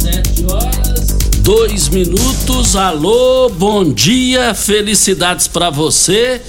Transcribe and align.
Sete 0.00 0.46
horas, 0.50 1.18
dois 1.42 1.90
minutos. 1.90 2.74
Alô, 2.74 3.50
bom 3.50 3.92
dia, 3.92 4.54
felicidades 4.54 5.46
para 5.46 5.68
você. 5.68 6.40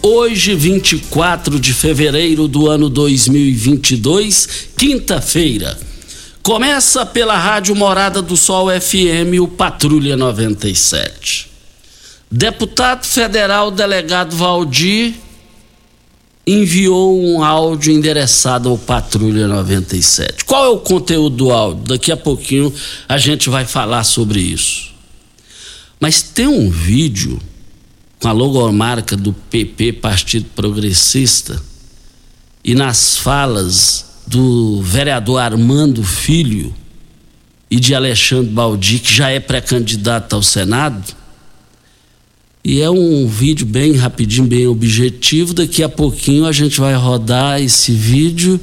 Hoje, 0.00 0.54
24 0.54 1.58
de 1.58 1.74
fevereiro 1.74 2.46
do 2.46 2.68
ano 2.68 2.88
2022, 2.88 4.68
quinta-feira. 4.76 5.76
Começa 6.40 7.04
pela 7.04 7.36
Rádio 7.36 7.74
Morada 7.74 8.22
do 8.22 8.36
Sol 8.36 8.68
FM, 8.68 9.40
o 9.42 9.48
Patrulha 9.48 10.16
97. 10.16 11.50
Deputado 12.30 13.04
federal 13.04 13.72
delegado 13.72 14.36
Valdir 14.36 15.14
enviou 16.46 17.22
um 17.22 17.44
áudio 17.44 17.92
endereçado 17.92 18.68
ao 18.68 18.78
Patrulha 18.78 19.46
97. 19.46 20.44
Qual 20.44 20.64
é 20.64 20.68
o 20.68 20.78
conteúdo 20.78 21.36
do 21.36 21.50
áudio? 21.52 21.84
Daqui 21.84 22.10
a 22.10 22.16
pouquinho 22.16 22.72
a 23.08 23.18
gente 23.18 23.48
vai 23.48 23.64
falar 23.64 24.04
sobre 24.04 24.40
isso. 24.40 24.90
Mas 26.00 26.22
tem 26.22 26.46
um 26.46 26.70
vídeo 26.70 27.38
com 28.18 28.28
a 28.28 28.32
logomarca 28.32 29.16
do 29.16 29.32
PP, 29.32 29.94
Partido 29.94 30.46
Progressista, 30.54 31.60
e 32.64 32.74
nas 32.74 33.16
falas 33.16 34.06
do 34.26 34.80
vereador 34.82 35.40
Armando 35.40 36.02
Filho 36.02 36.74
e 37.70 37.78
de 37.78 37.94
Alexandre 37.94 38.50
Baldi, 38.50 38.98
que 38.98 39.12
já 39.12 39.30
é 39.30 39.40
pré-candidato 39.40 40.34
ao 40.34 40.42
Senado, 40.42 41.14
e 42.62 42.80
é 42.82 42.90
um 42.90 43.26
vídeo 43.26 43.66
bem 43.66 43.94
rapidinho, 43.94 44.46
bem 44.46 44.66
objetivo. 44.66 45.54
Daqui 45.54 45.82
a 45.82 45.88
pouquinho 45.88 46.44
a 46.44 46.52
gente 46.52 46.78
vai 46.78 46.94
rodar 46.94 47.60
esse 47.60 47.92
vídeo 47.92 48.60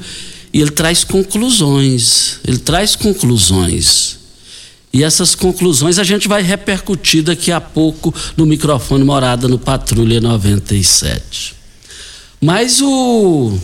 e 0.53 0.61
ele 0.61 0.71
traz 0.71 1.03
conclusões. 1.03 2.39
Ele 2.47 2.59
traz 2.59 2.95
conclusões. 2.95 4.17
E 4.93 5.03
essas 5.03 5.35
conclusões 5.35 5.97
a 5.97 6.03
gente 6.03 6.27
vai 6.27 6.41
repercutir 6.41 7.23
daqui 7.23 7.51
a 7.51 7.59
pouco 7.59 8.13
no 8.35 8.45
microfone 8.45 9.03
Morada 9.03 9.47
no 9.47 9.59
Patrulha 9.59 10.21
97. 10.21 11.55
Mas 12.39 12.81
o, 12.81 13.57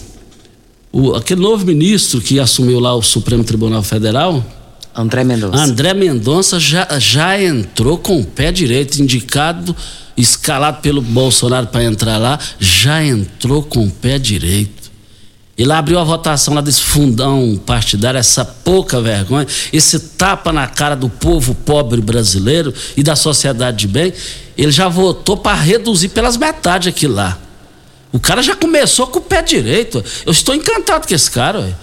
o 0.91 1.13
aquele 1.13 1.41
novo 1.41 1.65
ministro 1.65 2.19
que 2.19 2.39
assumiu 2.39 2.79
lá 2.79 2.95
o 2.95 3.03
Supremo 3.03 3.43
Tribunal 3.43 3.83
Federal, 3.83 4.43
André 4.95 5.23
Mendonça. 5.23 5.63
André 5.63 5.93
Mendonça 5.93 6.59
já, 6.59 6.87
já 6.99 7.41
entrou 7.41 7.97
com 7.97 8.19
o 8.19 8.25
pé 8.25 8.51
direito, 8.51 9.01
indicado, 9.01 9.75
escalado 10.15 10.81
pelo 10.81 11.01
Bolsonaro 11.01 11.67
para 11.67 11.83
entrar 11.83 12.17
lá, 12.17 12.39
já 12.59 13.03
entrou 13.03 13.63
com 13.63 13.85
o 13.85 13.89
pé 13.89 14.19
direito. 14.19 14.83
Ele 15.57 15.71
abriu 15.71 15.99
a 15.99 16.03
votação 16.03 16.53
lá 16.53 16.61
desse 16.61 16.81
fundão 16.81 17.59
partidário, 17.63 18.17
essa 18.17 18.43
pouca 18.43 18.99
vergonha, 18.99 19.47
esse 19.71 19.99
tapa 19.99 20.51
na 20.51 20.67
cara 20.67 20.95
do 20.95 21.09
povo 21.09 21.53
pobre 21.53 22.01
brasileiro 22.01 22.73
e 22.97 23.03
da 23.03 23.15
sociedade 23.15 23.77
de 23.77 23.87
bem. 23.87 24.13
Ele 24.57 24.71
já 24.71 24.87
votou 24.87 25.37
para 25.37 25.55
reduzir 25.55 26.09
pelas 26.09 26.37
metades 26.37 26.87
aquilo 26.87 27.15
lá. 27.15 27.37
O 28.11 28.19
cara 28.19 28.43
já 28.43 28.55
começou 28.55 29.07
com 29.07 29.19
o 29.19 29.21
pé 29.21 29.41
direito. 29.41 30.03
Eu 30.25 30.31
estou 30.31 30.53
encantado 30.53 31.07
com 31.07 31.13
esse 31.13 31.29
cara. 31.29 31.59
Ué 31.59 31.73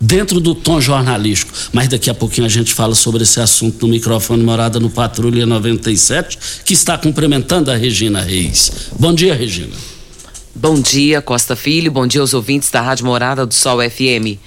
dentro 0.00 0.40
do 0.40 0.54
tom 0.54 0.80
jornalístico. 0.80 1.52
Mas 1.72 1.88
daqui 1.88 2.08
a 2.08 2.14
pouquinho 2.14 2.46
a 2.46 2.50
gente 2.50 2.72
fala 2.72 2.94
sobre 2.94 3.22
esse 3.22 3.40
assunto 3.40 3.86
no 3.86 3.92
microfone 3.92 4.42
Morada 4.42 4.80
no 4.80 4.88
Patrulha 4.88 5.44
97, 5.44 6.38
que 6.64 6.72
está 6.72 6.96
cumprimentando 6.96 7.70
a 7.70 7.76
Regina 7.76 8.22
Reis. 8.22 8.88
Bom 8.98 9.14
dia, 9.14 9.34
Regina. 9.34 9.74
Bom 10.54 10.80
dia, 10.80 11.20
Costa 11.20 11.54
Filho. 11.54 11.92
Bom 11.92 12.06
dia 12.06 12.20
aos 12.20 12.32
ouvintes 12.32 12.70
da 12.70 12.80
Rádio 12.80 13.04
Morada 13.04 13.44
do 13.44 13.54
Sol 13.54 13.78
FM. 13.78 14.38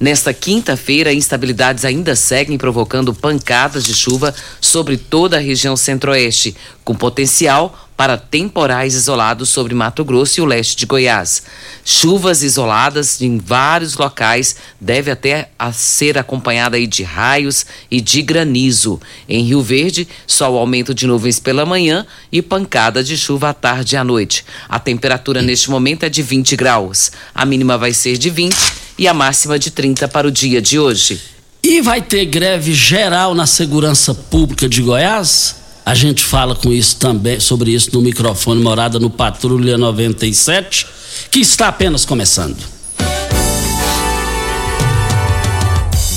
Nesta 0.00 0.32
quinta-feira, 0.32 1.12
instabilidades 1.12 1.84
ainda 1.84 2.16
seguem 2.16 2.56
provocando 2.56 3.14
pancadas 3.14 3.84
de 3.84 3.94
chuva 3.94 4.34
sobre 4.60 4.96
toda 4.96 5.36
a 5.36 5.40
região 5.40 5.76
centro-oeste, 5.76 6.56
com 6.82 6.94
potencial 6.94 7.90
para 8.02 8.18
temporais 8.18 8.94
isolados 8.94 9.48
sobre 9.50 9.76
Mato 9.76 10.04
Grosso 10.04 10.40
e 10.40 10.42
o 10.42 10.44
leste 10.44 10.74
de 10.74 10.86
Goiás. 10.86 11.44
Chuvas 11.84 12.42
isoladas 12.42 13.22
em 13.22 13.38
vários 13.38 13.96
locais 13.96 14.56
deve 14.80 15.08
até 15.08 15.50
a 15.56 15.72
ser 15.72 16.18
acompanhada 16.18 16.84
de 16.84 17.04
raios 17.04 17.64
e 17.88 18.00
de 18.00 18.20
granizo. 18.20 19.00
Em 19.28 19.44
Rio 19.44 19.62
Verde, 19.62 20.08
só 20.26 20.52
o 20.52 20.58
aumento 20.58 20.92
de 20.92 21.06
nuvens 21.06 21.38
pela 21.38 21.64
manhã 21.64 22.04
e 22.32 22.42
pancada 22.42 23.04
de 23.04 23.16
chuva 23.16 23.50
à 23.50 23.54
tarde 23.54 23.94
e 23.94 23.96
à 23.96 24.02
noite. 24.02 24.44
A 24.68 24.80
temperatura 24.80 25.40
neste 25.40 25.70
momento 25.70 26.02
é 26.02 26.08
de 26.08 26.22
20 26.22 26.56
graus. 26.56 27.12
A 27.32 27.46
mínima 27.46 27.78
vai 27.78 27.94
ser 27.94 28.18
de 28.18 28.30
20 28.30 28.56
e 28.98 29.06
a 29.06 29.14
máxima 29.14 29.60
de 29.60 29.70
30 29.70 30.08
para 30.08 30.26
o 30.26 30.32
dia 30.32 30.60
de 30.60 30.76
hoje. 30.76 31.22
E 31.62 31.80
vai 31.80 32.02
ter 32.02 32.24
greve 32.24 32.74
geral 32.74 33.32
na 33.32 33.46
segurança 33.46 34.12
pública 34.12 34.68
de 34.68 34.82
Goiás? 34.82 35.61
A 35.84 35.94
gente 35.94 36.24
fala 36.24 36.54
com 36.54 36.72
isso 36.72 36.96
também, 36.96 37.40
sobre 37.40 37.72
isso 37.72 37.90
no 37.92 38.00
microfone 38.00 38.62
Morada 38.62 39.00
no 39.00 39.10
Patrulha 39.10 39.76
97, 39.76 40.86
que 41.30 41.40
está 41.40 41.68
apenas 41.68 42.04
começando. 42.04 42.56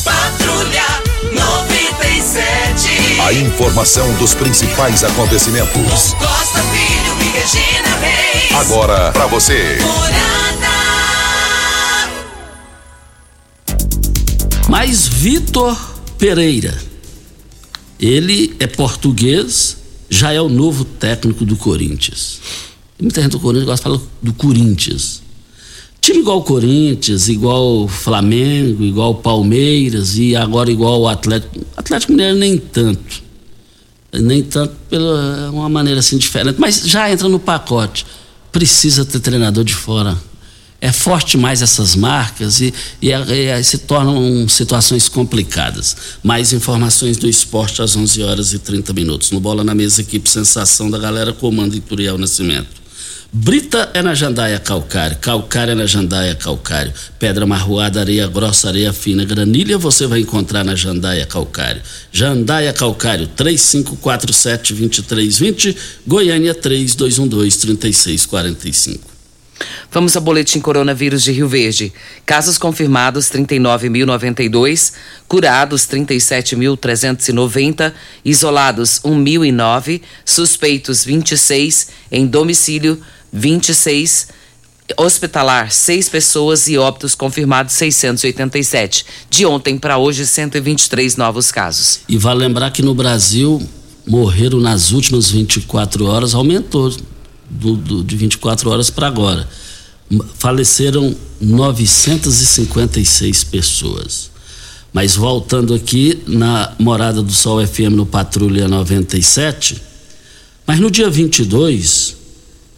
Patrulha 0.03 0.85
97. 1.33 3.21
A 3.21 3.33
informação 3.33 4.13
dos 4.15 4.35
principais 4.35 5.03
acontecimentos. 5.03 6.13
Costa 6.13 6.61
Filho 6.61 7.15
e 7.21 7.29
Regina 7.38 7.95
Reis. 7.97 8.51
Agora 8.53 9.11
para 9.11 9.25
você. 9.25 9.79
Morada. 9.81 10.35
Mas 14.68 15.07
Vitor 15.07 15.75
Pereira, 16.18 16.75
ele 18.00 18.56
é 18.59 18.68
português, 18.68 19.77
já 20.09 20.31
é 20.31 20.42
o 20.42 20.50
novo 20.50 20.83
técnico 20.86 21.45
do 21.45 21.56
Corinthians. 21.56 22.39
Muita 23.00 23.21
gente 23.21 23.31
do 23.31 23.39
Corinthians 23.39 23.65
gosta 23.65 23.89
de 23.89 23.97
falar 23.97 24.09
do 24.21 24.33
Corinthians. 24.33 25.21
Time 26.00 26.19
igual 26.19 26.38
o 26.38 26.44
Corinthians, 26.44 27.27
igual 27.30 27.83
o 27.83 27.88
Flamengo, 27.88 28.83
igual 28.83 29.12
o 29.12 29.15
Palmeiras 29.15 30.18
e 30.18 30.36
agora 30.36 30.71
igual 30.71 31.01
o 31.01 31.07
Atlético. 31.07 31.65
Atlético 31.75 32.12
Mineiro 32.12 32.38
nem 32.38 32.57
tanto. 32.57 33.24
Nem 34.13 34.44
tanto 34.44 34.75
pela 34.89 35.50
uma 35.51 35.68
maneira 35.68 36.00
assim 36.00 36.18
diferente, 36.18 36.59
mas 36.59 36.83
já 36.86 37.12
entra 37.12 37.27
no 37.27 37.39
pacote. 37.39 38.06
Precisa 38.51 39.03
ter 39.03 39.19
treinador 39.19 39.63
de 39.63 39.74
fora. 39.74 40.15
É 40.85 40.91
forte 40.91 41.35
mais 41.35 41.63
essas 41.63 41.95
marcas 41.95 42.61
e, 42.61 42.71
e, 43.01 43.11
e 43.11 43.63
se 43.63 43.79
tornam 43.79 44.47
situações 44.47 45.09
complicadas. 45.09 45.97
Mais 46.21 46.53
informações 46.53 47.17
do 47.17 47.27
esporte 47.27 47.81
às 47.81 47.95
11 47.95 48.21
horas 48.21 48.53
e 48.53 48.59
30 48.59 48.93
minutos. 48.93 49.31
No 49.31 49.39
Bola 49.39 49.63
na 49.63 49.73
Mesa, 49.73 50.01
equipe 50.01 50.29
Sensação 50.29 50.87
da 50.87 50.99
galera, 50.99 51.33
comando 51.33 51.75
Ituriel 51.75 52.19
Nascimento. 52.19 52.85
Brita 53.33 53.89
é 53.95 54.03
na 54.03 54.13
Jandaia 54.13 54.59
Calcário, 54.59 55.17
calcário 55.17 55.71
é 55.71 55.75
na 55.75 55.87
Jandaia 55.87 56.35
Calcário, 56.35 56.93
pedra 57.17 57.47
marroada, 57.47 57.99
areia 57.99 58.27
grossa, 58.27 58.67
areia 58.67 58.93
fina, 58.93 59.25
granilha 59.25 59.79
você 59.79 60.05
vai 60.05 60.19
encontrar 60.19 60.63
na 60.63 60.75
Jandaia 60.75 61.25
Calcário. 61.25 61.81
Jandaia 62.11 62.71
Calcário, 62.71 63.27
3547-2320, 63.35 65.75
Goiânia 66.05 66.53
3212-3645. 66.53 69.14
Vamos 69.92 70.16
ao 70.16 70.22
boletim 70.22 70.60
coronavírus 70.60 71.24
de 71.24 71.31
Rio 71.31 71.48
Verde. 71.48 71.94
Casos 72.25 72.57
confirmados 72.57 73.28
39.092, 73.28 74.94
curados 75.28 75.84
37.390, 75.84 77.94
isolados 78.24 79.00
1.009, 79.06 80.02
suspeitos 80.25 81.06
26, 81.06 81.88
em 82.12 82.28
domicílio 82.28 83.00
26, 83.31 84.28
hospitalar 84.98 85.72
6 85.72 86.10
pessoas 86.10 86.68
e 86.68 86.78
óbitos 86.78 87.16
confirmados 87.16 87.74
687. 87.75 89.06
De 89.30 89.46
ontem 89.46 89.78
para 89.78 89.98
hoje, 89.98 90.25
123 90.25 91.16
novos 91.16 91.50
casos. 91.52 92.02
E 92.10 92.18
vale 92.18 92.42
lembrar 92.42 92.72
que 92.72 92.81
no 92.81 92.94
Brasil 92.94 93.66
morreram 94.06 94.60
nas 94.60 94.92
últimas 94.92 95.31
24 95.31 96.06
horas, 96.06 96.36
aumentou 96.36 96.94
do, 97.50 97.75
do 97.75 98.03
de 98.03 98.15
24 98.15 98.69
horas 98.69 98.89
para 98.89 99.07
agora. 99.07 99.47
Faleceram 100.38 101.15
956 101.42 103.44
pessoas. 103.45 104.30
Mas 104.94 105.15
voltando 105.15 105.74
aqui 105.74 106.21
na 106.25 106.74
Morada 106.80 107.21
do 107.21 107.33
Sol 107.33 107.65
FM 107.65 107.92
no 107.92 108.06
Patrulha 108.06 108.68
97, 108.68 109.81
mas 110.65 110.80
no 110.80 110.89
dia 110.89 111.09
22, 111.09 112.15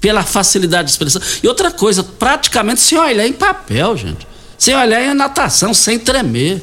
pela 0.01 0.23
facilidade 0.23 0.87
de 0.87 0.93
expressão. 0.93 1.21
E 1.43 1.47
outra 1.47 1.71
coisa, 1.71 2.03
praticamente 2.03 2.81
sem 2.81 2.99
olhar 2.99 3.27
em 3.27 3.33
papel, 3.33 3.95
gente. 3.95 4.27
Sem 4.57 4.75
olhar 4.75 5.05
em 5.05 5.13
natação, 5.13 5.75
sem 5.75 5.99
tremer. 5.99 6.63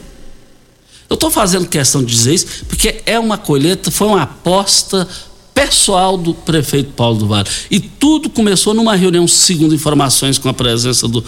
Eu 1.08 1.13
estou 1.13 1.30
fazendo 1.30 1.68
questão 1.68 2.04
de 2.04 2.12
dizer 2.12 2.34
isso 2.34 2.48
porque 2.68 3.04
é 3.06 3.20
uma 3.20 3.38
colheita, 3.38 3.92
foi 3.92 4.08
uma 4.08 4.24
aposta 4.24 5.08
pessoal 5.56 6.18
do 6.18 6.36
prefeito 6.36 6.92
Paulo 6.92 7.18
do 7.18 7.28
Vale. 7.28 7.50
E 7.72 7.80
tudo 7.80 8.30
começou 8.30 8.76
numa 8.76 8.96
reunião, 8.96 9.28
segundo 9.28 9.74
informações, 9.74 10.38
com 10.38 10.50
a 10.50 10.54
presença 10.54 11.08
do 11.08 11.24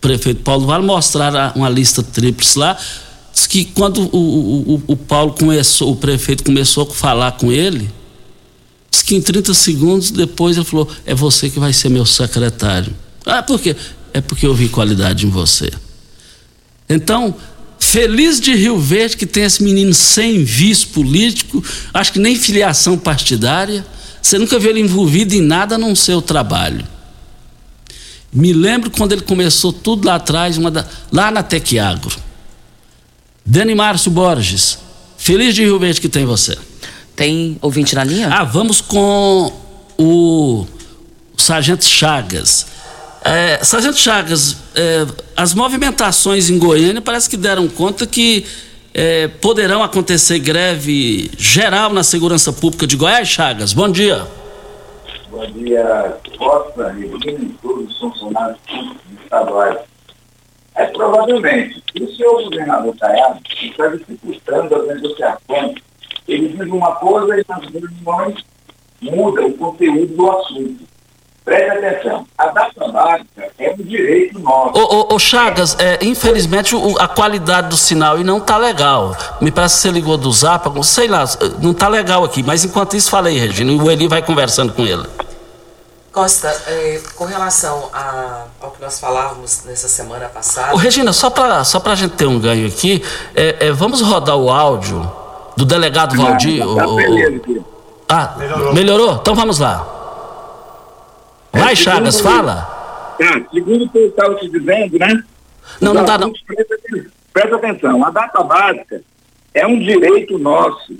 prefeito 0.00 0.42
Paulo 0.42 0.60
do 0.60 0.66
Vale, 0.68 0.86
mostraram 0.86 1.52
uma 1.56 1.68
lista 1.68 2.00
tríplice 2.00 2.56
lá. 2.56 2.78
Diz 3.32 3.46
que 3.46 3.64
quando 3.64 4.02
o, 4.14 4.74
o, 4.74 4.82
o 4.86 4.96
Paulo 4.96 5.32
começou, 5.32 5.90
o 5.90 5.96
prefeito 5.96 6.44
começou 6.44 6.84
a 6.84 6.94
falar 6.94 7.32
com 7.32 7.50
ele, 7.50 7.90
Diz 8.90 9.02
que 9.02 9.14
em 9.14 9.20
30 9.20 9.52
segundos 9.54 10.10
depois 10.10 10.56
ele 10.56 10.64
falou: 10.64 10.88
É 11.04 11.14
você 11.14 11.50
que 11.50 11.60
vai 11.60 11.72
ser 11.72 11.88
meu 11.88 12.06
secretário. 12.06 12.94
Ah, 13.24 13.42
por 13.42 13.60
quê? 13.60 13.76
É 14.12 14.20
porque 14.20 14.46
eu 14.46 14.54
vi 14.54 14.68
qualidade 14.68 15.26
em 15.26 15.30
você. 15.30 15.70
Então, 16.88 17.34
feliz 17.90 18.38
de 18.38 18.54
Rio 18.54 18.78
Verde 18.78 19.16
que 19.16 19.24
tem 19.24 19.44
esse 19.44 19.62
menino 19.62 19.94
sem 19.94 20.44
vício 20.44 20.88
político, 20.88 21.64
acho 21.94 22.12
que 22.12 22.18
nem 22.18 22.36
filiação 22.36 22.98
partidária. 22.98 23.84
Você 24.20 24.38
nunca 24.38 24.58
viu 24.58 24.70
ele 24.70 24.80
envolvido 24.80 25.34
em 25.34 25.40
nada 25.40 25.76
a 25.76 25.78
não 25.78 25.96
ser 25.96 26.12
o 26.12 26.20
trabalho. 26.20 26.86
Me 28.30 28.52
lembro 28.52 28.90
quando 28.90 29.12
ele 29.12 29.22
começou 29.22 29.72
tudo 29.72 30.06
lá 30.06 30.16
atrás, 30.16 30.58
da, 30.58 30.86
lá 31.10 31.30
na 31.30 31.42
Tequiagro. 31.42 32.14
Dani 33.44 33.74
Márcio 33.74 34.10
Borges, 34.10 34.78
feliz 35.16 35.54
de 35.54 35.62
Rio 35.62 35.78
Verde 35.78 35.98
que 35.98 36.10
tem 36.10 36.26
você. 36.26 36.58
Tem 37.16 37.56
ouvinte 37.62 37.94
na 37.94 38.04
linha? 38.04 38.28
Ah, 38.28 38.44
vamos 38.44 38.82
com 38.82 39.50
o 39.96 40.66
Sargento 41.38 41.86
Chagas. 41.86 42.66
É, 43.28 43.62
Sargento 43.62 43.98
Chagas, 43.98 44.56
é, 44.74 45.06
as 45.36 45.52
movimentações 45.52 46.48
em 46.48 46.58
Goiânia 46.58 47.02
parece 47.02 47.28
que 47.28 47.36
deram 47.36 47.68
conta 47.68 48.06
que 48.06 48.46
é, 48.94 49.28
poderão 49.28 49.82
acontecer 49.82 50.38
greve 50.38 51.30
geral 51.36 51.92
na 51.92 52.02
segurança 52.02 52.52
pública 52.52 52.86
de 52.86 52.96
Goiás, 52.96 53.28
Chagas. 53.28 53.74
Bom 53.74 53.90
dia. 53.90 54.26
Bom 55.30 55.44
dia, 55.52 56.16
Costa, 56.38 56.96
e 56.98 57.48
todos 57.60 57.90
os 57.90 57.98
funcionários 57.98 58.58
estaduais. 59.22 59.78
É, 60.74 60.86
provavelmente, 60.86 61.82
o 62.00 62.16
senhor 62.16 62.44
governador 62.44 62.96
Caiado 62.96 63.40
está 63.60 63.88
dificultando 63.88 64.74
as 64.74 64.86
negociações 64.86 65.74
ele 66.28 66.48
diz 66.48 66.68
uma 66.68 66.94
coisa 66.96 67.40
e 67.40 67.44
nas 67.48 67.64
reuniões 67.72 68.44
muda 69.00 69.46
o 69.46 69.54
conteúdo 69.54 70.14
do 70.14 70.30
assunto. 70.30 70.84
Preste 71.48 71.70
atenção, 71.70 72.26
a 72.36 72.46
data 72.48 72.88
básica 72.92 73.50
é 73.58 73.70
um 73.72 73.76
direito 73.82 74.38
nosso. 74.38 74.78
Ô, 74.78 75.12
ô, 75.12 75.14
ô 75.14 75.18
Chagas, 75.18 75.74
é, 75.78 75.98
infelizmente 76.04 76.76
o- 76.76 76.98
a 76.98 77.08
qualidade 77.08 77.68
do 77.68 77.76
sinal 77.76 78.18
e 78.20 78.24
não 78.24 78.38
tá 78.38 78.58
legal. 78.58 79.16
Me 79.40 79.50
parece 79.50 79.76
que 79.76 79.80
você 79.82 79.90
ligou 79.90 80.18
do 80.18 80.30
Zap, 80.30 80.68
sei 80.84 81.08
lá, 81.08 81.24
não 81.62 81.72
tá 81.72 81.88
legal 81.88 82.22
aqui. 82.22 82.42
Mas 82.42 82.64
enquanto 82.66 82.94
isso, 82.96 83.08
falei, 83.10 83.38
Regina, 83.38 83.72
e 83.72 83.76
o 83.80 83.90
Eli 83.90 84.06
vai 84.06 84.20
conversando 84.20 84.74
com 84.74 84.82
ele. 84.82 85.06
Costa, 86.12 86.48
é, 86.66 87.00
com 87.16 87.24
relação 87.24 87.88
a- 87.94 88.44
ao 88.60 88.70
que 88.72 88.82
nós 88.82 88.98
falávamos 89.00 89.62
nessa 89.64 89.88
semana 89.88 90.26
passada. 90.28 90.74
Ô, 90.74 90.76
Regina, 90.76 91.14
só 91.14 91.30
pra, 91.30 91.64
só 91.64 91.80
pra 91.80 91.94
gente 91.94 92.12
ter 92.12 92.26
um 92.26 92.38
ganho 92.38 92.66
aqui, 92.68 93.02
é, 93.34 93.68
é, 93.68 93.72
vamos 93.72 94.02
rodar 94.02 94.36
o 94.36 94.50
áudio 94.50 95.10
do 95.56 95.64
delegado 95.64 96.14
Valdir. 96.14 96.62
Tá. 98.06 98.34
Ah, 98.36 98.72
melhorou. 98.74 99.14
Então 99.14 99.34
vamos 99.34 99.58
lá. 99.58 99.94
Vai, 101.52 101.74
Chagas, 101.74 102.20
fala. 102.20 103.16
Tá, 103.18 103.40
segundo 103.52 103.84
o 103.84 103.88
que 103.88 103.98
eu 103.98 104.08
estava 104.08 104.34
te 104.36 104.48
dizendo, 104.48 104.98
né? 104.98 105.22
Não, 105.80 105.94
não 105.94 106.04
dá 106.04 106.18
não. 106.18 106.32
Presta 106.32 106.74
atenção. 106.74 107.10
Presta 107.32 107.56
atenção, 107.56 108.04
a 108.04 108.10
data 108.10 108.42
básica 108.42 109.02
é 109.54 109.66
um 109.66 109.78
direito 109.78 110.38
nosso 110.38 110.94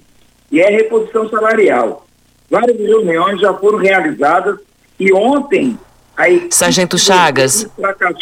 e 0.51 0.61
é 0.61 0.71
reposição 0.71 1.29
salarial. 1.29 2.07
Várias 2.51 2.79
reuniões 2.79 3.41
já 3.41 3.53
foram 3.55 3.79
realizadas 3.79 4.59
e 4.99 5.13
ontem 5.13 5.79
Sargento 6.51 6.99
Chagas, 6.99 7.69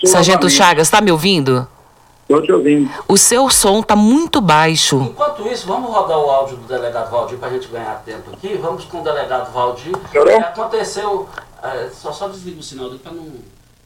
Sargento 0.04 0.44
novamente. 0.44 0.50
Chagas, 0.50 0.90
tá 0.90 1.00
me 1.00 1.10
ouvindo? 1.10 1.66
Tô 2.28 2.42
te 2.42 2.52
ouvindo. 2.52 2.90
O 3.06 3.16
seu 3.16 3.48
som 3.48 3.80
tá 3.82 3.94
muito 3.94 4.40
baixo. 4.40 5.00
Enquanto 5.00 5.46
isso, 5.46 5.66
vamos 5.66 5.90
rodar 5.90 6.18
o 6.18 6.28
áudio 6.28 6.56
do 6.56 6.66
delegado 6.66 7.10
Valdir 7.10 7.38
para 7.38 7.48
a 7.48 7.52
gente 7.52 7.68
ganhar 7.68 8.02
tempo 8.04 8.32
aqui. 8.32 8.58
Vamos 8.60 8.84
com 8.84 9.00
o 9.00 9.04
delegado 9.04 9.52
Valdir. 9.52 9.94
É, 10.12 10.36
aconteceu. 10.38 11.28
É, 11.62 11.90
só, 11.90 12.12
só 12.12 12.28
desliga 12.28 12.60
o 12.60 12.62
sinal 12.62 12.88
dele 12.88 13.00
para 13.02 13.12
não. 13.12 13.32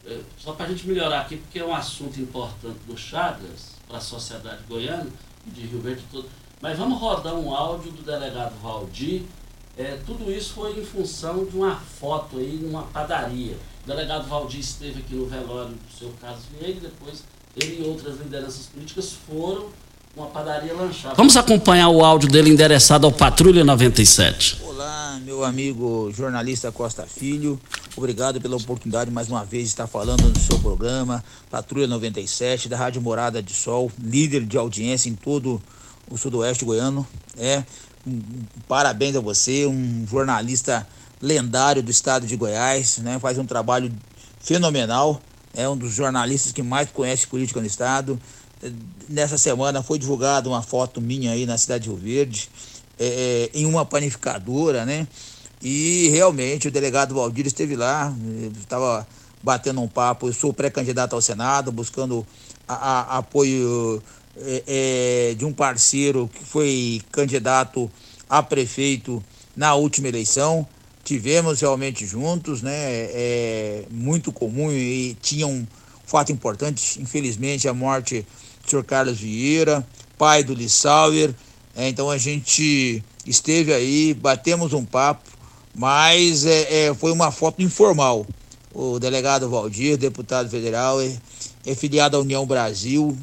é, 0.07 0.21
só 0.39 0.53
para 0.53 0.67
a 0.67 0.69
gente 0.69 0.87
melhorar 0.87 1.21
aqui, 1.23 1.37
porque 1.37 1.59
é 1.59 1.65
um 1.65 1.75
assunto 1.75 2.21
importante 2.21 2.79
do 2.87 2.97
Chagas, 2.97 3.77
para 3.87 3.99
a 3.99 4.01
sociedade 4.01 4.63
goiana 4.69 5.09
e 5.47 5.51
de 5.51 5.63
Rio 5.63 5.81
Verde 5.81 6.03
todo. 6.11 6.29
Mas 6.61 6.79
vamos 6.79 7.01
rodar 7.01 7.35
um 7.35 7.55
áudio 7.55 7.91
do 7.93 8.03
delegado 8.03 8.55
Valdir. 8.61 9.23
É, 9.77 9.99
tudo 10.05 10.31
isso 10.31 10.55
foi 10.55 10.79
em 10.79 10.85
função 10.85 11.45
de 11.45 11.57
uma 11.57 11.77
foto 11.77 12.39
aí 12.39 12.57
numa 12.57 12.83
padaria. 12.85 13.57
O 13.83 13.87
delegado 13.87 14.29
Valdir 14.29 14.61
esteve 14.61 15.01
aqui 15.01 15.15
no 15.15 15.27
velório 15.27 15.71
do 15.71 15.99
seu 15.99 16.13
Carlos 16.21 16.45
Vieira 16.47 16.77
e 16.77 16.81
depois 16.81 17.25
ele 17.57 17.83
e 17.83 17.89
outras 17.89 18.19
lideranças 18.19 18.67
políticas 18.67 19.13
foram 19.13 19.71
uma 20.17 20.27
padaria 20.27 20.75
lanchar. 20.75 21.15
Vamos 21.15 21.37
acompanhar 21.37 21.89
o 21.89 22.05
áudio 22.05 22.29
dele 22.29 22.51
endereçado 22.51 23.07
ao 23.07 23.13
Patrulha 23.13 23.65
97. 23.65 24.59
Olá, 24.65 25.19
meu 25.25 25.45
amigo 25.45 26.11
jornalista 26.13 26.71
Costa 26.73 27.07
Filho. 27.07 27.61
Obrigado 27.97 28.41
pela 28.41 28.57
oportunidade 28.57 29.11
mais 29.11 29.29
uma 29.29 29.45
vez 29.45 29.65
de 29.65 29.69
estar 29.71 29.87
falando 29.87 30.23
no 30.29 30.39
seu 30.41 30.59
programa, 30.59 31.23
Patrulha 31.51 31.87
97, 31.87 32.69
da 32.69 32.77
Rádio 32.77 33.01
Morada 33.03 33.43
de 33.43 33.53
Sol, 33.53 33.91
líder 34.03 34.45
de 34.45 34.57
audiência 34.57 35.09
em 35.09 35.15
todo 35.15 35.61
o 36.11 36.17
sudoeste 36.17 36.65
goiano. 36.65 37.07
É, 37.39 37.63
um- 38.07 38.11
um 38.13 38.23
parabéns 38.69 39.15
a 39.17 39.21
você, 39.21 39.67
um 39.67 40.07
jornalista 40.11 40.87
lendário 41.23 41.83
do 41.83 41.91
estado 41.91 42.27
de 42.27 42.35
Goiás, 42.37 42.99
né? 42.99 43.19
Faz 43.19 43.39
um 43.39 43.45
trabalho 43.45 43.93
fenomenal, 44.41 45.21
é 45.55 45.69
um 45.69 45.77
dos 45.77 45.93
jornalistas 45.95 46.51
que 46.53 46.63
mais 46.63 46.89
conhece 46.91 47.27
política 47.27 47.61
no 47.61 47.67
estado. 47.67 48.19
Eh, 48.63 48.71
Nessa 49.09 49.37
semana 49.37 49.83
foi 49.83 49.99
divulgada 49.99 50.49
uma 50.49 50.63
foto 50.63 51.01
minha 51.01 51.33
aí 51.33 51.45
na 51.45 51.59
cidade 51.59 51.85
de 51.85 51.91
Rio 51.91 51.99
Verde, 51.99 52.49
eh, 52.99 53.51
em 53.53 53.67
uma 53.67 53.85
panificadora, 53.85 54.87
né? 54.87 55.07
E 55.61 56.09
realmente 56.11 56.69
o 56.69 56.71
delegado 56.71 57.15
Valdir 57.15 57.45
esteve 57.47 57.75
lá, 57.75 58.15
eh, 58.45 58.51
estava 58.61 59.07
batendo 59.43 59.81
um 59.81 59.89
papo. 59.89 60.29
Eu 60.29 60.33
sou 60.33 60.53
pré-candidato 60.53 61.15
ao 61.15 61.21
Senado, 61.21 61.73
buscando 61.73 62.25
a- 62.69 62.75
a- 63.15 63.19
apoio 63.19 64.01
eh, 64.37 64.63
eh, 65.33 65.35
de 65.37 65.45
um 65.45 65.53
parceiro 65.53 66.31
que 66.33 66.45
foi 66.45 67.03
candidato 67.11 67.91
a 68.29 68.43
prefeito 68.45 69.23
na 69.57 69.75
última 69.75 70.07
eleição. 70.09 70.65
Tivemos 71.03 71.61
realmente 71.61 72.07
juntos, 72.07 72.63
né? 72.63 72.71
É 73.13 73.85
muito 73.91 74.31
comum 74.31 74.71
e 74.71 75.17
tinha 75.21 75.47
um 75.49 75.67
fato 76.07 76.31
importante, 76.33 77.01
infelizmente, 77.03 77.67
a 77.69 77.75
morte 77.75 78.25
senhor 78.71 78.85
Carlos 78.85 79.19
Vieira, 79.19 79.87
pai 80.17 80.45
do 80.45 80.55
Lissauer. 80.55 81.35
É, 81.75 81.89
então 81.89 82.09
a 82.09 82.17
gente 82.17 83.03
esteve 83.27 83.73
aí, 83.73 84.15
batemos 84.15 84.73
um 84.73 84.85
papo, 84.85 85.29
mas 85.75 86.47
é, 86.47 86.87
é, 86.87 86.95
foi 86.95 87.13
uma 87.13 87.31
foto 87.31 87.63
informal. 87.63 88.27
O 88.73 88.99
delegado 89.01 89.51
Valdir, 89.51 89.97
deputado 89.97 90.49
federal, 90.49 91.01
é, 91.01 91.13
é 91.67 91.75
filiado 91.75 92.17
à 92.17 92.21
União 92.21 92.47
Brasil. 92.47 93.17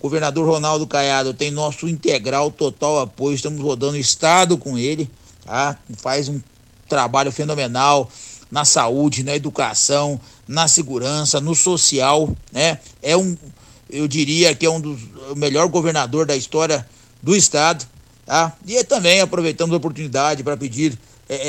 Governador 0.00 0.46
Ronaldo 0.46 0.86
Caiado 0.86 1.34
tem 1.34 1.50
nosso 1.50 1.88
integral, 1.88 2.50
total 2.50 3.00
apoio. 3.00 3.34
Estamos 3.34 3.60
rodando 3.60 3.94
o 3.94 4.00
estado 4.00 4.56
com 4.56 4.78
ele, 4.78 5.10
tá? 5.44 5.76
Faz 5.96 6.28
um 6.28 6.40
trabalho 6.88 7.32
fenomenal 7.32 8.08
na 8.50 8.64
saúde, 8.64 9.24
na 9.24 9.34
educação, 9.34 10.20
na 10.46 10.68
segurança, 10.68 11.40
no 11.40 11.54
social, 11.54 12.30
né? 12.52 12.78
É 13.02 13.16
um, 13.16 13.36
eu 13.90 14.06
diria 14.08 14.54
que 14.54 14.66
é 14.66 14.70
um 14.70 14.80
dos 14.80 15.00
o 15.30 15.34
melhor 15.36 15.68
governador 15.68 16.26
da 16.26 16.36
história 16.36 16.86
do 17.22 17.34
estado, 17.34 17.86
tá? 18.24 18.52
E 18.66 18.82
também 18.84 19.20
aproveitamos 19.20 19.72
a 19.74 19.76
oportunidade 19.76 20.42
para 20.42 20.56
pedir 20.56 20.98
é, 21.28 21.34
é, 21.34 21.40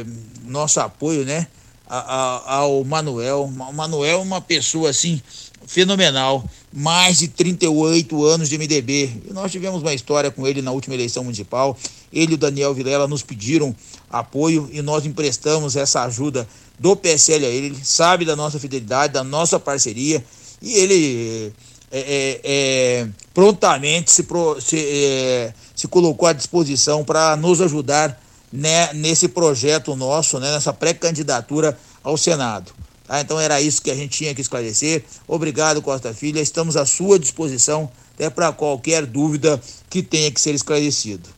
é, 0.00 0.04
nosso 0.46 0.78
apoio, 0.80 1.24
né? 1.24 1.46
a- 1.86 1.98
a- 1.98 2.54
ao 2.56 2.82
Manuel. 2.84 3.44
O 3.44 3.72
Manuel 3.72 4.18
é 4.18 4.22
uma 4.22 4.40
pessoa 4.40 4.90
assim 4.90 5.20
fenomenal, 5.66 6.44
mais 6.72 7.18
de 7.18 7.28
38 7.28 8.24
anos 8.24 8.48
de 8.48 8.56
MDB. 8.56 9.22
E 9.28 9.32
nós 9.32 9.50
tivemos 9.52 9.82
uma 9.82 9.92
história 9.94 10.30
com 10.30 10.46
ele 10.46 10.62
na 10.62 10.72
última 10.72 10.94
eleição 10.94 11.24
municipal. 11.24 11.76
Ele 12.12 12.32
e 12.32 12.34
o 12.34 12.38
Daniel 12.38 12.72
Vilela 12.74 13.06
nos 13.08 13.22
pediram 13.22 13.74
apoio 14.10 14.68
e 14.72 14.80
nós 14.82 15.04
emprestamos 15.04 15.76
essa 15.76 16.02
ajuda 16.04 16.46
do 16.78 16.96
PSL 16.96 17.44
a 17.44 17.48
ele. 17.48 17.66
Ele 17.68 17.84
sabe 17.84 18.24
da 18.24 18.36
nossa 18.36 18.58
fidelidade, 18.58 19.12
da 19.12 19.24
nossa 19.24 19.58
parceria 19.60 20.24
e 20.64 20.72
ele 20.78 21.52
é, 21.92 21.98
é, 21.98 22.40
é, 22.42 23.08
prontamente 23.32 24.10
se, 24.10 24.22
pro- 24.22 24.60
se, 24.60 24.78
é, 24.78 25.52
se 25.76 25.86
colocou 25.86 26.26
à 26.26 26.32
disposição 26.32 27.04
para 27.04 27.36
nos 27.36 27.60
ajudar 27.60 28.20
né, 28.52 28.92
nesse 28.94 29.28
projeto 29.28 29.94
nosso, 29.94 30.40
né, 30.40 30.50
nessa 30.52 30.72
pré-candidatura 30.72 31.78
ao 32.02 32.16
Senado. 32.16 32.72
Tá? 33.06 33.20
Então 33.20 33.38
era 33.38 33.60
isso 33.60 33.82
que 33.82 33.90
a 33.90 33.94
gente 33.94 34.16
tinha 34.16 34.34
que 34.34 34.40
esclarecer. 34.40 35.04
Obrigado, 35.28 35.82
Costa 35.82 36.14
Filha. 36.14 36.40
Estamos 36.40 36.76
à 36.76 36.86
sua 36.86 37.18
disposição 37.18 37.90
até 38.14 38.30
para 38.30 38.52
qualquer 38.52 39.04
dúvida 39.04 39.60
que 39.90 40.02
tenha 40.02 40.30
que 40.30 40.40
ser 40.40 40.54
esclarecido. 40.54 41.28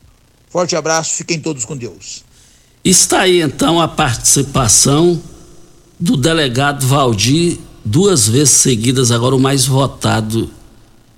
Forte 0.49 0.75
abraço, 0.75 1.15
fiquem 1.15 1.39
todos 1.39 1.65
com 1.65 1.75
Deus. 1.75 2.23
Está 2.83 3.21
aí 3.21 3.41
então 3.41 3.81
a 3.81 3.87
participação 3.87 5.21
do 5.99 6.15
delegado 6.15 6.85
Valdir, 6.87 7.57
duas 7.87 8.27
vezes 8.27 8.51
seguidas, 8.51 9.11
agora 9.11 9.35
o 9.35 9.39
mais 9.39 9.65
votado, 9.65 10.49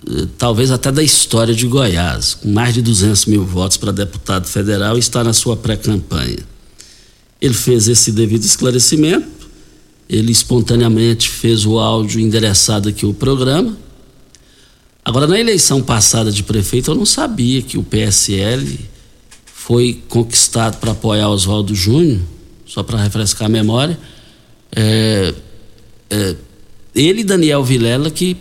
eh, 0.08 0.28
talvez 0.38 0.72
até 0.72 0.92
da 0.92 1.04
história 1.04 1.54
de 1.54 1.68
Goiás, 1.68 2.36
com 2.36 2.50
mais 2.50 2.74
de 2.74 2.82
200 2.82 3.26
mil 3.26 3.44
votos 3.44 3.78
para 3.78 3.92
deputado 3.92 4.48
federal 4.48 4.96
e 4.96 5.00
está 5.00 5.24
na 5.24 5.34
sua 5.34 5.58
pré-campanha. 5.58 6.40
Ele 7.42 7.54
fez 7.54 7.88
esse 7.88 8.12
devido 8.12 8.44
esclarecimento, 8.44 9.28
ele 10.08 10.32
espontaneamente 10.32 11.30
fez 11.30 11.66
o 11.66 11.80
áudio 11.80 12.20
endereçado 12.20 12.90
aqui 12.90 13.06
ao 13.06 13.14
programa. 13.14 13.76
Agora, 15.04 15.26
na 15.26 15.40
eleição 15.40 15.82
passada 15.82 16.32
de 16.32 16.44
prefeito, 16.44 16.92
eu 16.92 16.96
não 16.96 17.06
sabia 17.06 17.62
que 17.62 17.78
o 17.78 17.84
PSL 17.84 18.80
foi 19.46 20.04
conquistado 20.08 20.78
para 20.78 20.92
apoiar 20.92 21.30
Oswaldo 21.30 21.74
Júnior, 21.74 22.20
só 22.66 22.84
para 22.84 23.02
refrescar 23.02 23.48
a 23.48 23.50
memória. 23.50 24.00
É, 24.76 25.34
é, 26.10 26.36
ele 26.94 27.22
e 27.22 27.24
Daniel 27.24 27.64
Vilela 27.64 28.10
que 28.10 28.38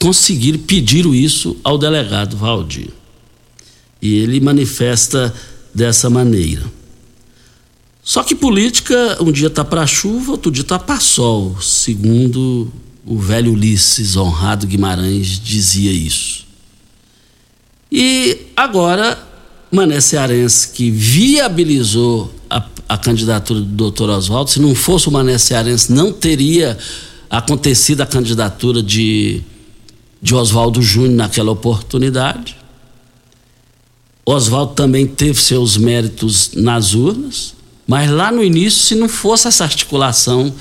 conseguiram, 0.00 0.58
pediram 0.60 1.14
isso 1.14 1.56
ao 1.62 1.78
delegado 1.78 2.36
Valdir. 2.36 2.90
E 4.00 4.14
ele 4.16 4.40
manifesta 4.40 5.34
dessa 5.74 6.10
maneira. 6.10 6.64
Só 8.02 8.22
que 8.22 8.34
política, 8.34 9.18
um 9.20 9.32
dia 9.32 9.50
tá 9.50 9.64
para 9.64 9.86
chuva, 9.86 10.32
outro 10.32 10.50
dia 10.50 10.62
tá 10.62 10.78
para 10.78 11.00
sol, 11.00 11.60
segundo 11.60 12.70
o 13.04 13.18
velho 13.18 13.52
Ulisses 13.52 14.16
Honrado 14.16 14.66
Guimarães 14.66 15.40
dizia 15.40 15.90
isso. 15.90 16.46
E 17.90 18.46
agora, 18.56 19.18
Mané 19.70 20.00
Cearense, 20.00 20.68
que 20.68 20.90
viabilizou 20.90 22.32
a, 22.48 22.64
a 22.88 22.98
candidatura 22.98 23.60
do 23.60 23.66
doutor 23.66 24.10
Oswaldo, 24.10 24.50
se 24.50 24.60
não 24.60 24.74
fosse 24.74 25.08
o 25.08 25.12
Mané 25.12 25.38
Cearense, 25.38 25.92
não 25.92 26.12
teria 26.12 26.78
acontecido 27.30 28.00
a 28.00 28.06
candidatura 28.06 28.82
de, 28.82 29.42
de 30.20 30.34
Oswaldo 30.34 30.80
Júnior 30.80 31.14
naquela 31.14 31.50
oportunidade. 31.50 32.56
Oswaldo 34.24 34.74
também 34.74 35.06
teve 35.06 35.40
seus 35.40 35.76
méritos 35.76 36.50
nas 36.54 36.94
urnas, 36.94 37.54
Mas 37.86 38.10
lá 38.10 38.32
no 38.32 38.42
início, 38.42 38.80
se 38.80 38.94
não 38.96 39.08
fosse 39.08 39.46
essa 39.46 39.62
articulação, 39.62 40.52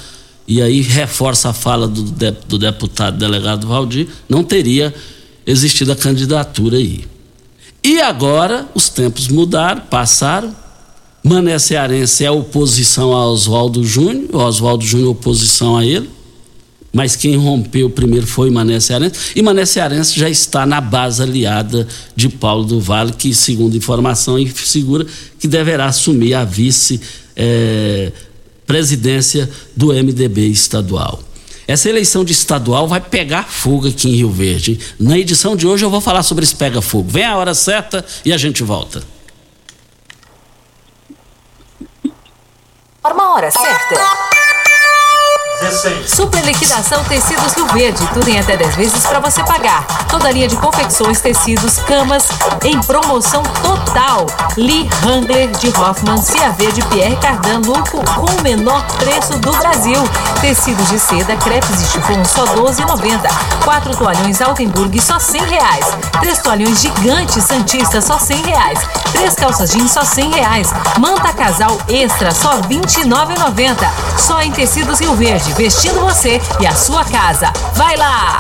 e 0.48 0.62
aí 0.62 0.82
reforça 0.82 1.50
a 1.50 1.54
fala 1.54 1.88
do, 1.88 2.04
de, 2.04 2.32
do 2.48 2.60
deputado 2.60 3.18
delegado 3.18 3.66
Valdir, 3.66 4.08
não 4.30 4.44
teria 4.44 4.94
existido 5.48 5.92
a 5.92 5.96
candidatura 5.96 6.78
aí. 6.78 7.06
E 7.84 8.00
agora 8.00 8.70
os 8.76 8.90
tempos 8.90 9.28
mudaram, 9.28 9.82
passaram. 9.82 10.56
Mané 11.24 11.58
Cearense 11.58 12.24
é 12.24 12.30
oposição 12.30 13.12
a 13.12 13.26
Oswaldo 13.26 13.84
Júnior, 13.84 14.36
Oswaldo 14.36 14.86
Júnior 14.86 15.10
oposição 15.10 15.76
a 15.76 15.84
ele 15.84 16.15
mas 16.96 17.16
quem 17.18 17.36
rompeu 17.36 17.90
primeiro 17.90 18.26
foi 18.26 18.50
Mané 18.50 18.80
Cearense, 18.80 19.34
e 19.36 19.42
Mané 19.42 19.66
Cearense 19.66 20.18
já 20.18 20.30
está 20.30 20.66
na 20.66 20.80
base 20.80 21.22
aliada 21.22 21.86
de 22.16 22.30
Paulo 22.30 22.64
do 22.64 22.80
Vale, 22.80 23.12
que, 23.12 23.36
segundo 23.36 23.76
informação, 23.76 24.38
figura 24.48 25.06
que 25.38 25.46
deverá 25.46 25.88
assumir 25.88 26.36
a 26.36 26.46
vice-presidência 26.46 29.44
é, 29.44 29.50
do 29.76 29.88
MDB 29.88 30.48
estadual. 30.48 31.22
Essa 31.68 31.90
eleição 31.90 32.24
de 32.24 32.32
estadual 32.32 32.88
vai 32.88 33.02
pegar 33.02 33.44
fogo 33.44 33.90
aqui 33.90 34.08
em 34.08 34.16
Rio 34.16 34.32
Verde. 34.32 34.80
Na 34.98 35.20
edição 35.20 35.58
de 35.58 35.68
hoje 35.68 35.84
eu 35.84 35.90
vou 35.90 36.00
falar 36.00 36.24
sobre 36.24 36.46
esse 36.46 36.56
pega-fogo. 36.56 37.10
Vem 37.10 37.26
a 37.26 37.36
hora 37.36 37.54
certa 37.54 38.06
e 38.24 38.32
a 38.32 38.38
gente 38.38 38.64
volta. 38.64 39.04
Uma 43.04 43.34
hora 43.34 43.52
certa. 43.52 44.35
16. 45.66 46.12
Super 46.12 46.46
liquidação 46.46 47.04
Tecidos 47.06 47.54
Rio 47.54 47.66
Verde. 47.68 48.08
Tudo 48.14 48.30
em 48.30 48.40
até 48.40 48.56
10 48.56 48.76
vezes 48.76 49.04
para 49.04 49.20
você 49.20 49.44
pagar. 49.44 49.84
Toda 50.08 50.32
linha 50.32 50.48
de 50.48 50.56
confecções, 50.58 51.20
tecidos, 51.20 51.80
camas 51.80 52.28
em 52.64 52.80
promoção 52.82 53.42
total. 53.64 54.28
Lee 54.58 54.88
Hangler 55.04 55.50
de 55.58 55.70
Hoffman, 55.70 56.22
CAV 56.22 56.72
de 56.72 56.86
Pierre 56.86 57.16
Cardan, 57.18 57.62
Luco 57.66 58.04
com 58.14 58.40
o 58.40 58.42
menor 58.44 58.86
preço 58.98 59.40
do 59.40 59.52
Brasil. 59.54 59.98
Tecidos 60.40 60.88
de 60.90 61.00
seda, 61.00 61.36
crepes 61.38 61.82
e 61.82 61.86
chifão 61.88 62.24
só 62.24 62.46
12,90. 62.46 63.64
Quatro 63.64 63.98
toalhões 63.98 64.42
Altenburg 64.42 65.02
só 65.02 65.18
100 65.18 65.46
reais. 65.46 65.86
Três 66.20 66.38
toalhões 66.40 66.80
gigantes 66.80 67.44
Santista 67.44 68.02
só 68.02 68.20
100 68.20 68.44
reais. 68.44 68.80
Três 69.14 69.34
calças 69.34 69.72
jeans 69.72 69.92
só 69.92 70.04
100 70.04 70.32
reais. 70.32 70.70
Manta 71.00 71.34
casal 71.34 71.76
extra 71.88 72.32
só 72.32 72.62
29,90. 72.62 73.76
Só 74.20 74.42
em 74.42 74.52
Tecidos 74.52 75.00
Rio 75.00 75.16
Verde 75.16 75.55
vestindo 75.56 76.02
você 76.02 76.42
e 76.60 76.68
a 76.68 76.74
sua 76.74 77.06
casa. 77.06 77.52
Vai 77.74 77.96
lá! 77.96 78.38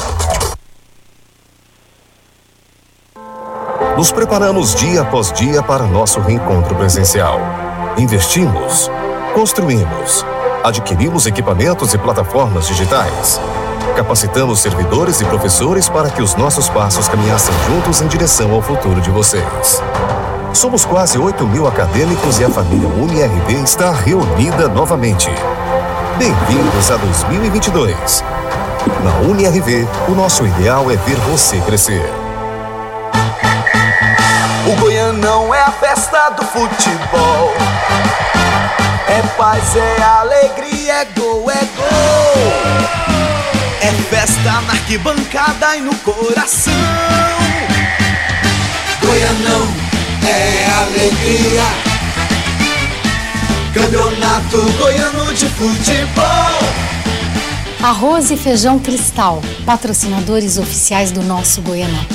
Nos 3.97 4.11
preparamos 4.11 4.75
dia 4.75 5.01
após 5.01 5.31
dia 5.31 5.63
para 5.63 5.85
nosso 5.85 6.19
reencontro 6.19 6.75
presencial. 6.75 7.39
Investimos, 7.97 8.91
construímos, 9.33 10.25
adquirimos 10.63 11.25
equipamentos 11.25 11.93
e 11.93 11.97
plataformas 11.97 12.67
digitais. 12.67 13.39
Capacitamos 13.95 14.59
servidores 14.59 15.21
e 15.21 15.25
professores 15.25 15.87
para 15.87 16.09
que 16.09 16.21
os 16.21 16.35
nossos 16.35 16.67
passos 16.67 17.07
caminhassem 17.07 17.55
juntos 17.65 18.01
em 18.01 18.07
direção 18.07 18.53
ao 18.53 18.61
futuro 18.61 18.99
de 18.99 19.09
vocês. 19.09 19.81
Somos 20.53 20.83
quase 20.83 21.17
8 21.17 21.45
mil 21.47 21.65
acadêmicos 21.65 22.39
e 22.39 22.43
a 22.43 22.49
família 22.49 22.89
UniRV 22.89 23.63
está 23.63 23.91
reunida 23.91 24.67
novamente. 24.67 25.29
Bem-vindos 26.17 26.89
a 26.91 26.95
2022. 26.95 28.23
Na 29.03 29.17
UniRV, 29.27 29.85
o 30.07 30.11
nosso 30.11 30.47
ideal 30.47 30.89
é 30.89 30.95
ver 30.95 31.17
você 31.17 31.59
crescer. 31.59 32.09
O 34.65 34.79
Goianão 34.79 35.53
é 35.53 35.61
a 35.61 35.71
festa 35.71 36.29
do 36.29 36.45
futebol. 36.45 37.51
É 39.09 39.21
paz, 39.37 39.75
é 39.75 40.01
alegria, 40.03 41.01
é 41.01 41.05
gol, 41.05 41.51
é 41.51 41.65
gol. 41.75 42.43
É 43.81 43.91
festa 44.09 44.61
na 44.61 44.71
arquibancada 44.71 45.75
e 45.75 45.81
no 45.81 45.95
coração. 45.97 46.73
Goianão 49.01 49.67
é 50.25 50.65
alegria. 50.81 51.94
Campeonato 53.75 54.61
Goiano 54.77 55.33
de 55.33 55.49
Futebol. 55.49 56.23
Arroz 57.83 58.31
e 58.31 58.37
Feijão 58.37 58.79
Cristal, 58.79 59.41
patrocinadores 59.65 60.57
oficiais 60.57 61.11
do 61.11 61.21
nosso 61.21 61.61
Goianão. 61.61 62.05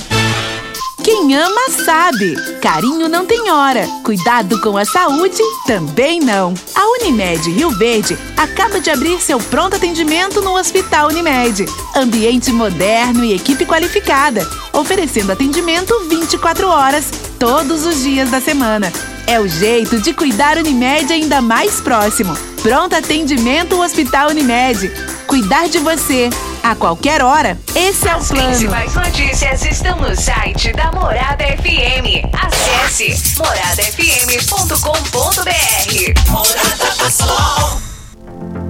Quem 1.05 1.37
ama 1.37 1.71
sabe. 1.85 2.35
Carinho 2.63 3.11
não 3.11 3.27
tem 3.27 3.51
hora. 3.51 3.87
Cuidado 4.03 4.59
com 4.63 4.79
a 4.79 4.87
saúde 4.87 5.43
também 5.67 6.19
não. 6.19 6.55
A 6.75 6.87
Unimed 6.99 7.51
Rio 7.51 7.71
Verde 7.73 8.17
acaba 8.39 8.81
de 8.81 8.89
abrir 8.89 9.21
seu 9.21 9.39
pronto 9.39 9.77
atendimento 9.77 10.41
no 10.41 10.57
Hospital 10.57 11.09
Unimed. 11.09 11.67
Ambiente 11.95 12.51
moderno 12.53 13.23
e 13.23 13.35
equipe 13.35 13.67
qualificada, 13.67 14.49
oferecendo 14.73 15.31
atendimento 15.31 16.09
24 16.09 16.67
horas, 16.69 17.11
todos 17.39 17.85
os 17.85 18.03
dias 18.03 18.31
da 18.31 18.41
semana. 18.41 18.91
É 19.31 19.39
o 19.39 19.47
jeito 19.47 20.01
de 20.01 20.13
cuidar 20.13 20.57
Unimed 20.57 21.13
ainda 21.13 21.41
mais 21.41 21.81
próximo. 21.81 22.37
Pronto 22.61 22.97
atendimento 22.97 23.81
Hospital 23.81 24.31
Unimed. 24.31 24.91
Cuidar 25.29 25.69
de 25.69 25.79
você 25.79 26.29
a 26.65 26.75
qualquer 26.75 27.23
hora. 27.23 27.57
Esse 27.73 28.09
é 28.09 28.15
o 28.17 28.19
As 28.19 28.27
plano. 28.27 28.49
principais 28.49 28.93
notícias 28.93 29.65
estão 29.65 30.01
no 30.01 30.17
site 30.17 30.73
da 30.73 30.91
Morada 30.91 31.45
FM. 31.45 32.27
Acesse 32.43 33.39
moradafm.com.br. 33.39 36.31
Morada 36.33 37.09
Sol. 37.09 37.90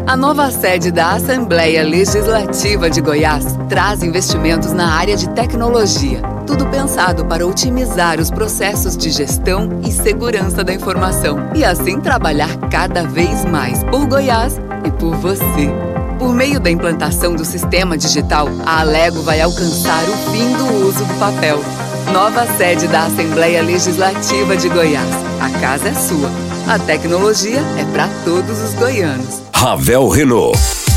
A 0.06 0.16
nova 0.16 0.50
sede 0.50 0.90
da 0.90 1.12
Assembleia 1.12 1.82
Legislativa 1.84 2.90
de 2.90 3.00
Goiás 3.00 3.44
traz 3.68 4.02
investimentos 4.02 4.72
na 4.72 4.92
área 4.92 5.16
de 5.16 5.28
tecnologia. 5.30 6.20
Tudo 6.46 6.66
pensado 6.66 7.24
para 7.26 7.46
otimizar 7.46 8.18
os 8.18 8.30
processos 8.30 8.96
de 8.96 9.10
gestão 9.10 9.80
e 9.86 9.92
segurança 9.92 10.64
da 10.64 10.74
informação 10.74 11.50
e 11.54 11.64
assim 11.64 12.00
trabalhar 12.00 12.56
cada 12.70 13.04
vez 13.04 13.44
mais 13.44 13.84
por 13.84 14.06
Goiás 14.06 14.60
e 14.84 14.90
por 14.90 15.14
você. 15.16 15.70
Por 16.18 16.34
meio 16.34 16.58
da 16.58 16.70
implantação 16.70 17.34
do 17.34 17.44
sistema 17.44 17.96
digital, 17.96 18.48
a 18.66 18.80
Alego 18.80 19.22
vai 19.22 19.40
alcançar 19.40 20.02
o 20.04 20.32
fim 20.32 20.52
do 20.56 20.86
uso 20.86 21.04
do 21.04 21.14
papel. 21.18 21.60
Nova 22.12 22.46
sede 22.56 22.88
da 22.88 23.04
Assembleia 23.04 23.62
Legislativa 23.62 24.56
de 24.56 24.68
Goiás. 24.68 25.08
A 25.40 25.60
casa 25.60 25.88
é 25.88 25.94
sua. 25.94 26.49
A 26.66 26.78
tecnologia 26.78 27.60
é 27.78 27.84
para 27.92 28.08
todos 28.24 28.60
os 28.60 28.74
goianos. 28.74 29.42
Ravel 29.52 30.08
Renault. 30.08 30.56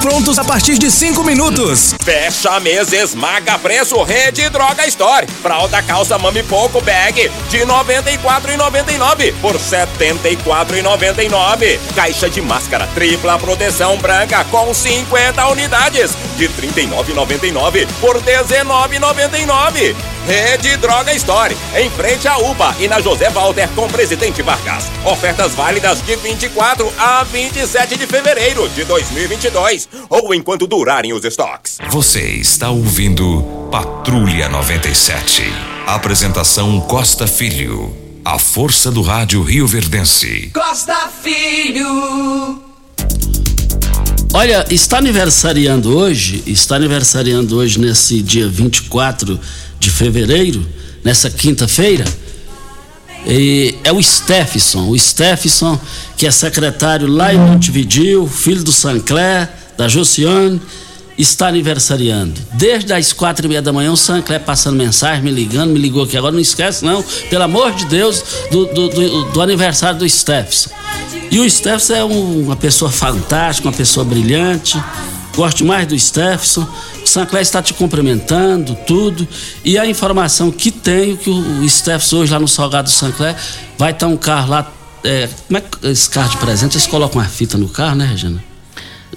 prontos 0.00 0.38
a 0.38 0.44
partir 0.44 0.78
de 0.78 0.90
5 0.90 1.22
minutos. 1.22 1.94
Fecha 2.02 2.58
mês, 2.60 2.94
esmaga 2.94 3.58
preço, 3.58 4.02
Rede 4.02 4.48
Droga 4.48 4.86
Store. 4.86 5.26
Fralda 5.42 5.82
calça 5.82 6.16
mami 6.16 6.42
pouco 6.42 6.80
bag 6.80 7.30
de 7.50 7.58
R$ 7.58 7.66
94,99 7.66 9.34
por 9.42 9.52
R$ 9.52 9.60
74,99. 9.60 11.78
Caixa 11.94 12.30
de 12.30 12.40
máscara 12.40 12.88
tripla 12.94 13.38
proteção 13.38 13.98
branca 13.98 14.42
com 14.44 14.72
50 14.72 15.46
unidades 15.48 16.16
de 16.38 16.48
39,99 16.48 17.86
por 18.00 18.18
19,99. 18.22 19.94
Rede 20.26 20.76
Droga 20.78 21.12
Store, 21.14 21.56
em 21.76 21.88
frente 21.90 22.26
à 22.26 22.36
UPA 22.36 22.74
e 22.80 22.88
na 22.88 23.00
José 23.00 23.30
Walter 23.30 23.68
com 23.76 23.86
Presidente 23.86 24.42
Vargas. 24.42 24.90
Ofertas 25.04 25.54
válidas 25.54 26.02
de 26.02 26.16
24 26.16 26.92
a 26.98 27.22
27 27.22 27.96
de 27.96 28.08
fevereiro 28.08 28.68
de 28.70 28.82
2022 28.82 29.55
ou 30.10 30.34
enquanto 30.34 30.66
durarem 30.66 31.12
os 31.12 31.24
estoques. 31.24 31.78
Você 31.90 32.20
está 32.20 32.70
ouvindo 32.70 33.42
Patrulha 33.70 34.48
97. 34.48 35.42
Apresentação 35.86 36.80
Costa 36.80 37.26
Filho. 37.26 37.94
A 38.24 38.38
força 38.38 38.90
do 38.90 39.02
rádio 39.02 39.42
Rio 39.42 39.66
Verdense. 39.66 40.50
Costa 40.52 41.08
Filho. 41.22 42.60
Olha, 44.34 44.66
está 44.68 44.98
aniversariando 44.98 45.96
hoje, 45.96 46.42
está 46.46 46.76
aniversariando 46.76 47.56
hoje 47.56 47.78
nesse 47.80 48.20
dia 48.20 48.46
24 48.46 49.40
de 49.78 49.90
fevereiro, 49.90 50.66
nessa 51.02 51.30
quinta-feira, 51.30 52.04
e 53.26 53.74
é 53.82 53.92
o 53.92 54.00
Steffson, 54.00 54.88
o 54.88 54.98
Steffson, 54.98 55.78
que 56.16 56.26
é 56.26 56.30
secretário 56.30 57.08
lá 57.08 57.34
em 57.34 57.38
Montevideo, 57.38 58.26
filho 58.26 58.62
do 58.62 58.72
Sancler, 58.72 59.48
da 59.76 59.88
Josiane, 59.88 60.60
está 61.18 61.48
aniversariando. 61.48 62.40
Desde 62.52 62.92
as 62.92 63.12
quatro 63.12 63.46
e 63.46 63.48
meia 63.48 63.62
da 63.62 63.72
manhã, 63.72 63.90
o 63.90 63.96
Sancler 63.96 64.40
passando 64.40 64.76
mensagem, 64.76 65.24
me 65.24 65.30
ligando, 65.30 65.72
me 65.72 65.78
ligou 65.78 66.04
aqui 66.04 66.16
agora, 66.16 66.32
não 66.32 66.40
esquece 66.40 66.84
não, 66.84 67.02
pelo 67.28 67.42
amor 67.42 67.72
de 67.72 67.86
Deus, 67.86 68.22
do, 68.50 68.66
do, 68.66 68.88
do, 68.88 69.24
do 69.32 69.40
aniversário 69.40 69.98
do 69.98 70.08
Steffson. 70.08 70.70
E 71.30 71.40
o 71.40 71.50
Steffson 71.50 71.94
é 71.94 72.04
um, 72.04 72.44
uma 72.44 72.56
pessoa 72.56 72.90
fantástica, 72.90 73.68
uma 73.68 73.74
pessoa 73.74 74.04
brilhante, 74.04 74.80
gosto 75.34 75.64
mais 75.64 75.86
do 75.88 75.98
Steffson. 75.98 76.66
Sancler 77.08 77.42
está 77.42 77.62
te 77.62 77.74
cumprimentando, 77.74 78.76
tudo. 78.86 79.26
E 79.64 79.78
a 79.78 79.86
informação 79.86 80.50
que 80.50 80.70
tenho, 80.70 81.16
que 81.16 81.30
o 81.30 81.68
Steffson 81.68 82.18
hoje 82.18 82.32
lá 82.32 82.38
no 82.38 82.48
Salgado 82.48 82.88
do 82.88 82.92
Sancler, 82.92 83.34
vai 83.78 83.92
estar 83.92 84.06
um 84.06 84.16
carro 84.16 84.50
lá, 84.50 84.72
é, 85.04 85.28
como 85.46 85.58
é 85.58 85.60
que 85.60 85.86
esse 85.86 86.08
carro 86.10 86.30
de 86.30 86.36
presente, 86.38 86.76
eles 86.76 86.86
colocam 86.86 87.20
uma 87.20 87.28
fita 87.28 87.56
no 87.56 87.68
carro, 87.68 87.96
né, 87.96 88.06
Regina? 88.06 88.42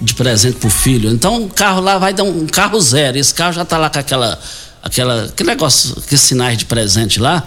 de 0.00 0.14
presente 0.14 0.56
pro 0.56 0.70
filho. 0.70 1.10
Então 1.10 1.44
o 1.44 1.48
carro 1.48 1.80
lá 1.80 1.98
vai 1.98 2.14
dar 2.14 2.24
um, 2.24 2.44
um 2.44 2.46
carro 2.46 2.80
zero. 2.80 3.18
Esse 3.18 3.34
carro 3.34 3.52
já 3.52 3.64
tá 3.64 3.76
lá 3.76 3.90
com 3.90 3.98
aquela 3.98 4.40
aquela 4.82 5.24
aquele 5.24 5.50
negócio, 5.50 5.94
aqueles 5.98 6.20
sinais 6.20 6.58
de 6.58 6.64
presente 6.64 7.20
lá. 7.20 7.42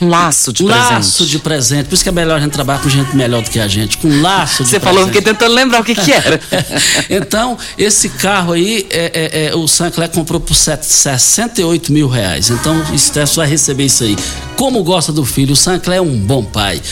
Um 0.00 0.08
laço 0.08 0.52
de 0.52 0.62
um 0.62 0.66
presente. 0.66 0.92
laço 0.92 1.26
de 1.26 1.38
presente. 1.38 1.86
Por 1.86 1.94
isso 1.94 2.02
que 2.02 2.08
é 2.08 2.12
melhor 2.12 2.36
a 2.36 2.40
gente 2.40 2.52
trabalhar 2.52 2.80
com 2.80 2.88
gente 2.88 3.14
melhor 3.16 3.42
do 3.42 3.50
que 3.50 3.58
a 3.60 3.68
gente, 3.68 3.96
com 3.98 4.08
um 4.08 4.22
laço 4.22 4.62
de 4.64 4.70
Você 4.70 4.80
presente. 4.80 4.94
falou, 4.94 5.06
fiquei 5.06 5.22
tentando 5.22 5.54
lembrar 5.54 5.80
o 5.80 5.84
que 5.84 5.94
que 5.94 6.12
era. 6.12 6.40
então, 7.08 7.56
esse 7.78 8.08
carro 8.10 8.52
aí, 8.52 8.86
é, 8.90 9.10
é, 9.14 9.46
é, 9.46 9.54
o 9.54 9.66
Sancler 9.66 10.08
comprou 10.10 10.40
por 10.40 10.54
set- 10.54 10.84
68 10.84 11.92
mil 11.92 12.08
reais. 12.08 12.50
Então, 12.50 12.78
o 12.92 12.98
Stefano 12.98 13.36
vai 13.36 13.46
receber 13.48 13.84
isso 13.84 14.04
aí. 14.04 14.16
Como 14.56 14.82
gosta 14.82 15.12
do 15.12 15.24
filho, 15.24 15.52
o 15.52 15.56
Sancler 15.56 15.98
é 15.98 16.02
um 16.02 16.16
bom 16.18 16.44
pai. 16.44 16.82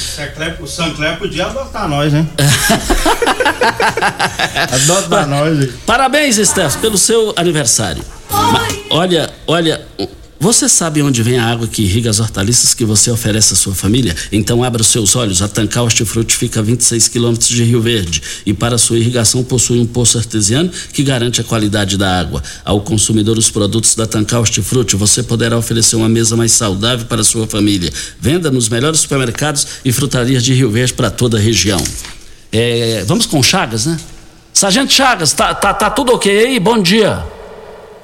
O 0.60 0.66
Sancler 0.66 1.18
podia 1.18 1.46
adotar 1.46 1.88
nós, 1.88 2.12
né? 2.12 2.26
Adota 4.72 5.26
nós, 5.26 5.60
hein? 5.60 5.72
Parabéns, 5.86 6.36
Stefano, 6.36 6.80
pelo 6.80 6.98
seu 6.98 7.32
aniversário. 7.36 8.02
Olha, 8.90 9.32
olha, 9.46 9.80
você 10.42 10.68
sabe 10.68 11.00
onde 11.02 11.22
vem 11.22 11.38
a 11.38 11.46
água 11.46 11.68
que 11.68 11.82
irriga 11.82 12.10
as 12.10 12.18
hortaliças 12.18 12.74
que 12.74 12.84
você 12.84 13.12
oferece 13.12 13.52
à 13.52 13.56
sua 13.56 13.76
família? 13.76 14.12
Então 14.32 14.64
abra 14.64 14.82
os 14.82 14.88
seus 14.88 15.14
olhos. 15.14 15.40
A 15.40 15.46
Tancar 15.46 15.84
Hortifruti 15.84 16.36
fica 16.36 16.58
a 16.58 16.62
26 16.64 17.06
quilômetros 17.06 17.48
de 17.48 17.62
Rio 17.62 17.80
Verde 17.80 18.20
e 18.44 18.52
para 18.52 18.76
sua 18.76 18.98
irrigação 18.98 19.44
possui 19.44 19.78
um 19.78 19.86
poço 19.86 20.18
artesiano 20.18 20.68
que 20.92 21.04
garante 21.04 21.40
a 21.40 21.44
qualidade 21.44 21.96
da 21.96 22.18
água. 22.18 22.42
Ao 22.64 22.80
consumidor 22.80 23.38
os 23.38 23.50
produtos 23.50 23.94
da 23.94 24.04
Tancar 24.04 24.40
Hortifruti, 24.40 24.96
você 24.96 25.22
poderá 25.22 25.56
oferecer 25.56 25.94
uma 25.94 26.08
mesa 26.08 26.36
mais 26.36 26.50
saudável 26.50 27.06
para 27.06 27.20
a 27.20 27.24
sua 27.24 27.46
família. 27.46 27.92
Venda 28.20 28.50
nos 28.50 28.68
melhores 28.68 28.98
supermercados 28.98 29.64
e 29.84 29.92
frutarias 29.92 30.42
de 30.42 30.52
Rio 30.54 30.72
Verde 30.72 30.92
para 30.92 31.08
toda 31.08 31.38
a 31.38 31.40
região. 31.40 31.80
É, 32.50 33.04
vamos 33.06 33.26
com 33.26 33.40
Chagas, 33.44 33.86
né? 33.86 33.96
Sargento 34.52 34.92
Chagas, 34.92 35.32
tá, 35.32 35.54
tá, 35.54 35.72
tá 35.72 35.88
tudo 35.88 36.12
ok 36.12 36.46
aí? 36.46 36.58
Bom 36.58 36.82
dia. 36.82 37.24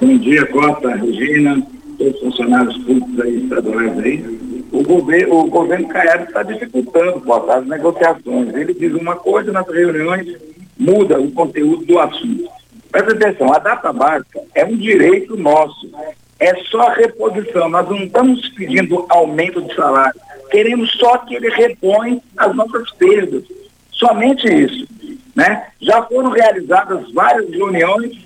Bom 0.01 0.17
dia, 0.17 0.45
Costa, 0.45 0.95
Regina, 0.95 1.61
todos 1.97 2.13
os 2.15 2.19
funcionários 2.21 2.77
públicos 2.77 3.19
aí, 3.19 3.43
estaduais 3.43 3.99
aí. 3.99 4.39
O 4.71 4.81
governo, 4.81 5.39
o 5.39 5.49
governo 5.49 5.89
Caiado 5.89 6.23
está 6.23 6.41
dificultando, 6.41 7.19
Costa, 7.19 7.55
as 7.55 7.67
negociações. 7.67 8.55
Ele 8.55 8.73
diz 8.73 8.93
uma 8.93 9.17
coisa 9.17 9.51
nas 9.51 9.67
reuniões, 9.67 10.37
muda 10.77 11.19
o 11.19 11.29
conteúdo 11.31 11.85
do 11.85 11.99
assunto. 11.99 12.49
Presta 12.89 13.11
atenção, 13.11 13.53
a 13.53 13.59
data 13.59 13.91
básica 13.91 14.39
é 14.55 14.63
um 14.63 14.77
direito 14.77 15.35
nosso. 15.35 15.91
É 16.39 16.55
só 16.71 16.91
reposição. 16.91 17.67
Nós 17.67 17.89
não 17.89 17.97
estamos 17.97 18.47
pedindo 18.49 19.05
aumento 19.09 19.61
de 19.61 19.75
salário. 19.75 20.17
Queremos 20.49 20.93
só 20.93 21.17
que 21.17 21.35
ele 21.35 21.49
repõe 21.49 22.21
as 22.37 22.55
nossas 22.55 22.89
perdas. 22.91 23.43
Somente 23.91 24.47
isso. 24.47 24.87
Né? 25.35 25.67
Já 25.81 26.03
foram 26.03 26.29
realizadas 26.29 27.11
várias 27.11 27.49
reuniões 27.49 28.17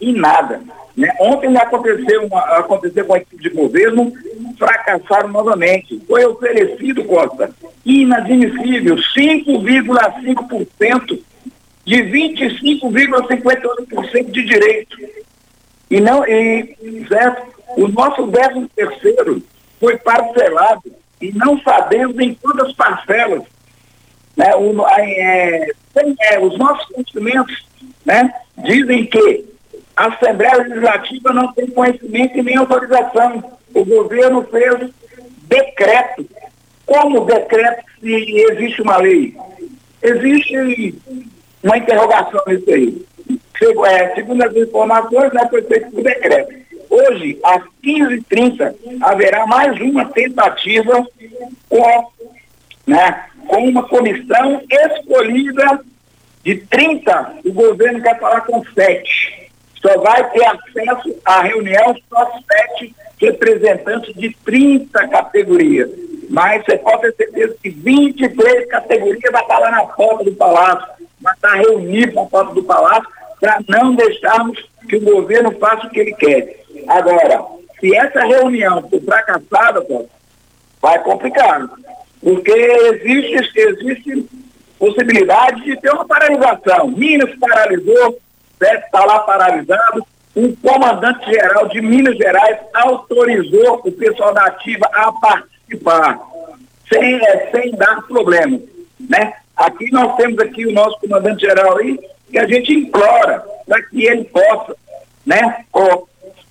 e 0.00 0.12
nada. 0.12 0.60
Né? 1.00 1.12
Ontem 1.18 1.56
aconteceu, 1.56 2.26
uma, 2.26 2.40
aconteceu 2.58 3.06
com 3.06 3.14
a 3.14 3.18
equipe 3.18 3.42
de 3.42 3.48
governo, 3.48 4.12
fracassaram 4.58 5.30
novamente. 5.30 5.98
Foi 6.06 6.22
oferecido, 6.26 7.02
Costa, 7.04 7.50
inadmissível, 7.86 8.96
5,5% 8.96 11.18
de 11.86 11.96
25,58% 11.96 14.30
de 14.30 14.44
direito. 14.44 14.98
E 15.90 15.98
não, 16.02 16.22
e, 16.26 16.76
certo? 17.08 17.48
O 17.78 17.88
nosso 17.88 18.26
décimo 18.26 18.68
terceiro 18.76 19.42
foi 19.80 19.96
parcelado 19.96 20.92
e 21.18 21.32
não 21.32 21.58
sabemos 21.62 22.18
em 22.18 22.34
quantas 22.34 22.74
parcelas. 22.74 23.44
Né? 24.36 24.54
O, 24.54 24.86
é, 24.86 25.66
tem, 25.94 26.14
é, 26.20 26.38
os 26.38 26.58
nossos 26.58 26.84
conhecimentos 26.88 27.64
né, 28.04 28.30
dizem 28.58 29.06
que 29.06 29.48
a 29.96 30.06
Assembleia 30.06 30.56
Legislativa 30.56 31.32
não 31.32 31.52
tem 31.52 31.66
conhecimento 31.66 32.38
e 32.38 32.42
nem 32.42 32.56
autorização. 32.56 33.58
O 33.74 33.84
governo 33.84 34.42
fez 34.50 34.90
decreto. 35.42 36.26
Como 36.86 37.24
decreto 37.24 37.84
se 38.00 38.12
existe 38.50 38.82
uma 38.82 38.96
lei? 38.96 39.36
Existe 40.02 40.94
uma 41.62 41.76
interrogação 41.76 42.40
nisso 42.46 42.70
aí. 42.70 43.06
É, 43.86 44.14
segundo 44.14 44.42
as 44.42 44.56
informações, 44.56 45.32
né, 45.34 45.46
foi 45.50 45.62
feito 45.62 45.90
por 45.90 46.02
decreto. 46.02 46.54
Hoje, 46.88 47.38
às 47.44 47.62
15h30, 47.84 48.74
haverá 49.02 49.46
mais 49.46 49.78
uma 49.80 50.06
tentativa 50.06 51.06
com, 51.68 52.10
né, 52.86 53.26
com 53.46 53.68
uma 53.68 53.82
comissão 53.86 54.62
escolhida 54.68 55.80
de 56.42 56.56
30, 56.56 57.40
o 57.44 57.52
governo 57.52 58.02
quer 58.02 58.18
falar 58.18 58.40
com 58.40 58.64
7. 58.64 59.39
Só 59.80 59.98
vai 60.00 60.30
ter 60.30 60.44
acesso 60.44 61.16
à 61.24 61.42
reunião 61.42 61.96
só 62.08 62.32
7 62.78 62.94
representantes 63.18 64.14
de 64.14 64.34
30 64.44 65.08
categorias. 65.08 65.90
Mas 66.28 66.64
você 66.64 66.78
pode 66.78 67.02
ter 67.02 67.24
certeza 67.24 67.56
que 67.62 67.70
23 67.70 68.68
categorias 68.68 69.32
vai 69.32 69.42
estar 69.42 69.58
lá 69.58 69.70
na 69.70 69.84
porta 69.84 70.24
do 70.24 70.32
Palácio, 70.32 70.88
vai 71.20 71.34
estar 71.34 71.54
reunido 71.54 72.14
na 72.14 72.24
porta 72.24 72.54
do 72.54 72.62
Palácio 72.62 73.08
para 73.40 73.58
não 73.68 73.94
deixarmos 73.94 74.62
que 74.88 74.96
o 74.96 75.00
governo 75.00 75.50
faça 75.58 75.86
o 75.86 75.90
que 75.90 76.00
ele 76.00 76.14
quer. 76.14 76.60
Agora, 76.86 77.42
se 77.80 77.96
essa 77.96 78.20
reunião 78.20 78.88
for 78.88 79.00
fracassada, 79.02 79.84
vai 80.80 81.02
complicar. 81.02 81.68
Porque 82.22 82.52
existe, 82.52 83.58
existe 83.58 84.26
possibilidade 84.78 85.64
de 85.64 85.76
ter 85.80 85.90
uma 85.90 86.06
paralisação. 86.06 86.88
Minas 86.88 87.34
paralisou, 87.38 88.18
está 88.60 89.04
lá 89.04 89.20
paralisado. 89.20 90.06
O 90.34 90.56
comandante-geral 90.56 91.68
de 91.68 91.80
Minas 91.80 92.16
Gerais 92.16 92.58
autorizou 92.72 93.80
o 93.84 93.92
pessoal 93.92 94.32
da 94.32 94.44
ativa 94.46 94.86
a 94.92 95.12
participar, 95.12 96.20
sem, 96.88 97.16
eh, 97.16 97.50
sem 97.52 97.72
dar 97.72 98.02
problema. 98.06 98.58
Né? 99.08 99.32
Aqui 99.56 99.90
nós 99.90 100.16
temos 100.16 100.38
aqui 100.38 100.66
o 100.66 100.72
nosso 100.72 100.98
comandante-geral 101.00 101.78
aí, 101.78 101.98
que 102.30 102.38
a 102.38 102.46
gente 102.46 102.72
implora 102.72 103.44
para 103.66 103.82
que 103.82 104.06
ele 104.06 104.24
possa 104.24 104.76
né, 105.26 105.64
ó, 105.72 106.02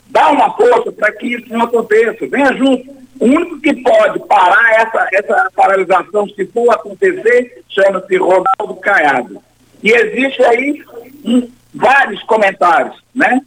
dar 0.08 0.32
uma 0.32 0.56
força 0.56 0.91
para 0.91 1.12
que 1.13 1.28
isso 1.28 1.45
não 1.50 1.63
aconteça. 1.63 2.28
Venha 2.28 2.54
junto. 2.54 3.00
O 3.19 3.26
único 3.26 3.60
que 3.60 3.74
pode 3.82 4.19
parar 4.28 4.82
essa, 4.82 5.08
essa 5.12 5.52
paralisação, 5.56 6.28
se 6.30 6.45
for 6.48 6.72
acontecer, 6.72 7.63
chama-se 7.67 8.15
Ronaldo 8.17 8.76
Caiado. 8.82 9.41
E 9.84 9.91
existe 9.91 10.41
aí 10.43 10.84
hum, 11.26 11.50
vários 11.74 12.22
comentários, 12.24 12.96
né? 13.14 13.42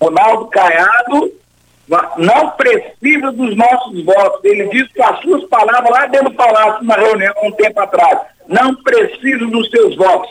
Ronaldo 0.00 0.46
Caiado 0.46 1.32
não 2.18 2.50
precisa 2.50 3.32
dos 3.32 3.56
nossos 3.56 4.04
votos. 4.04 4.44
Ele 4.44 4.68
disse 4.68 4.94
com 4.94 5.04
as 5.04 5.20
suas 5.20 5.44
palavras 5.44 5.90
lá 5.90 6.06
dentro 6.06 6.30
do 6.30 6.36
palácio, 6.36 6.82
numa 6.82 6.94
reunião 6.94 7.34
um 7.42 7.52
tempo 7.52 7.80
atrás. 7.80 8.20
Não 8.46 8.74
precisa 8.76 9.46
dos 9.46 9.70
seus 9.70 9.96
votos. 9.96 10.30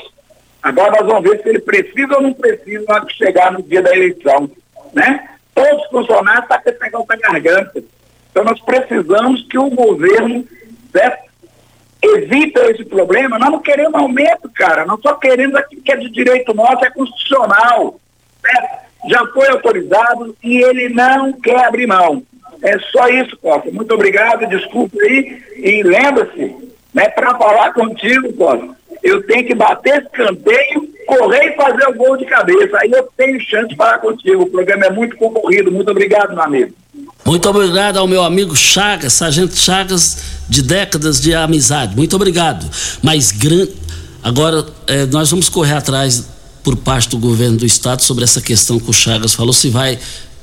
Agora 0.62 0.92
nós 0.92 1.08
vamos 1.08 1.30
ver 1.30 1.42
se 1.42 1.50
ele 1.50 1.60
precisa 1.60 2.16
ou 2.16 2.22
não 2.22 2.34
precisa 2.34 2.84
na 2.88 2.96
hora 2.96 3.06
que 3.06 3.14
chegar 3.14 3.52
no 3.52 3.64
dia 3.64 3.82
da 3.82 3.96
eleição. 3.96 4.50
né? 4.94 5.30
Todos 5.54 5.84
os 5.84 5.90
funcionários 5.90 6.44
estão 6.44 6.62
tá 6.62 6.72
pegando 6.72 7.06
a 7.10 7.16
garganta. 7.16 7.84
Então 8.32 8.44
nós 8.44 8.60
precisamos 8.62 9.46
que 9.48 9.58
o 9.58 9.70
governo 9.70 10.46
certo? 10.92 11.29
Evita 12.02 12.72
esse 12.72 12.86
problema. 12.86 13.38
Nós 13.38 13.52
não 13.52 13.60
queremos 13.60 13.96
aumento, 13.96 14.50
cara. 14.54 14.86
Nós 14.86 15.00
só 15.02 15.14
queremos 15.16 15.56
aquilo 15.56 15.82
que 15.82 15.92
é 15.92 15.98
de 15.98 16.10
direito 16.10 16.54
nosso, 16.54 16.86
é 16.86 16.90
constitucional. 16.90 18.00
Certo? 18.42 18.90
Já 19.08 19.26
foi 19.28 19.48
autorizado 19.50 20.36
e 20.44 20.62
ele 20.62 20.90
não 20.90 21.32
quer 21.34 21.66
abrir 21.66 21.88
mão. 21.88 22.24
É 22.62 22.78
só 22.92 23.08
isso, 23.08 23.38
Costa. 23.38 23.72
Muito 23.72 23.94
obrigado, 23.94 24.48
desculpe 24.48 25.00
aí. 25.02 25.42
E 25.56 25.84
lembra-se, 25.84 26.56
né, 26.94 27.08
para 27.10 27.38
falar 27.38 27.74
contigo, 27.74 28.34
Costa, 28.34 28.76
eu 29.02 29.26
tenho 29.26 29.46
que 29.46 29.56
bater 29.56 30.04
escanteio, 30.04 30.90
correr 31.08 31.54
e 31.54 31.56
fazer 31.56 31.88
o 31.88 31.94
gol 31.94 32.18
de 32.18 32.26
cabeça. 32.26 32.78
Aí 32.82 32.92
eu 32.92 33.08
tenho 33.16 33.40
chance 33.40 33.70
de 33.70 33.76
falar 33.76 34.00
contigo. 34.00 34.44
O 34.44 34.50
programa 34.50 34.86
é 34.86 34.90
muito 34.90 35.16
concorrido. 35.16 35.72
Muito 35.72 35.90
obrigado, 35.90 36.34
meu 36.34 36.44
amigo. 36.44 36.74
Muito 37.26 37.50
obrigado 37.50 37.98
ao 37.98 38.08
meu 38.08 38.24
amigo 38.24 38.56
Chagas, 38.56 39.14
Sargento 39.14 39.56
Chagas, 39.56 40.39
de 40.50 40.62
décadas 40.62 41.22
de 41.22 41.34
amizade. 41.34 41.96
Muito 41.96 42.16
obrigado. 42.16 42.70
Mas 43.02 43.32
grande. 43.32 43.74
Agora, 44.22 44.66
eh, 44.88 45.06
nós 45.06 45.30
vamos 45.30 45.48
correr 45.48 45.74
atrás 45.74 46.26
por 46.64 46.76
parte 46.76 47.10
do 47.10 47.18
governo 47.18 47.58
do 47.58 47.66
estado 47.66 48.02
sobre 48.02 48.24
essa 48.24 48.42
questão 48.42 48.80
que 48.80 48.90
o 48.90 48.94
Chagas 48.94 49.34
falou. 49.34 49.54
Se 49.54 49.70
vai, 49.70 49.98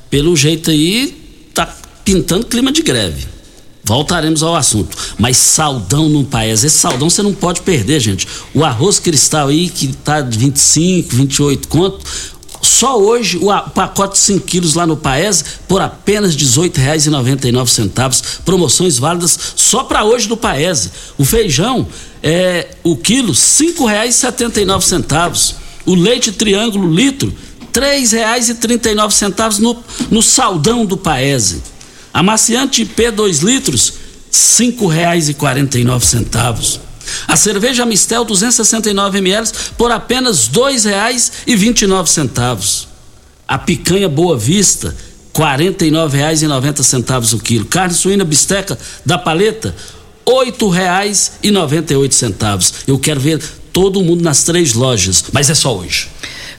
pelo 0.08 0.34
jeito 0.34 0.70
aí, 0.70 1.50
tá 1.52 1.66
pintando 2.04 2.46
clima 2.46 2.72
de 2.72 2.82
greve. 2.82 3.26
Voltaremos 3.84 4.42
ao 4.42 4.56
assunto. 4.56 4.96
Mas 5.18 5.36
saldão 5.36 6.08
no 6.08 6.24
país, 6.24 6.64
esse 6.64 6.76
saldão 6.76 7.08
você 7.08 7.22
não 7.22 7.32
pode 7.32 7.60
perder, 7.60 8.00
gente. 8.00 8.26
O 8.52 8.64
arroz 8.64 8.98
cristal 8.98 9.48
aí, 9.48 9.68
que 9.68 9.88
tá 9.88 10.20
de 10.20 10.36
25, 10.36 11.14
28 11.14 11.68
conto, 11.68 12.04
só 12.66 13.00
hoje 13.00 13.38
o 13.38 13.46
pacote 13.70 14.14
de 14.14 14.20
5 14.20 14.46
quilos 14.46 14.74
lá 14.74 14.86
no 14.86 14.96
Paese 14.96 15.44
por 15.68 15.80
apenas 15.80 16.34
R$ 16.34 16.40
18,99. 16.40 18.40
Promoções 18.44 18.98
válidas 18.98 19.38
só 19.54 19.84
para 19.84 20.04
hoje 20.04 20.28
no 20.28 20.36
Paese. 20.36 20.90
O 21.16 21.24
feijão, 21.24 21.86
é, 22.22 22.68
o 22.82 22.96
quilo, 22.96 23.28
R$ 23.28 23.38
5,79. 23.38 25.54
O 25.86 25.94
leite 25.94 26.32
triângulo 26.32 26.92
litro, 26.92 27.32
R$ 27.72 27.72
3,39 27.72 29.58
no, 29.60 29.82
no 30.10 30.22
saldão 30.22 30.84
do 30.84 30.96
Paese. 30.96 31.62
Amaciante 32.12 32.84
P 32.84 33.10
2 33.10 33.38
litros, 33.40 33.88
R$ 33.88 33.94
5,49. 34.32 36.80
A 37.28 37.36
cerveja 37.36 37.86
Mistel 37.86 38.24
269 38.24 39.18
ml 39.18 39.48
por 39.76 39.90
apenas 39.90 40.46
R$ 40.46 40.54
2,29. 40.54 42.86
A 43.48 43.58
picanha 43.58 44.08
Boa 44.08 44.36
Vista, 44.36 44.88
R$ 45.34 45.42
49,90 45.42 47.34
o 47.34 47.38
quilo. 47.38 47.66
Carne 47.66 47.94
suína 47.94 48.24
bisteca 48.24 48.76
da 49.04 49.18
paleta, 49.18 49.74
R$ 50.26 50.52
8,98. 50.52 52.72
Eu 52.86 52.98
quero 52.98 53.20
ver 53.20 53.42
todo 53.72 54.02
mundo 54.02 54.22
nas 54.22 54.42
três 54.42 54.72
lojas, 54.72 55.24
mas 55.32 55.50
é 55.50 55.54
só 55.54 55.76
hoje. 55.76 56.08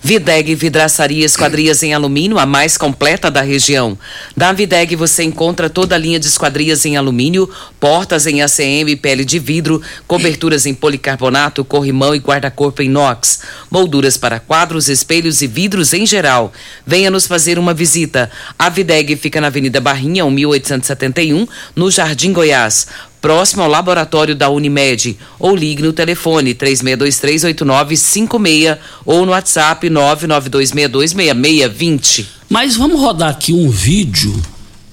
Videg 0.01 0.53
Vidraçaria 0.55 1.25
Esquadrias 1.25 1.81
em 1.83 1.93
Alumínio, 1.93 2.37
a 2.37 2.45
mais 2.45 2.77
completa 2.77 3.29
da 3.31 3.41
região. 3.41 3.97
Da 4.35 4.51
Videg 4.51 4.95
você 4.95 5.23
encontra 5.23 5.69
toda 5.69 5.95
a 5.95 5.97
linha 5.97 6.19
de 6.19 6.27
esquadrias 6.27 6.85
em 6.85 6.95
alumínio, 6.95 7.49
portas 7.79 8.27
em 8.27 8.41
ACM, 8.41 8.95
pele 9.01 9.25
de 9.25 9.39
vidro, 9.39 9.81
coberturas 10.07 10.65
em 10.65 10.73
policarbonato, 10.73 11.65
corrimão 11.65 12.13
e 12.13 12.19
guarda-corpo 12.19 12.81
inox, 12.81 13.41
molduras 13.69 14.17
para 14.17 14.39
quadros, 14.39 14.87
espelhos 14.87 15.41
e 15.41 15.47
vidros 15.47 15.93
em 15.93 16.05
geral. 16.05 16.53
Venha 16.85 17.11
nos 17.11 17.27
fazer 17.27 17.57
uma 17.57 17.73
visita. 17.73 18.29
A 18.57 18.69
Videg 18.69 19.15
fica 19.15 19.41
na 19.41 19.47
Avenida 19.47 19.81
Barrinha, 19.81 20.25
1871, 20.29 21.47
no 21.75 21.89
Jardim 21.89 22.31
Goiás 22.31 22.87
próximo 23.21 23.63
ao 23.63 23.69
laboratório 23.69 24.35
da 24.35 24.49
Unimed, 24.49 25.17
ou 25.39 25.55
ligue 25.55 25.83
no 25.83 25.93
telefone 25.93 26.53
36238956 26.55 28.77
ou 29.05 29.25
no 29.25 29.31
WhatsApp 29.31 29.89
992626620. 29.89 32.25
Mas 32.49 32.75
vamos 32.75 32.99
rodar 32.99 33.29
aqui 33.29 33.53
um 33.53 33.69
vídeo. 33.69 34.35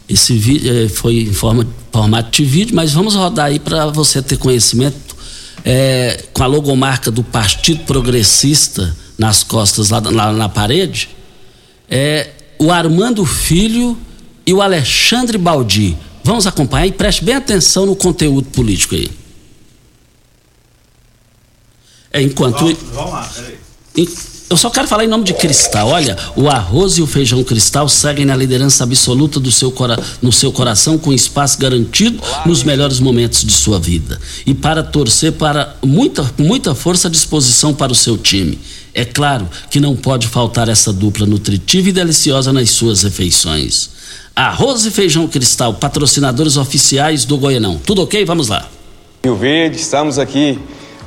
Esse 0.09 0.37
vídeo 0.37 0.85
é, 0.85 0.89
foi 0.89 1.23
em 1.23 1.33
forma, 1.33 1.67
formato 1.93 2.31
de 2.31 2.45
vídeo, 2.45 2.75
mas 2.75 2.93
vamos 2.93 3.15
rodar 3.15 3.47
aí 3.47 3.59
para 3.59 3.87
você 3.87 4.21
ter 4.21 4.37
conhecimento 4.37 5.17
é, 5.65 6.25
com 6.33 6.43
a 6.43 6.47
logomarca 6.47 7.11
do 7.11 7.23
Partido 7.23 7.85
Progressista 7.85 8.95
nas 9.17 9.43
costas, 9.43 9.91
lá, 9.91 10.01
lá 10.01 10.33
na 10.33 10.49
parede. 10.49 11.09
É, 11.89 12.31
o 12.59 12.71
Armando 12.71 13.25
Filho 13.25 13.97
e 14.47 14.53
o 14.53 14.61
Alexandre 14.61 15.39
Baldi 15.39 15.97
Vamos 16.25 16.47
acompanhar 16.47 16.87
e 16.87 16.93
preste 16.93 17.23
bem 17.23 17.35
atenção 17.35 17.85
no 17.85 17.95
conteúdo 17.95 18.49
político 18.49 18.95
aí. 18.95 19.11
É, 22.11 22.23
enquanto. 22.23 22.61
Vamos, 22.65 22.79
vamos 22.93 23.13
lá, 23.13 23.31
peraí. 23.35 23.59
Eu 24.49 24.57
só 24.57 24.71
quero 24.71 24.87
falar 24.87 25.05
em 25.05 25.09
nome 25.09 25.25
de 25.25 25.35
Cristal. 25.35 25.89
Olha, 25.89 26.17
o 26.37 26.49
arroz 26.49 26.97
e 26.99 27.03
o 27.03 27.07
feijão 27.07 27.43
Cristal 27.43 27.89
seguem 27.89 28.25
na 28.25 28.37
liderança 28.37 28.85
absoluta 28.85 29.41
do 29.41 29.51
seu 29.51 29.73
cora 29.73 29.99
no 30.23 30.31
seu 30.31 30.53
coração, 30.53 30.97
com 30.97 31.13
espaço 31.13 31.59
garantido 31.59 32.23
nos 32.47 32.63
melhores 32.63 33.01
momentos 33.01 33.43
de 33.43 33.53
sua 33.53 33.81
vida. 33.81 34.21
E 34.47 34.55
para 34.55 34.83
torcer 34.83 35.33
para 35.33 35.77
muita, 35.83 36.31
muita 36.39 36.75
força 36.75 37.09
à 37.09 37.11
disposição 37.11 37.75
para 37.75 37.91
o 37.91 37.95
seu 37.95 38.17
time. 38.17 38.59
É 38.95 39.05
claro 39.05 39.49
que 39.69 39.81
não 39.81 39.97
pode 39.97 40.29
faltar 40.29 40.69
essa 40.69 40.93
dupla 40.93 41.27
nutritiva 41.27 41.89
e 41.89 41.93
deliciosa 41.93 42.53
nas 42.53 42.71
suas 42.71 43.03
refeições. 43.03 43.91
Arroz 44.37 44.87
e 44.87 44.91
Feijão 44.91 45.27
Cristal, 45.27 45.75
patrocinadores 45.75 46.57
oficiais 46.57 47.25
do 47.25 47.37
Goianão. 47.37 47.81
Tudo 47.85 48.03
ok? 48.03 48.25
Vamos 48.25 48.49
lá. 48.49 48.69
Rio 49.25 49.35
Verde, 49.35 49.79
estamos 49.79 50.19
aqui 50.19 50.59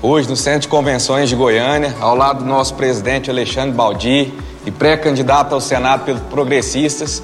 hoje 0.01 0.27
no 0.27 0.35
Centro 0.35 0.61
de 0.61 0.67
Convenções 0.67 1.29
de 1.29 1.35
Goiânia, 1.35 1.95
ao 2.01 2.15
lado 2.15 2.39
do 2.39 2.45
nosso 2.45 2.73
presidente 2.73 3.29
Alexandre 3.29 3.71
Baldi 3.71 4.33
e 4.65 4.71
pré-candidato 4.71 5.53
ao 5.53 5.61
Senado 5.61 6.03
pelos 6.03 6.21
progressistas. 6.23 7.23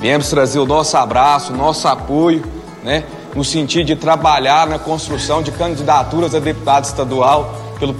Viemos 0.00 0.28
trazer 0.28 0.60
o 0.60 0.66
nosso 0.66 0.96
abraço, 0.96 1.52
o 1.52 1.56
nosso 1.56 1.88
apoio, 1.88 2.44
né, 2.84 3.04
no 3.34 3.42
sentido 3.42 3.86
de 3.86 3.96
trabalhar 3.96 4.66
na 4.66 4.78
construção 4.78 5.42
de 5.42 5.50
candidaturas 5.50 6.34
a 6.34 6.38
deputado 6.38 6.84
estadual 6.84 7.74
pelo 7.80 7.94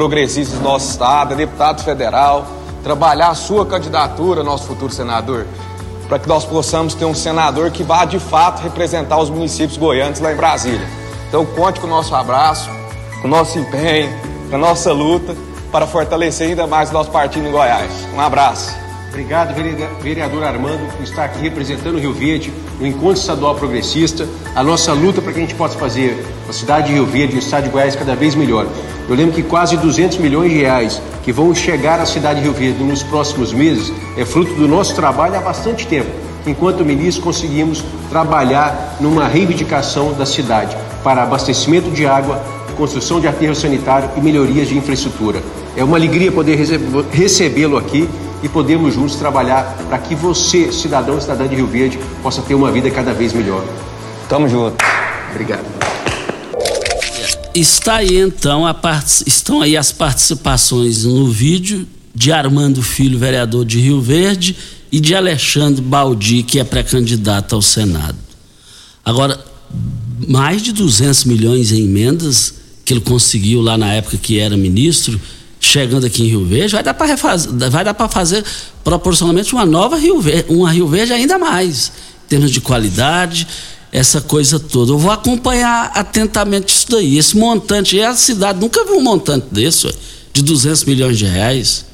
progressista 0.00 0.56
do 0.56 0.62
nosso 0.62 0.92
estado, 0.92 1.34
a 1.34 1.36
deputado 1.36 1.84
federal, 1.84 2.46
trabalhar 2.82 3.28
a 3.28 3.34
sua 3.34 3.66
candidatura, 3.66 4.42
nosso 4.42 4.64
futuro 4.64 4.90
senador 4.90 5.46
para 6.08 6.18
que 6.18 6.26
nós 6.26 6.42
possamos 6.42 6.94
ter 6.94 7.04
um 7.04 7.14
senador 7.14 7.70
que 7.70 7.82
vá 7.82 8.06
de 8.06 8.18
fato 8.18 8.62
representar 8.62 9.18
os 9.18 9.28
municípios 9.28 9.76
goianos 9.76 10.18
lá 10.18 10.32
em 10.32 10.36
Brasília. 10.36 10.88
Então 11.28 11.44
conte 11.44 11.80
com 11.80 11.86
o 11.86 11.90
nosso 11.90 12.14
abraço, 12.14 12.70
com 13.20 13.28
o 13.28 13.30
nosso 13.30 13.58
empenho, 13.58 14.10
com 14.48 14.56
a 14.56 14.58
nossa 14.58 14.90
luta 14.90 15.36
para 15.70 15.86
fortalecer 15.86 16.48
ainda 16.48 16.66
mais 16.66 16.88
o 16.88 16.94
nosso 16.94 17.10
partido 17.10 17.46
em 17.46 17.52
Goiás. 17.52 17.92
Um 18.14 18.20
abraço. 18.20 18.74
Obrigado, 19.10 19.54
vereador 20.00 20.44
Armando, 20.44 20.90
por 20.96 21.02
estar 21.04 21.24
aqui 21.26 21.40
representando 21.40 21.96
o 21.96 22.00
Rio 22.00 22.14
Verde 22.14 22.50
no 22.80 22.86
Encontro 22.86 23.20
Estadual 23.20 23.54
Progressista. 23.54 24.26
A 24.54 24.64
nossa 24.64 24.94
luta 24.94 25.20
para 25.20 25.32
que 25.32 25.38
a 25.40 25.42
gente 25.42 25.54
possa 25.54 25.76
fazer 25.76 26.24
a 26.48 26.52
cidade 26.54 26.86
de 26.86 26.94
Rio 26.94 27.04
Verde 27.04 27.34
e 27.34 27.36
o 27.36 27.38
estado 27.38 27.64
de 27.64 27.68
Goiás 27.68 27.94
cada 27.94 28.16
vez 28.16 28.34
melhor. 28.34 28.66
Eu 29.10 29.16
lembro 29.16 29.34
que 29.34 29.42
quase 29.42 29.76
200 29.76 30.18
milhões 30.18 30.52
de 30.52 30.58
reais 30.58 31.02
que 31.24 31.32
vão 31.32 31.52
chegar 31.52 31.98
à 31.98 32.06
cidade 32.06 32.38
de 32.38 32.44
Rio 32.44 32.54
Verde 32.54 32.84
nos 32.84 33.02
próximos 33.02 33.52
meses 33.52 33.92
é 34.16 34.24
fruto 34.24 34.54
do 34.54 34.68
nosso 34.68 34.94
trabalho 34.94 35.34
há 35.34 35.40
bastante 35.40 35.84
tempo. 35.84 36.08
Enquanto 36.46 36.84
ministro, 36.84 37.24
conseguimos 37.24 37.82
trabalhar 38.08 38.98
numa 39.00 39.26
reivindicação 39.26 40.12
da 40.12 40.24
cidade 40.24 40.76
para 41.02 41.24
abastecimento 41.24 41.90
de 41.90 42.06
água, 42.06 42.40
construção 42.76 43.18
de 43.18 43.26
aterro 43.26 43.56
sanitário 43.56 44.08
e 44.16 44.20
melhorias 44.20 44.68
de 44.68 44.78
infraestrutura. 44.78 45.42
É 45.76 45.82
uma 45.82 45.96
alegria 45.96 46.30
poder 46.30 46.56
recebê-lo 47.10 47.76
aqui 47.76 48.08
e 48.44 48.48
podermos 48.48 48.94
juntos 48.94 49.16
trabalhar 49.16 49.76
para 49.88 49.98
que 49.98 50.14
você, 50.14 50.70
cidadão 50.70 51.18
e 51.18 51.20
cidadã 51.20 51.48
de 51.48 51.56
Rio 51.56 51.66
Verde, 51.66 51.98
possa 52.22 52.42
ter 52.42 52.54
uma 52.54 52.70
vida 52.70 52.88
cada 52.92 53.12
vez 53.12 53.32
melhor. 53.32 53.64
Tamo 54.28 54.48
junto. 54.48 54.76
Obrigado. 55.32 55.79
Está 57.54 57.96
aí 57.96 58.16
então 58.16 58.66
a 58.66 58.72
part... 58.72 59.24
estão 59.26 59.60
aí 59.60 59.76
as 59.76 59.92
participações 59.92 61.04
no 61.04 61.28
vídeo 61.28 61.86
de 62.14 62.32
Armando 62.32 62.82
Filho, 62.82 63.18
vereador 63.18 63.64
de 63.64 63.80
Rio 63.80 64.00
Verde, 64.00 64.56
e 64.92 64.98
de 64.98 65.14
Alexandre 65.14 65.80
Baldi, 65.80 66.42
que 66.42 66.58
é 66.58 66.64
pré-candidato 66.64 67.54
ao 67.54 67.62
Senado. 67.62 68.18
Agora, 69.04 69.38
mais 70.26 70.62
de 70.62 70.72
200 70.72 71.24
milhões 71.24 71.72
em 71.72 71.84
emendas 71.84 72.54
que 72.84 72.92
ele 72.92 73.00
conseguiu 73.00 73.62
lá 73.62 73.78
na 73.78 73.92
época 73.92 74.16
que 74.16 74.38
era 74.38 74.56
ministro, 74.56 75.20
chegando 75.60 76.06
aqui 76.06 76.24
em 76.24 76.26
Rio 76.26 76.44
Verde, 76.44 76.72
vai 76.72 76.82
dar 76.82 76.94
para 76.94 77.16
vai 77.70 77.84
dar 77.84 77.94
para 77.94 78.08
fazer 78.08 78.44
proporcionalmente 78.82 79.52
uma 79.52 79.64
nova 79.64 79.96
Rio 79.96 80.20
Verde, 80.20 80.46
uma 80.48 80.72
Rio 80.72 80.88
Verde 80.88 81.12
ainda 81.12 81.38
mais, 81.38 81.92
em 82.24 82.28
termos 82.28 82.50
de 82.50 82.60
qualidade, 82.60 83.46
essa 83.92 84.20
coisa 84.20 84.58
toda. 84.58 84.92
Eu 84.92 84.98
vou 84.98 85.10
acompanhar 85.10 85.90
atentamente 85.94 86.74
isso 86.74 86.90
daí. 86.90 87.18
Esse 87.18 87.36
montante, 87.36 87.96
e 87.96 88.02
a 88.02 88.14
cidade 88.14 88.60
nunca 88.60 88.84
viu 88.84 88.96
um 88.96 89.02
montante 89.02 89.46
desse, 89.50 89.92
de 90.32 90.42
200 90.42 90.84
milhões 90.84 91.18
de 91.18 91.24
reais. 91.26 91.84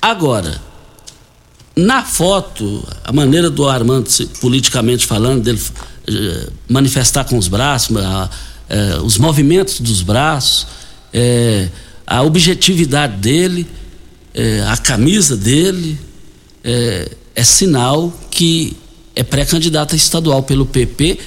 Agora, 0.00 0.60
Na 1.76 2.04
foto, 2.04 2.86
a 3.02 3.12
maneira 3.12 3.50
do 3.50 3.68
Armando, 3.68 4.08
politicamente 4.40 5.04
falando, 5.04 5.42
dele 5.42 5.60
eh, 6.06 6.48
manifestar 6.68 7.24
com 7.24 7.36
os 7.36 7.48
braços, 7.48 7.96
eh, 8.68 8.98
os 9.02 9.18
movimentos 9.18 9.80
dos 9.80 10.00
braços, 10.00 10.68
eh, 11.12 11.68
a 12.06 12.22
objetividade 12.22 13.16
dele, 13.16 13.66
a 14.68 14.76
camisa 14.76 15.36
dele, 15.36 15.98
é 17.34 17.44
sinal 17.44 18.12
que 18.30 18.76
é 19.14 19.22
pré-candidato 19.22 19.94
estadual 19.94 20.42
pelo 20.42 20.66
PP, 20.66 21.18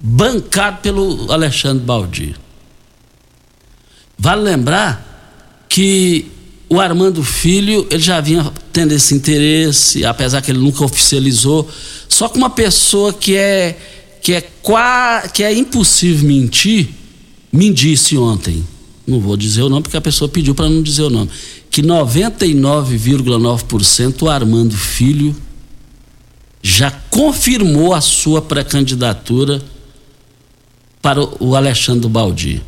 bancado 0.00 0.78
pelo 0.78 1.30
Alexandre 1.30 1.84
Baldi. 1.84 2.34
Vale 4.18 4.42
lembrar 4.42 5.66
que 5.68 6.26
o 6.68 6.80
Armando 6.80 7.22
Filho, 7.22 7.86
ele 7.90 8.02
já 8.02 8.20
vinha 8.20 8.50
tendo 8.72 8.92
esse 8.92 9.14
interesse, 9.14 10.04
apesar 10.04 10.40
que 10.40 10.50
ele 10.50 10.58
nunca 10.58 10.84
oficializou, 10.84 11.68
só 12.08 12.28
que 12.28 12.38
uma 12.38 12.50
pessoa 12.50 13.12
que 13.12 13.36
é 13.36 13.78
que 14.22 14.34
é 14.34 14.44
que 15.32 15.42
é 15.42 15.52
impossível 15.52 16.28
mentir, 16.28 16.88
me 17.52 17.72
disse 17.72 18.16
ontem. 18.16 18.64
Não 19.06 19.18
vou 19.18 19.36
dizer 19.36 19.62
o 19.62 19.68
nome 19.68 19.82
porque 19.82 19.96
a 19.96 20.00
pessoa 20.00 20.28
pediu 20.28 20.54
para 20.54 20.68
não 20.68 20.82
dizer 20.82 21.02
o 21.02 21.10
nome, 21.10 21.28
que 21.70 21.82
99,9% 21.82 24.22
o 24.22 24.28
Armando 24.28 24.76
Filho 24.76 25.34
já 26.62 26.90
confirmou 27.10 27.94
a 27.94 28.00
sua 28.00 28.42
pré-candidatura 28.42 29.62
para 31.00 31.20
o 31.42 31.56
Alexandre 31.56 32.08
Baldi. 32.08 32.62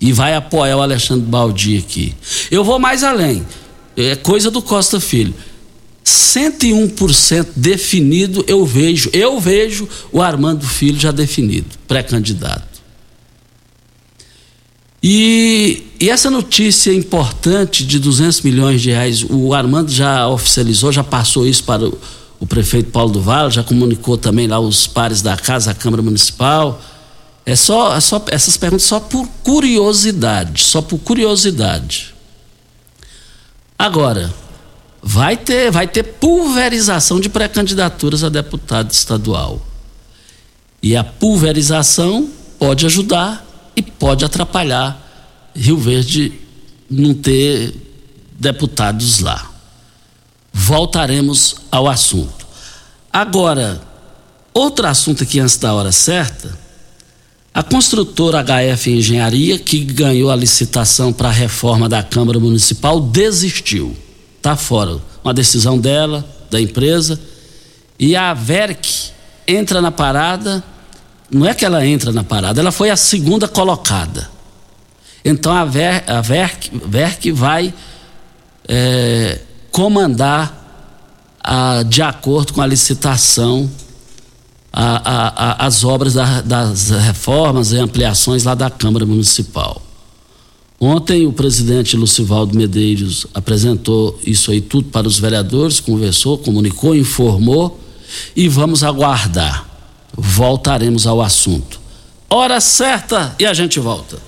E 0.00 0.12
vai 0.12 0.34
apoiar 0.34 0.76
o 0.76 0.82
Alexandre 0.82 1.26
Baldi 1.26 1.78
aqui. 1.78 2.14
Eu 2.50 2.62
vou 2.64 2.78
mais 2.78 3.02
além. 3.02 3.44
É 3.96 4.14
coisa 4.14 4.50
do 4.50 4.62
Costa 4.62 5.00
Filho. 5.00 5.34
101% 6.04 7.48
definido, 7.54 8.44
eu 8.48 8.64
vejo, 8.64 9.10
eu 9.12 9.38
vejo 9.38 9.86
o 10.10 10.22
Armando 10.22 10.66
Filho 10.66 10.98
já 10.98 11.10
definido, 11.10 11.66
pré-candidato. 11.86 12.78
E, 15.02 15.84
e, 16.00 16.08
essa 16.08 16.30
notícia 16.30 16.92
importante 16.92 17.84
de 17.84 17.98
200 17.98 18.40
milhões 18.40 18.80
de 18.80 18.90
reais, 18.90 19.24
o 19.28 19.52
Armando 19.52 19.90
já 19.92 20.26
oficializou, 20.28 20.90
já 20.90 21.04
passou 21.04 21.46
isso 21.46 21.62
para 21.62 21.86
o, 21.86 21.98
o 22.40 22.46
prefeito 22.46 22.90
Paulo 22.90 23.12
do 23.12 23.20
Vale, 23.20 23.50
já 23.50 23.62
comunicou 23.62 24.16
também 24.16 24.46
lá 24.46 24.60
os 24.60 24.86
pares 24.86 25.22
da 25.22 25.36
casa, 25.36 25.70
a 25.70 25.74
Câmara 25.74 26.02
Municipal. 26.02 26.80
É 27.44 27.56
só, 27.56 27.96
é 27.96 28.00
só 28.00 28.24
essas 28.28 28.56
perguntas 28.56 28.86
só 28.86 29.00
por 29.00 29.26
curiosidade, 29.42 30.62
só 30.62 30.80
por 30.80 30.98
curiosidade. 30.98 32.14
Agora, 33.76 34.32
vai 35.02 35.36
ter, 35.36 35.70
vai 35.70 35.88
ter 35.88 36.02
pulverização 36.02 37.18
de 37.18 37.28
pré-candidaturas 37.28 38.22
a 38.22 38.28
deputado 38.28 38.90
estadual. 38.90 39.66
E 40.82 40.96
a 40.96 41.02
pulverização 41.02 42.28
pode 42.58 42.86
ajudar 42.86 43.44
e 43.74 43.82
pode 43.82 44.24
atrapalhar 44.24 45.04
Rio 45.54 45.76
Verde 45.76 46.32
não 46.88 47.14
ter 47.14 47.74
deputados 48.38 49.18
lá 49.20 49.47
voltaremos 50.58 51.54
ao 51.70 51.88
assunto. 51.88 52.44
Agora, 53.12 53.80
outro 54.52 54.88
assunto 54.88 55.22
aqui 55.22 55.38
antes 55.38 55.56
da 55.56 55.72
hora 55.72 55.92
certa, 55.92 56.58
a 57.54 57.62
construtora 57.62 58.42
HF 58.42 58.90
Engenharia, 58.90 59.58
que 59.58 59.84
ganhou 59.84 60.30
a 60.30 60.36
licitação 60.36 61.12
para 61.12 61.28
a 61.28 61.32
reforma 61.32 61.88
da 61.88 62.02
Câmara 62.02 62.40
Municipal, 62.40 63.00
desistiu. 63.00 63.96
Está 64.36 64.56
fora. 64.56 64.98
Uma 65.22 65.32
decisão 65.32 65.78
dela, 65.78 66.28
da 66.50 66.60
empresa. 66.60 67.18
E 67.98 68.16
a 68.16 68.34
VERC 68.34 69.12
entra 69.46 69.80
na 69.80 69.92
parada. 69.92 70.62
Não 71.30 71.46
é 71.46 71.54
que 71.54 71.64
ela 71.64 71.86
entra 71.86 72.10
na 72.10 72.24
parada, 72.24 72.60
ela 72.60 72.72
foi 72.72 72.90
a 72.90 72.96
segunda 72.96 73.46
colocada. 73.46 74.28
Então 75.24 75.52
a, 75.52 75.64
Ver, 75.64 76.02
a 76.06 76.20
VERC, 76.20 76.70
VERC 76.84 77.30
vai 77.32 77.72
é, 78.66 79.40
comandar, 79.70 80.54
a, 81.42 81.82
de 81.82 82.02
acordo 82.02 82.52
com 82.52 82.60
a 82.60 82.66
licitação, 82.66 83.70
a, 84.72 85.62
a, 85.62 85.66
as 85.66 85.84
obras 85.84 86.14
da, 86.14 86.40
das 86.40 86.90
reformas 86.90 87.72
e 87.72 87.78
ampliações 87.78 88.44
lá 88.44 88.54
da 88.54 88.70
Câmara 88.70 89.06
Municipal. 89.06 89.82
Ontem 90.80 91.26
o 91.26 91.32
presidente 91.32 91.96
Lucivaldo 91.96 92.56
Medeiros 92.56 93.26
apresentou 93.34 94.18
isso 94.24 94.52
aí 94.52 94.60
tudo 94.60 94.90
para 94.90 95.08
os 95.08 95.18
vereadores, 95.18 95.80
conversou, 95.80 96.38
comunicou, 96.38 96.94
informou 96.94 97.80
e 98.36 98.48
vamos 98.48 98.84
aguardar. 98.84 99.68
Voltaremos 100.16 101.06
ao 101.06 101.20
assunto. 101.20 101.80
Hora 102.30 102.60
certa 102.60 103.34
e 103.38 103.46
a 103.46 103.54
gente 103.54 103.80
volta. 103.80 104.27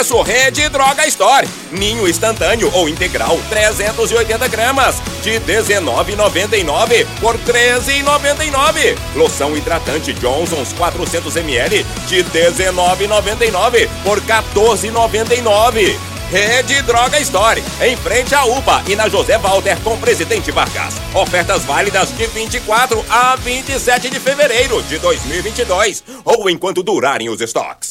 Rede 0.01 0.67
Droga 0.67 1.05
Store. 1.05 1.47
Ninho 1.71 2.07
instantâneo 2.07 2.71
ou 2.73 2.89
integral 2.89 3.39
380 3.49 4.47
gramas 4.47 4.95
de 5.21 5.39
19,99 5.41 7.05
por 7.19 7.37
13,99. 7.37 8.97
Loção 9.15 9.55
hidratante 9.55 10.11
Johnson's 10.13 10.73
400 10.73 11.35
ml 11.35 11.85
de 12.07 12.23
19,99 12.23 13.87
por 14.03 14.19
14,99. 14.21 15.95
Rede 16.31 16.81
Droga 16.81 17.19
Store, 17.19 17.61
em 17.81 17.95
frente 17.95 18.33
à 18.33 18.43
UPA 18.45 18.81
e 18.87 18.95
na 18.95 19.07
José 19.07 19.37
Walter 19.37 19.77
com 19.83 19.99
Presidente 19.99 20.49
Vargas. 20.49 20.95
Ofertas 21.13 21.63
válidas 21.63 22.09
de 22.17 22.25
24 22.25 23.05
a 23.07 23.35
27 23.35 24.09
de 24.09 24.19
fevereiro 24.19 24.81
de 24.83 24.97
2022 24.97 26.03
ou 26.25 26.49
enquanto 26.49 26.81
durarem 26.81 27.29
os 27.29 27.39
estoques. 27.39 27.90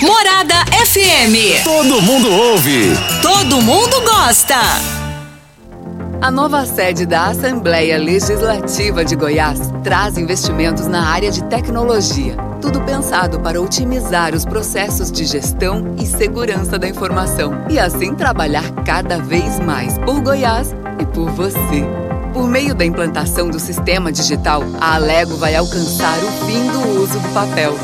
Morada 0.00 0.54
FM. 0.84 1.62
Todo 1.64 2.02
mundo 2.02 2.30
ouve. 2.32 2.92
Todo 3.20 3.62
mundo 3.62 4.00
gosta. 4.02 4.56
A 6.20 6.30
nova 6.30 6.64
sede 6.64 7.04
da 7.04 7.26
Assembleia 7.26 7.98
Legislativa 7.98 9.04
de 9.04 9.16
Goiás 9.16 9.58
traz 9.82 10.16
investimentos 10.16 10.86
na 10.86 11.08
área 11.08 11.30
de 11.30 11.42
tecnologia. 11.44 12.36
Tudo 12.60 12.80
pensado 12.82 13.40
para 13.40 13.60
otimizar 13.60 14.34
os 14.34 14.44
processos 14.44 15.10
de 15.10 15.24
gestão 15.24 15.96
e 15.98 16.06
segurança 16.06 16.78
da 16.78 16.88
informação 16.88 17.66
e 17.68 17.78
assim 17.78 18.14
trabalhar 18.14 18.70
cada 18.84 19.18
vez 19.18 19.58
mais 19.58 19.98
por 19.98 20.20
Goiás 20.20 20.74
e 21.00 21.06
por 21.06 21.28
você. 21.30 21.84
Por 22.32 22.48
meio 22.48 22.74
da 22.74 22.84
implantação 22.84 23.50
do 23.50 23.58
sistema 23.58 24.10
digital, 24.10 24.62
a 24.80 24.94
Alego 24.94 25.36
vai 25.36 25.54
alcançar 25.54 26.18
o 26.18 26.46
fim 26.46 26.66
do 26.70 27.02
uso 27.02 27.18
do 27.18 27.28
papel. 27.34 27.74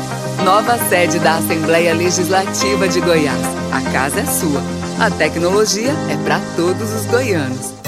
Nova 0.43 0.77
sede 0.87 1.19
da 1.19 1.35
Assembleia 1.35 1.93
Legislativa 1.93 2.87
de 2.87 3.01
Goiás. 3.01 3.45
A 3.73 3.81
casa 3.91 4.21
é 4.21 4.25
sua. 4.25 4.61
A 4.97 5.11
tecnologia 5.11 5.91
é 6.09 6.15
para 6.23 6.39
todos 6.55 6.93
os 6.93 7.05
goianos. 7.05 7.78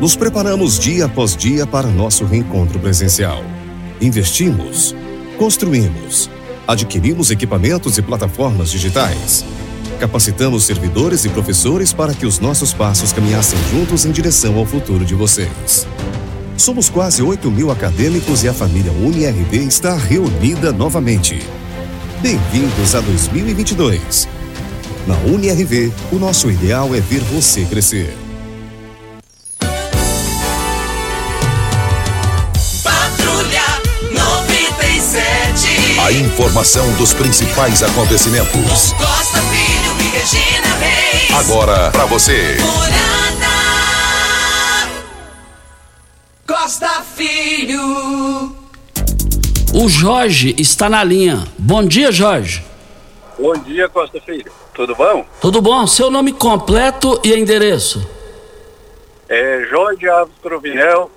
Nos 0.00 0.14
preparamos 0.14 0.78
dia 0.78 1.06
após 1.06 1.34
dia 1.34 1.66
para 1.66 1.88
nosso 1.88 2.26
reencontro 2.26 2.78
presencial. 2.78 3.42
Investimos, 3.98 4.94
construímos, 5.38 6.28
adquirimos 6.68 7.30
equipamentos 7.30 7.96
e 7.96 8.02
plataformas 8.02 8.70
digitais. 8.70 9.42
Capacitamos 9.98 10.64
servidores 10.64 11.24
e 11.24 11.30
professores 11.30 11.94
para 11.94 12.12
que 12.12 12.26
os 12.26 12.38
nossos 12.38 12.74
passos 12.74 13.10
caminhassem 13.10 13.58
juntos 13.70 14.04
em 14.04 14.10
direção 14.10 14.58
ao 14.58 14.66
futuro 14.66 15.02
de 15.02 15.14
vocês. 15.14 15.86
Somos 16.58 16.90
quase 16.90 17.22
8 17.22 17.50
mil 17.50 17.70
acadêmicos 17.70 18.44
e 18.44 18.48
a 18.48 18.52
família 18.52 18.92
UniRV 18.92 19.56
está 19.64 19.96
reunida 19.96 20.72
novamente. 20.72 21.40
Bem-vindos 22.20 22.94
a 22.94 23.00
2022. 23.00 24.28
Na 25.06 25.16
UniRV, 25.20 25.90
o 26.12 26.16
nosso 26.16 26.50
ideal 26.50 26.94
é 26.94 27.00
ver 27.00 27.20
você 27.20 27.64
crescer. 27.64 28.25
A 36.06 36.12
informação 36.12 36.86
dos 36.98 37.12
principais 37.12 37.82
acontecimentos. 37.82 38.92
Costa 38.92 39.40
Filho 39.40 39.92
e 39.98 40.16
Regina 40.16 40.76
Reis. 40.76 41.34
Agora 41.34 41.90
pra 41.90 42.06
você. 42.06 42.56
Morada. 42.60 43.50
Costa 46.46 47.02
Filho. 47.02 48.54
O 49.74 49.88
Jorge 49.88 50.54
está 50.56 50.88
na 50.88 51.02
linha. 51.02 51.44
Bom 51.58 51.84
dia, 51.84 52.12
Jorge. 52.12 52.64
Bom 53.36 53.54
dia, 53.54 53.88
Costa 53.88 54.20
Filho. 54.20 54.52
Tudo 54.74 54.94
bom? 54.94 55.26
Tudo 55.40 55.60
bom? 55.60 55.88
Seu 55.88 56.08
nome 56.08 56.32
completo 56.32 57.20
e 57.24 57.34
endereço? 57.34 58.08
É 59.28 59.66
Jorge 59.68 60.08
Alves 60.08 60.36
Cruvinel, 60.40 61.10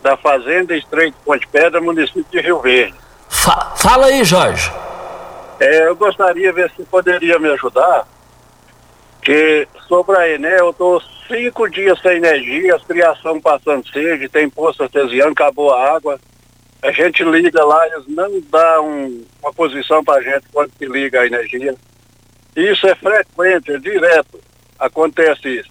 da 0.00 0.16
Fazenda 0.16 0.76
Estreito 0.76 1.16
Ponte 1.24 1.48
Pedra, 1.48 1.80
município 1.80 2.24
de 2.30 2.40
Rio 2.40 2.60
Verde. 2.60 3.01
Fa- 3.42 3.72
fala 3.76 4.06
aí, 4.06 4.22
Jorge. 4.24 4.70
É, 5.58 5.86
eu 5.88 5.96
gostaria 5.96 6.48
de 6.48 6.52
ver 6.52 6.70
se 6.76 6.84
poderia 6.84 7.38
me 7.38 7.48
ajudar, 7.50 8.06
que 9.20 9.66
sobre 9.88 10.16
a 10.16 10.28
Enel 10.28 10.66
eu 10.66 10.70
estou 10.70 11.02
cinco 11.28 11.68
dias 11.68 11.98
sem 12.00 12.16
energia, 12.18 12.76
as 12.76 12.82
criação 12.84 13.40
passando 13.40 13.86
sede, 13.88 14.28
tem 14.28 14.48
poço 14.48 14.82
artesiano, 14.82 15.32
acabou 15.32 15.72
a 15.72 15.94
água. 15.96 16.20
A 16.82 16.90
gente 16.90 17.22
liga 17.22 17.64
lá, 17.64 17.86
eles 17.88 18.04
não 18.08 18.40
dão 18.50 19.12
uma 19.40 19.52
posição 19.52 20.04
para 20.04 20.18
a 20.20 20.22
gente 20.22 20.46
quando 20.52 20.72
se 20.76 20.84
liga 20.86 21.20
a 21.20 21.26
energia. 21.26 21.74
Isso 22.56 22.86
é 22.86 22.94
frequente, 22.94 23.72
é 23.72 23.78
direto. 23.78 24.40
Acontece 24.78 25.48
isso. 25.48 25.70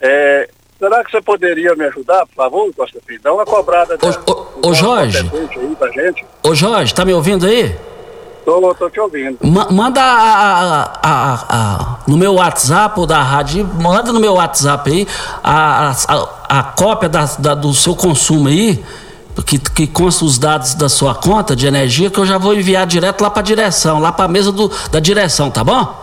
É, 0.00 0.48
será 0.82 1.04
que 1.04 1.10
você 1.12 1.20
poderia 1.20 1.74
me 1.76 1.84
ajudar, 1.84 2.26
por 2.26 2.34
favor, 2.34 2.72
Costa 2.76 2.98
Filho? 3.06 3.20
Dá 3.22 3.32
uma 3.32 3.44
cobrada 3.44 3.96
Ô, 4.62 4.74
Jorge. 4.74 5.30
aí 5.32 5.76
pra 5.76 5.88
gente. 5.90 6.24
Ô, 6.42 6.54
Jorge, 6.54 6.92
tá 6.92 7.04
me 7.04 7.12
ouvindo 7.14 7.46
aí? 7.46 7.74
Tô, 8.44 8.74
tô 8.74 8.90
te 8.90 8.98
ouvindo. 8.98 9.38
Ma- 9.40 9.68
manda 9.70 10.00
a, 10.02 10.82
a- 11.00 11.34
a- 11.48 11.98
no 12.08 12.16
meu 12.16 12.34
WhatsApp 12.34 12.98
ou 12.98 13.06
da 13.06 13.22
rádio, 13.22 13.64
manda 13.80 14.12
no 14.12 14.18
meu 14.18 14.34
WhatsApp 14.34 14.90
aí 14.90 15.06
a, 15.44 15.90
a, 16.08 16.58
a 16.58 16.62
cópia 16.64 17.08
da, 17.08 17.24
da- 17.38 17.54
do 17.54 17.72
seu 17.72 17.94
consumo 17.94 18.48
aí, 18.48 18.84
que, 19.46 19.58
que 19.60 19.86
consta 19.86 20.24
os 20.24 20.38
dados 20.38 20.74
da 20.74 20.88
sua 20.88 21.14
conta 21.14 21.54
de 21.54 21.68
energia, 21.68 22.10
que 22.10 22.18
eu 22.18 22.26
já 22.26 22.36
vou 22.38 22.52
enviar 22.54 22.84
direto 22.84 23.22
lá 23.22 23.30
pra 23.30 23.42
direção, 23.42 24.00
lá 24.00 24.10
pra 24.10 24.26
mesa 24.26 24.50
do, 24.50 24.68
da 24.90 24.98
direção, 24.98 25.48
tá 25.48 25.62
bom? 25.62 26.01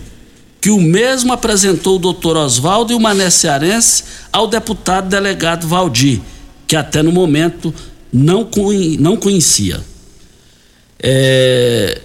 que 0.62 0.70
o 0.70 0.80
mesmo 0.80 1.34
apresentou 1.34 1.98
o 1.98 2.14
Dr. 2.14 2.38
Oswaldo 2.38 2.94
e 2.94 2.96
o 2.96 3.00
Mané 3.00 3.30
Cearense 3.30 4.04
ao 4.32 4.48
deputado 4.48 5.10
delegado 5.10 5.68
Valdir, 5.68 6.22
que 6.68 6.76
até 6.76 7.02
no 7.02 7.12
momento 7.12 7.74
não, 8.12 8.50
não 9.00 9.16
conhecia. 9.18 9.82
É, 11.02 12.02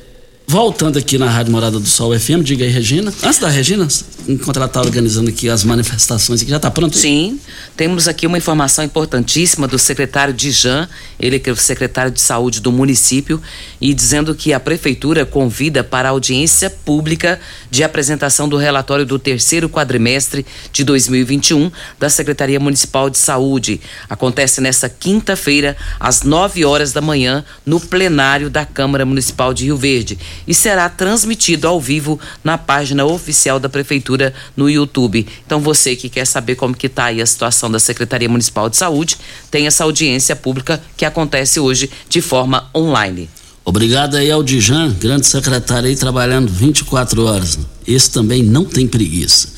voltando 0.46 0.98
aqui 0.98 1.18
na 1.18 1.28
Rádio 1.28 1.52
Morada 1.52 1.78
do 1.80 1.86
Sol 1.86 2.18
FM, 2.18 2.42
diga 2.42 2.64
aí, 2.64 2.70
Regina. 2.70 3.12
Antes 3.22 3.38
da 3.38 3.48
Regina, 3.48 3.88
enquanto 4.28 4.56
ela 4.56 4.66
está 4.66 4.80
organizando 4.80 5.30
aqui 5.30 5.48
as 5.48 5.64
manifestações 5.64 6.42
aqui, 6.42 6.50
já 6.50 6.56
está 6.56 6.70
pronto? 6.70 6.96
Sim, 6.96 7.40
temos 7.76 8.06
aqui 8.06 8.26
uma 8.26 8.38
informação 8.38 8.84
importantíssima 8.84 9.66
do 9.66 9.78
secretário 9.78 10.32
Dijan, 10.32 10.88
ele 11.18 11.38
que 11.38 11.50
é 11.50 11.52
o 11.52 11.56
secretário 11.56 12.12
de 12.12 12.20
saúde 12.20 12.60
do 12.60 12.70
município, 12.70 13.40
e 13.80 13.92
dizendo 13.94 14.34
que 14.34 14.52
a 14.52 14.60
prefeitura 14.60 15.26
convida 15.26 15.82
para 15.82 16.10
audiência 16.10 16.70
pública 16.70 17.40
de 17.74 17.82
apresentação 17.82 18.48
do 18.48 18.56
relatório 18.56 19.04
do 19.04 19.18
terceiro 19.18 19.68
quadrimestre 19.68 20.46
de 20.72 20.84
2021 20.84 21.72
da 21.98 22.08
Secretaria 22.08 22.60
Municipal 22.60 23.10
de 23.10 23.18
Saúde. 23.18 23.80
Acontece 24.08 24.60
nesta 24.60 24.88
quinta-feira, 24.88 25.76
às 25.98 26.22
9 26.22 26.64
horas 26.64 26.92
da 26.92 27.00
manhã, 27.00 27.44
no 27.66 27.80
plenário 27.80 28.48
da 28.48 28.64
Câmara 28.64 29.04
Municipal 29.04 29.52
de 29.52 29.64
Rio 29.64 29.76
Verde 29.76 30.16
e 30.46 30.54
será 30.54 30.88
transmitido 30.88 31.66
ao 31.66 31.80
vivo 31.80 32.20
na 32.44 32.56
página 32.56 33.04
oficial 33.04 33.58
da 33.58 33.68
prefeitura 33.68 34.32
no 34.56 34.70
YouTube. 34.70 35.26
Então 35.44 35.58
você 35.58 35.96
que 35.96 36.08
quer 36.08 36.28
saber 36.28 36.54
como 36.54 36.76
que 36.76 36.86
está 36.86 37.06
aí 37.06 37.20
a 37.20 37.26
situação 37.26 37.68
da 37.68 37.80
Secretaria 37.80 38.28
Municipal 38.28 38.70
de 38.70 38.76
Saúde, 38.76 39.18
tem 39.50 39.66
essa 39.66 39.82
audiência 39.82 40.36
pública 40.36 40.80
que 40.96 41.04
acontece 41.04 41.58
hoje 41.58 41.90
de 42.08 42.20
forma 42.20 42.70
online. 42.72 43.28
Obrigado 43.64 44.16
aí 44.16 44.30
ao 44.30 44.42
Dijan, 44.42 44.92
grande 44.92 45.26
secretário 45.26 45.88
aí, 45.88 45.96
trabalhando 45.96 46.48
24 46.48 47.24
horas. 47.24 47.58
Esse 47.86 48.10
também 48.10 48.42
não 48.42 48.64
tem 48.64 48.86
preguiça. 48.86 49.48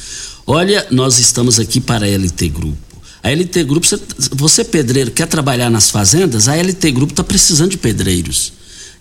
Olha, 0.46 0.86
nós 0.92 1.18
estamos 1.18 1.58
aqui 1.58 1.80
para 1.80 2.06
a 2.06 2.08
LT 2.08 2.48
Grupo. 2.50 2.76
A 3.20 3.30
LT 3.30 3.64
Grupo, 3.64 3.84
você, 3.84 3.98
você 4.30 4.64
pedreiro, 4.64 5.10
quer 5.10 5.26
trabalhar 5.26 5.68
nas 5.68 5.90
fazendas? 5.90 6.46
A 6.46 6.54
LT 6.54 6.92
Grupo 6.92 7.12
está 7.12 7.24
precisando 7.24 7.72
de 7.72 7.78
pedreiros. 7.78 8.52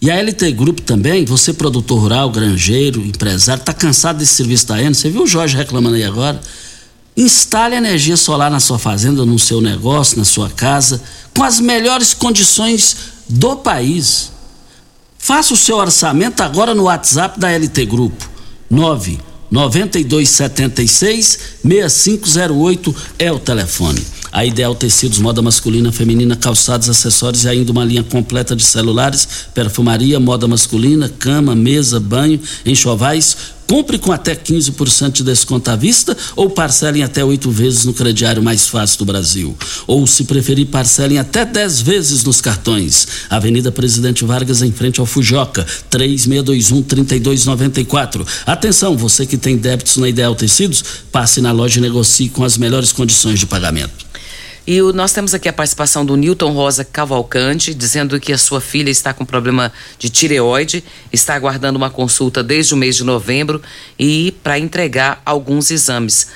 E 0.02 0.10
a 0.10 0.20
LT 0.20 0.52
Grupo 0.54 0.82
também, 0.82 1.24
você 1.24 1.54
produtor 1.54 2.00
rural, 2.00 2.32
granjeiro, 2.32 3.00
empresário, 3.02 3.62
está 3.62 3.74
cansado 3.74 4.18
desse 4.18 4.34
serviço 4.34 4.66
da 4.68 4.82
Eno? 4.82 4.96
Você 4.96 5.12
viu 5.12 5.24
o 5.24 5.28
Jorge 5.28 5.56
reclamando 5.56 5.96
aí 5.96 6.04
agora? 6.04 6.42
Instale 7.16 7.76
energia 7.76 8.18
solar 8.18 8.50
na 8.50 8.60
sua 8.60 8.80
fazenda, 8.80 9.24
no 9.24 9.38
seu 9.38 9.62
negócio, 9.62 10.18
na 10.18 10.26
sua 10.26 10.50
casa, 10.50 11.00
com 11.36 11.44
as 11.44 11.60
melhores 11.60 12.14
condições 12.14 12.98
do 13.30 13.56
país. 13.56 14.32
Faça 15.26 15.56
o 15.56 15.58
seu 15.58 15.78
orçamento 15.78 16.42
agora 16.42 16.76
no 16.76 16.84
WhatsApp 16.84 17.40
da 17.40 17.50
LT 17.50 17.84
Grupo. 17.88 18.30
9 18.70 19.18
9276 19.50 21.40
6508 21.64 22.96
é 23.18 23.32
o 23.32 23.40
telefone. 23.40 24.06
A 24.32 24.46
Ideal 24.46 24.76
Tecidos, 24.76 25.18
moda 25.18 25.42
masculina, 25.42 25.92
feminina, 25.92 26.36
calçados, 26.36 26.88
acessórios 26.90 27.44
e 27.44 27.50
ainda 27.50 27.72
uma 27.72 27.84
linha 27.84 28.04
completa 28.04 28.56
de 28.56 28.64
celulares, 28.64 29.28
perfumaria, 29.52 30.20
moda 30.20 30.48
masculina, 30.48 31.10
cama, 31.10 31.56
mesa, 31.56 32.00
banho, 32.00 32.40
enxovais. 32.64 33.36
Compre 33.68 33.98
com 33.98 34.12
até 34.12 34.36
15% 34.36 35.12
de 35.12 35.24
desconto 35.24 35.72
à 35.72 35.76
vista 35.76 36.16
ou 36.36 36.50
parcelem 36.50 37.04
até 37.04 37.24
oito 37.24 37.50
vezes 37.50 37.86
no 37.86 37.94
crediário 37.94 38.44
mais 38.44 38.68
fácil 38.68 39.00
do 39.00 39.06
Brasil. 39.06 39.58
Ou, 39.88 40.06
se 40.06 40.26
preferir, 40.26 40.68
parcelem 40.68 41.18
até 41.18 41.44
10 41.44 41.82
vezes 41.82 42.24
nos 42.24 42.42
cartões. 42.42 43.08
Avenida 43.30 43.72
Presidente 43.72 44.24
Vargas, 44.24 44.62
em 44.62 44.72
frente 44.72 45.00
ao 45.00 45.06
Fujoca, 45.06 45.66
3621-3294. 45.92 48.26
Atenção, 48.46 48.96
você 48.96 49.26
que 49.26 49.38
tem 49.38 49.58
débitos 49.58 49.98
na 49.98 50.08
Ideal 50.08 50.36
Tecidos, 50.36 50.84
passe 51.12 51.42
na 51.42 51.52
loja 51.52 51.80
e 51.80 51.82
negocie 51.82 52.30
com 52.30 52.44
as 52.44 52.56
melhores 52.58 52.92
condições 52.92 53.40
de 53.40 53.48
pagamento. 53.48 54.05
E 54.68 54.82
o- 54.82 54.92
nós 54.92 55.12
temos 55.14 55.34
aqui 55.34 55.48
a 55.48 55.54
participação 55.54 56.04
do 56.06 56.16
Newton 56.16 56.52
Rosa 56.52 56.84
Cavalcante, 56.84 57.74
dizendo 57.74 58.20
que 58.20 58.34
a 58.34 58.38
sua 58.38 58.60
filha 58.60 58.90
está 58.90 59.14
com 59.14 59.24
problema 59.24 59.72
de 60.00 60.10
tireoide, 60.10 60.84
está 61.14 61.36
aguardando 61.36 61.78
uma 61.78 61.90
consulta 61.90 62.42
desde 62.44 62.74
o 62.74 62.78
mês 62.78 62.96
de 62.96 63.04
novembro 63.04 63.62
e 63.98 64.34
para 64.44 64.58
entregar 64.58 65.22
alguns 65.26 65.70
exames. 65.70 66.28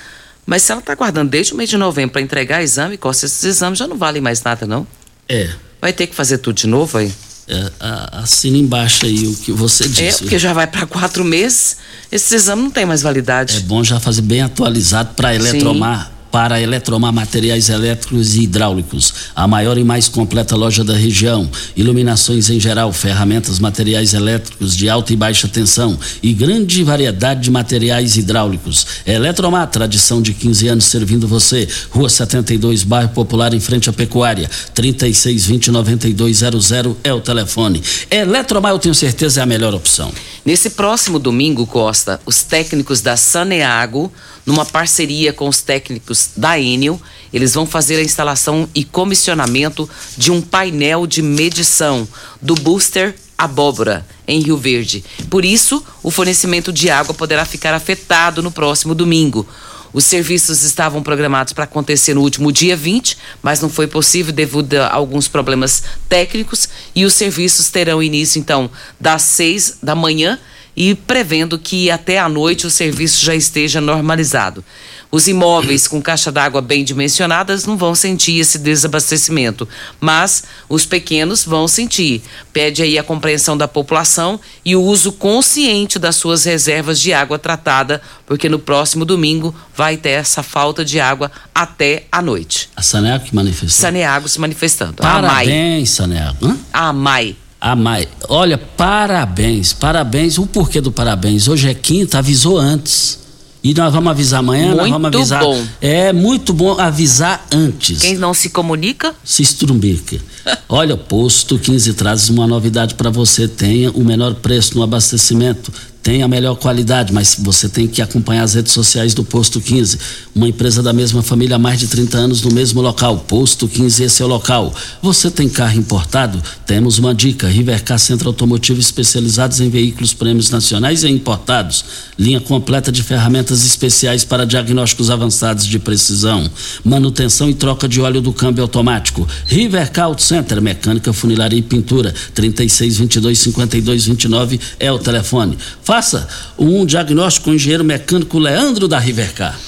Mas 0.45 0.61
se 0.63 0.71
ela 0.71 0.79
está 0.79 0.93
aguardando 0.93 1.29
desde 1.31 1.53
o 1.53 1.57
mês 1.57 1.69
de 1.69 1.77
novembro 1.77 2.11
para 2.13 2.21
entregar 2.21 2.61
exame, 2.61 2.97
Costa, 2.97 3.25
esses 3.25 3.43
exames 3.43 3.79
já 3.79 3.87
não 3.87 3.97
valem 3.97 4.21
mais 4.21 4.41
nada, 4.43 4.65
não? 4.67 4.85
É. 5.27 5.49
Vai 5.81 5.91
ter 5.93 6.05
que 6.07 6.15
fazer 6.15 6.37
tudo 6.39 6.55
de 6.55 6.67
novo 6.67 6.97
aí? 6.99 7.11
É, 7.47 7.71
assina 8.11 8.57
embaixo 8.57 9.07
aí 9.07 9.25
o 9.27 9.35
que 9.35 9.51
você 9.51 9.85
É, 9.85 9.87
disse. 9.87 10.19
porque 10.19 10.37
já 10.37 10.53
vai 10.53 10.67
para 10.67 10.85
quatro 10.85 11.23
meses, 11.25 11.77
esses 12.11 12.31
exames 12.31 12.63
não 12.63 12.69
têm 12.71 12.85
mais 12.85 13.01
validade. 13.01 13.57
É 13.57 13.59
bom 13.61 13.83
já 13.83 13.99
fazer 13.99 14.21
bem 14.21 14.41
atualizado 14.41 15.15
para 15.15 15.33
Eletromar. 15.33 16.11
Para 16.31 16.61
Eletromar 16.61 17.11
Materiais 17.11 17.69
Elétricos 17.69 18.35
e 18.35 18.43
Hidráulicos, 18.43 19.13
a 19.35 19.47
maior 19.47 19.75
e 19.77 19.83
mais 19.83 20.07
completa 20.07 20.55
loja 20.55 20.83
da 20.83 20.93
região. 20.93 21.49
Iluminações 21.75 22.51
em 22.51 22.59
geral, 22.59 22.93
ferramentas, 22.93 23.57
materiais 23.59 24.13
elétricos 24.13 24.77
de 24.77 24.87
alta 24.87 25.11
e 25.11 25.15
baixa 25.15 25.47
tensão 25.47 25.97
e 26.21 26.31
grande 26.33 26.83
variedade 26.83 27.41
de 27.41 27.49
materiais 27.49 28.15
hidráulicos. 28.15 28.85
Eletromar, 29.07 29.65
tradição 29.67 30.21
de 30.21 30.33
15 30.33 30.67
anos 30.67 30.83
servindo 30.85 31.27
você. 31.27 31.67
Rua 31.89 32.09
72, 32.09 32.83
bairro 32.83 33.09
Popular, 33.09 33.53
em 33.53 33.59
frente 33.59 33.89
à 33.89 33.93
Pecuária. 33.93 34.49
3620-9200 34.75 36.95
é 37.03 37.13
o 37.13 37.21
telefone. 37.21 37.81
Eletromar, 38.11 38.71
eu 38.71 38.79
tenho 38.79 38.93
certeza, 38.93 39.39
é 39.39 39.43
a 39.43 39.47
melhor 39.47 39.73
opção. 39.73 40.11
Nesse 40.45 40.69
próximo 40.71 41.19
domingo, 41.19 41.67
Costa, 41.67 42.19
os 42.25 42.43
técnicos 42.43 43.01
da 43.01 43.17
Saneago, 43.17 44.11
numa 44.45 44.65
parceria 44.65 45.33
com 45.33 45.47
os 45.47 45.61
técnicos 45.61 46.18
da 46.35 46.59
Enel, 46.59 46.99
eles 47.31 47.53
vão 47.53 47.65
fazer 47.65 47.97
a 47.97 48.03
instalação 48.03 48.67
e 48.73 48.83
comissionamento 48.83 49.89
de 50.17 50.31
um 50.31 50.41
painel 50.41 51.05
de 51.05 51.21
medição 51.21 52.07
do 52.41 52.55
booster 52.55 53.15
Abóbora, 53.37 54.05
em 54.27 54.41
Rio 54.41 54.57
Verde. 54.57 55.03
Por 55.29 55.45
isso, 55.45 55.83
o 56.03 56.11
fornecimento 56.11 56.73
de 56.73 56.89
água 56.89 57.13
poderá 57.13 57.45
ficar 57.45 57.73
afetado 57.73 58.43
no 58.43 58.51
próximo 58.51 58.93
domingo. 58.93 59.47
Os 59.93 60.03
serviços 60.03 60.63
estavam 60.63 61.01
programados 61.01 61.53
para 61.53 61.63
acontecer 61.63 62.13
no 62.13 62.21
último 62.21 62.51
dia 62.51 62.75
20, 62.75 63.17
mas 63.41 63.61
não 63.61 63.69
foi 63.69 63.87
possível 63.87 64.31
devido 64.31 64.75
a 64.75 64.93
alguns 64.93 65.27
problemas 65.27 65.83
técnicos 66.07 66.69
e 66.93 67.05
os 67.05 67.13
serviços 67.13 67.69
terão 67.69 68.03
início 68.03 68.39
então 68.39 68.69
das 68.99 69.23
6 69.23 69.77
da 69.81 69.95
manhã 69.95 70.37
e 70.79 70.95
prevendo 70.95 71.59
que 71.59 71.91
até 71.91 72.17
à 72.17 72.29
noite 72.29 72.65
o 72.65 72.71
serviço 72.71 73.23
já 73.23 73.35
esteja 73.35 73.81
normalizado. 73.81 74.63
Os 75.11 75.27
imóveis 75.27 75.89
com 75.89 76.01
caixa 76.01 76.31
d'água 76.31 76.61
bem 76.61 76.85
dimensionadas 76.85 77.65
não 77.65 77.75
vão 77.75 77.93
sentir 77.93 78.39
esse 78.39 78.57
desabastecimento, 78.57 79.67
mas 79.99 80.45
os 80.69 80.85
pequenos 80.85 81.43
vão 81.43 81.67
sentir. 81.67 82.21
Pede 82.53 82.81
aí 82.81 82.97
a 82.97 83.03
compreensão 83.03 83.57
da 83.57 83.67
população 83.67 84.39
e 84.63 84.73
o 84.73 84.81
uso 84.81 85.11
consciente 85.11 85.99
das 85.99 86.15
suas 86.15 86.45
reservas 86.45 86.97
de 86.97 87.11
água 87.11 87.37
tratada, 87.37 88.01
porque 88.25 88.47
no 88.47 88.59
próximo 88.59 89.03
domingo 89.03 89.53
vai 89.75 89.97
ter 89.97 90.11
essa 90.11 90.41
falta 90.41 90.85
de 90.85 90.97
água 90.97 91.29
até 91.53 92.05
a 92.09 92.21
noite. 92.21 92.69
A 92.73 92.81
Saneago 92.81 93.25
que 93.25 93.35
manifestou. 93.35 93.69
Saneago 93.69 94.29
se 94.29 94.39
manifestando. 94.39 94.93
Parabéns, 94.93 95.89
Saneago. 95.89 96.47
Hã? 96.47 96.57
A 96.71 96.93
MAI. 96.93 97.35
A 97.61 97.75
Mai, 97.75 98.07
olha, 98.29 98.57
parabéns, 98.57 99.73
parabéns. 99.73 100.37
O 100.37 100.47
porquê 100.47 100.79
do 100.79 100.91
parabéns? 100.91 101.47
Hoje 101.47 101.69
é 101.69 101.73
quinta, 101.73 102.19
avisou 102.19 102.57
antes. 102.57 103.19
E 103.61 103.73
nós 103.73 103.91
vamos 103.93 104.09
avisar 104.09 104.39
amanhã, 104.39 104.69
nós 104.73 104.89
Muito 104.89 104.93
vamos 104.93 105.15
avisar. 105.15 105.43
bom. 105.43 105.61
É 105.81 106.13
muito 106.13 106.53
bom 106.53 106.79
avisar 106.79 107.45
antes. 107.51 107.99
Quem 107.99 108.15
não 108.15 108.33
se 108.33 108.49
comunica? 108.49 109.13
Se 109.21 109.41
estrumbica. 109.43 110.17
Olha, 110.69 110.95
o 110.95 110.97
Posto 110.97 111.59
15 111.59 111.93
traz 111.95 112.29
uma 112.29 112.47
novidade 112.47 112.95
para 112.95 113.09
você. 113.09 113.49
Tenha 113.49 113.91
o 113.91 114.05
menor 114.05 114.35
preço 114.35 114.77
no 114.77 114.83
abastecimento. 114.83 115.73
Tenha 116.01 116.23
a 116.23 116.29
melhor 116.29 116.55
qualidade, 116.55 117.11
mas 117.11 117.35
você 117.37 117.67
tem 117.67 117.85
que 117.85 118.01
acompanhar 118.01 118.43
as 118.43 118.53
redes 118.53 118.71
sociais 118.71 119.13
do 119.13 119.21
Posto 119.21 119.59
15. 119.59 119.99
Uma 120.33 120.47
empresa 120.47 120.81
da 120.81 120.93
mesma 120.93 121.21
família 121.21 121.57
há 121.57 121.59
mais 121.59 121.77
de 121.77 121.87
30 121.87 122.17
anos 122.17 122.41
no 122.41 122.53
mesmo 122.53 122.81
local. 122.81 123.17
Posto 123.27 123.67
15, 123.67 124.03
esse 124.03 124.21
é 124.21 124.25
o 124.25 124.29
local. 124.29 124.73
Você 125.01 125.29
tem 125.29 125.49
carro 125.49 125.77
importado? 125.77 126.41
Temos 126.65 126.99
uma 126.99 127.13
dica. 127.13 127.49
Rivercar 127.49 127.99
Centro 127.99 128.29
Automotivo 128.29 128.79
especializados 128.79 129.59
em 129.59 129.69
veículos 129.69 130.13
prêmios 130.13 130.49
nacionais 130.49 131.03
e 131.03 131.09
importados. 131.09 131.83
Linha 132.17 132.39
completa 132.39 132.93
de 132.93 133.03
ferramentas 133.03 133.65
especiais 133.65 134.23
para 134.23 134.45
diagnósticos 134.45 135.09
avançados 135.09 135.65
de 135.65 135.79
precisão. 135.79 136.49
Manutenção 136.83 137.49
e 137.49 137.53
troca 137.53 137.89
de 137.89 137.99
óleo 137.99 138.21
do 138.21 138.31
câmbio 138.31 138.63
automático. 138.63 139.27
Rivercar 139.47 140.05
Auto 140.05 140.21
Center, 140.21 140.61
mecânica, 140.61 141.11
funilaria 141.11 141.59
e 141.59 141.61
pintura. 141.61 142.15
3622-5229 142.33 144.61
é 144.79 144.89
o 144.89 144.97
telefone. 144.97 145.57
Faça 145.89 146.27
um 146.55 146.85
diagnóstico 146.85 147.45
com 147.45 147.49
o 147.49 147.55
engenheiro 147.55 147.83
mecânico 147.83 148.37
Leandro 148.37 148.87
da 148.87 148.99
Rivercar. 148.99 149.59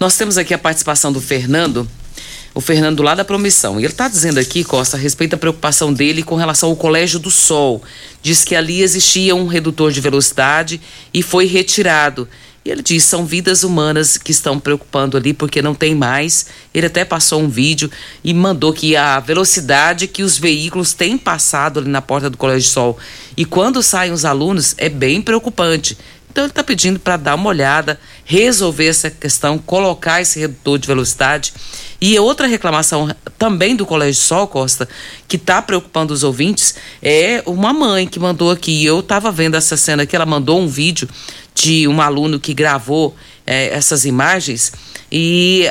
Nós 0.00 0.16
temos 0.16 0.36
aqui 0.36 0.52
a 0.52 0.58
participação 0.58 1.12
do 1.12 1.20
Fernando, 1.20 1.88
o 2.52 2.60
Fernando 2.60 3.00
lá 3.00 3.14
da 3.14 3.24
Promissão. 3.24 3.78
E 3.78 3.84
ele 3.84 3.92
está 3.92 4.08
dizendo 4.08 4.40
aqui, 4.40 4.64
Costa, 4.64 4.96
a 4.96 5.00
respeito 5.00 5.30
da 5.30 5.36
preocupação 5.36 5.92
dele 5.92 6.24
com 6.24 6.34
relação 6.34 6.70
ao 6.70 6.74
Colégio 6.74 7.20
do 7.20 7.30
Sol. 7.30 7.80
Diz 8.20 8.42
que 8.42 8.56
ali 8.56 8.82
existia 8.82 9.36
um 9.36 9.46
redutor 9.46 9.92
de 9.92 10.00
velocidade 10.00 10.80
e 11.14 11.22
foi 11.22 11.46
retirado. 11.46 12.28
Ele 12.70 12.82
diz: 12.82 13.04
são 13.04 13.24
vidas 13.24 13.62
humanas 13.62 14.18
que 14.18 14.30
estão 14.30 14.58
preocupando 14.58 15.16
ali 15.16 15.32
porque 15.32 15.62
não 15.62 15.74
tem 15.74 15.94
mais. 15.94 16.46
Ele 16.74 16.86
até 16.86 17.04
passou 17.04 17.40
um 17.40 17.48
vídeo 17.48 17.90
e 18.22 18.34
mandou 18.34 18.72
que 18.72 18.94
a 18.94 19.18
velocidade 19.20 20.06
que 20.06 20.22
os 20.22 20.38
veículos 20.38 20.92
têm 20.92 21.16
passado 21.16 21.80
ali 21.80 21.88
na 21.88 22.02
porta 22.02 22.28
do 22.28 22.36
Colégio 22.36 22.68
Sol 22.68 22.98
e 23.36 23.44
quando 23.44 23.82
saem 23.82 24.12
os 24.12 24.24
alunos 24.24 24.74
é 24.78 24.88
bem 24.88 25.22
preocupante. 25.22 25.96
Então 26.30 26.44
ele 26.44 26.52
está 26.52 26.62
pedindo 26.62 27.00
para 27.00 27.16
dar 27.16 27.34
uma 27.34 27.48
olhada, 27.48 27.98
resolver 28.24 28.86
essa 28.86 29.10
questão, 29.10 29.58
colocar 29.58 30.20
esse 30.20 30.38
redutor 30.38 30.78
de 30.78 30.86
velocidade. 30.86 31.52
E 32.00 32.16
outra 32.18 32.46
reclamação 32.46 33.12
também 33.36 33.74
do 33.74 33.84
Colégio 33.84 34.22
Sol 34.22 34.46
Costa, 34.46 34.88
que 35.26 35.34
está 35.34 35.60
preocupando 35.60 36.14
os 36.14 36.22
ouvintes, 36.22 36.76
é 37.02 37.42
uma 37.44 37.72
mãe 37.72 38.06
que 38.06 38.20
mandou 38.20 38.52
aqui. 38.52 38.84
Eu 38.84 39.00
estava 39.00 39.32
vendo 39.32 39.56
essa 39.56 39.76
cena 39.76 40.04
aqui, 40.04 40.14
ela 40.14 40.26
mandou 40.26 40.60
um 40.60 40.68
vídeo 40.68 41.08
de 41.60 41.88
um 41.88 42.00
aluno 42.00 42.38
que 42.38 42.54
gravou 42.54 43.16
eh, 43.46 43.70
essas 43.72 44.04
imagens 44.04 44.72
e 45.10 45.64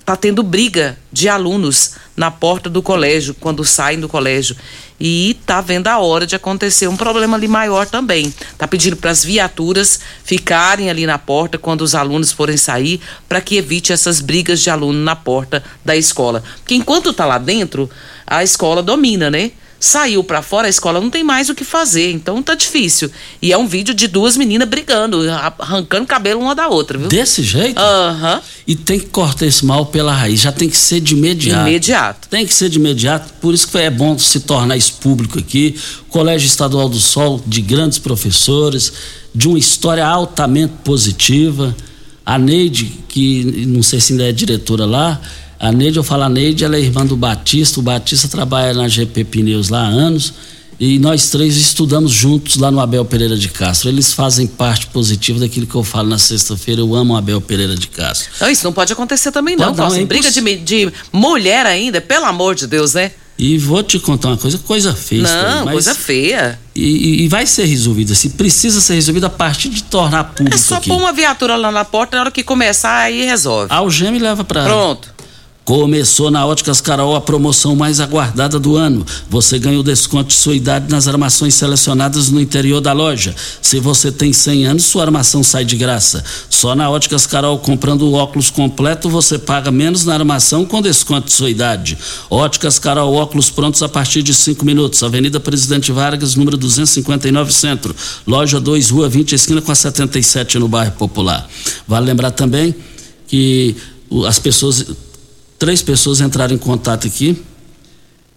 está 0.00 0.16
tendo 0.16 0.42
briga 0.42 0.98
de 1.12 1.28
alunos 1.28 1.94
na 2.16 2.30
porta 2.30 2.70
do 2.70 2.82
colégio, 2.82 3.34
quando 3.34 3.64
saem 3.64 4.00
do 4.00 4.08
colégio. 4.08 4.56
E 5.00 5.36
tá 5.46 5.60
vendo 5.60 5.86
a 5.86 5.98
hora 5.98 6.26
de 6.26 6.34
acontecer 6.34 6.88
um 6.88 6.96
problema 6.96 7.36
ali 7.36 7.46
maior 7.46 7.86
também. 7.86 8.34
Tá 8.56 8.66
pedindo 8.66 8.96
para 8.96 9.10
as 9.10 9.24
viaturas 9.24 10.00
ficarem 10.24 10.90
ali 10.90 11.06
na 11.06 11.18
porta 11.18 11.56
quando 11.56 11.82
os 11.82 11.94
alunos 11.94 12.32
forem 12.32 12.56
sair, 12.56 13.00
para 13.28 13.40
que 13.40 13.56
evite 13.56 13.92
essas 13.92 14.20
brigas 14.20 14.60
de 14.60 14.70
aluno 14.70 14.98
na 14.98 15.14
porta 15.14 15.62
da 15.84 15.96
escola. 15.96 16.42
Porque 16.58 16.74
enquanto 16.74 17.12
tá 17.12 17.24
lá 17.24 17.38
dentro, 17.38 17.88
a 18.26 18.42
escola 18.42 18.82
domina, 18.82 19.30
né? 19.30 19.52
Saiu 19.80 20.24
para 20.24 20.42
fora, 20.42 20.66
a 20.66 20.70
escola 20.70 21.00
não 21.00 21.08
tem 21.08 21.22
mais 21.22 21.48
o 21.48 21.54
que 21.54 21.64
fazer, 21.64 22.10
então 22.10 22.42
tá 22.42 22.56
difícil. 22.56 23.10
E 23.40 23.52
é 23.52 23.58
um 23.58 23.68
vídeo 23.68 23.94
de 23.94 24.08
duas 24.08 24.36
meninas 24.36 24.68
brigando, 24.68 25.20
arrancando 25.58 26.04
cabelo 26.04 26.40
uma 26.40 26.54
da 26.54 26.66
outra, 26.68 26.98
viu? 26.98 27.06
Desse 27.06 27.44
jeito? 27.44 27.78
Aham. 27.78 28.40
E 28.66 28.74
tem 28.74 28.98
que 28.98 29.06
cortar 29.06 29.46
esse 29.46 29.64
mal 29.64 29.86
pela 29.86 30.12
raiz. 30.12 30.40
Já 30.40 30.50
tem 30.50 30.68
que 30.68 30.76
ser 30.76 31.00
de 31.00 31.14
imediato. 31.14 31.68
Imediato. 31.68 32.28
Tem 32.28 32.44
que 32.44 32.52
ser 32.52 32.68
de 32.68 32.78
imediato. 32.78 33.32
Por 33.40 33.54
isso 33.54 33.68
que 33.68 33.78
é 33.78 33.88
bom 33.88 34.18
se 34.18 34.40
tornar 34.40 34.76
isso 34.76 34.94
público 34.94 35.38
aqui. 35.38 35.76
Colégio 36.08 36.46
Estadual 36.46 36.88
do 36.88 36.98
Sol, 36.98 37.40
de 37.46 37.62
grandes 37.62 37.98
professores, 37.98 38.92
de 39.32 39.48
uma 39.48 39.58
história 39.58 40.04
altamente 40.04 40.74
positiva. 40.82 41.74
A 42.26 42.36
Neide, 42.36 42.92
que 43.08 43.64
não 43.66 43.82
sei 43.82 44.00
se 44.00 44.12
ainda 44.12 44.28
é 44.28 44.32
diretora 44.32 44.84
lá, 44.84 45.20
a 45.58 45.72
Neide, 45.72 45.96
eu 45.98 46.04
falo 46.04 46.22
a 46.24 46.28
Neide, 46.28 46.64
ela 46.64 46.76
é 46.76 46.80
irmã 46.80 47.04
do 47.04 47.16
Batista, 47.16 47.80
o 47.80 47.82
Batista 47.82 48.28
trabalha 48.28 48.72
na 48.74 48.88
GP 48.88 49.24
Pneus 49.24 49.68
lá 49.68 49.80
há 49.80 49.88
anos, 49.88 50.32
e 50.80 50.98
nós 51.00 51.28
três 51.30 51.56
estudamos 51.56 52.12
juntos 52.12 52.56
lá 52.56 52.70
no 52.70 52.78
Abel 52.78 53.04
Pereira 53.04 53.36
de 53.36 53.48
Castro. 53.48 53.88
Eles 53.88 54.12
fazem 54.12 54.46
parte 54.46 54.86
positiva 54.86 55.40
daquilo 55.40 55.66
que 55.66 55.74
eu 55.74 55.82
falo 55.82 56.08
na 56.08 56.18
sexta-feira, 56.18 56.80
eu 56.80 56.94
amo 56.94 57.14
o 57.14 57.16
Abel 57.16 57.40
Pereira 57.40 57.74
de 57.74 57.88
Castro. 57.88 58.30
Não, 58.40 58.48
isso 58.48 58.62
não 58.64 58.72
pode 58.72 58.92
acontecer 58.92 59.32
também, 59.32 59.56
não. 59.56 59.66
Não, 59.66 59.74
Fausto. 59.74 59.98
é 59.98 60.04
Briga 60.04 60.30
de, 60.30 60.40
de 60.58 60.92
mulher 61.12 61.66
ainda, 61.66 62.00
pelo 62.00 62.26
amor 62.26 62.54
de 62.54 62.66
Deus, 62.68 62.94
né? 62.94 63.10
E 63.36 63.56
vou 63.56 63.82
te 63.84 63.98
contar 64.00 64.28
uma 64.28 64.36
coisa, 64.36 64.58
coisa 64.58 64.92
feia. 64.94 65.22
Não, 65.22 65.64
mas- 65.64 65.72
coisa 65.74 65.94
feia. 65.94 66.58
E, 66.74 66.82
e- 66.82 67.22
e 67.24 67.28
vai 67.28 67.46
ser 67.46 67.64
resolvida, 67.66 68.14
se 68.14 68.30
precisa 68.30 68.80
ser 68.80 68.94
resolvida 68.94 69.26
a 69.28 69.30
partir 69.30 69.68
de 69.68 69.82
tornar 69.84 70.24
público 70.24 70.54
É 70.56 70.58
só 70.58 70.76
aqui. 70.76 70.88
pôr 70.88 70.96
uma 70.98 71.12
viatura 71.12 71.54
lá 71.56 71.70
na 71.72 71.84
porta, 71.84 72.16
na 72.16 72.22
hora 72.22 72.30
que 72.32 72.42
começar, 72.44 72.98
aí 72.98 73.24
resolve. 73.24 73.66
Algeme 73.72 74.18
leva 74.20 74.42
pra. 74.44 74.64
Pronto. 74.64 75.17
Começou 75.68 76.30
na 76.30 76.46
Óticas 76.46 76.80
Carol 76.80 77.14
a 77.14 77.20
promoção 77.20 77.76
mais 77.76 78.00
aguardada 78.00 78.58
do 78.58 78.74
ano. 78.74 79.04
Você 79.28 79.58
ganha 79.58 79.78
o 79.78 79.82
desconto 79.82 80.28
de 80.28 80.32
sua 80.32 80.56
idade 80.56 80.90
nas 80.90 81.06
armações 81.06 81.52
selecionadas 81.56 82.30
no 82.30 82.40
interior 82.40 82.80
da 82.80 82.94
loja. 82.94 83.36
Se 83.60 83.78
você 83.78 84.10
tem 84.10 84.32
100 84.32 84.64
anos, 84.64 84.84
sua 84.86 85.02
armação 85.02 85.42
sai 85.42 85.66
de 85.66 85.76
graça. 85.76 86.24
Só 86.48 86.74
na 86.74 86.88
Óticas 86.88 87.26
Carol, 87.26 87.58
comprando 87.58 88.00
o 88.00 88.14
óculos 88.14 88.48
completo, 88.48 89.10
você 89.10 89.38
paga 89.38 89.70
menos 89.70 90.06
na 90.06 90.14
armação 90.14 90.64
com 90.64 90.80
desconto 90.80 91.26
de 91.26 91.34
sua 91.34 91.50
idade. 91.50 91.98
Óticas 92.30 92.78
Carol, 92.78 93.12
óculos 93.12 93.50
prontos 93.50 93.82
a 93.82 93.90
partir 93.90 94.22
de 94.22 94.32
5 94.32 94.64
minutos. 94.64 95.02
Avenida 95.02 95.38
Presidente 95.38 95.92
Vargas, 95.92 96.34
número 96.34 96.56
259 96.56 97.52
Centro. 97.52 97.94
Loja 98.26 98.58
2, 98.58 98.88
Rua 98.88 99.06
20, 99.10 99.34
esquina 99.34 99.60
com 99.60 99.70
a 99.70 99.74
77 99.74 100.58
no 100.58 100.66
bairro 100.66 100.92
Popular. 100.92 101.46
Vale 101.86 102.06
lembrar 102.06 102.30
também 102.30 102.74
que 103.26 103.76
as 104.26 104.38
pessoas 104.38 104.86
três 105.58 105.82
pessoas 105.82 106.20
entraram 106.20 106.54
em 106.54 106.58
contato 106.58 107.06
aqui 107.06 107.40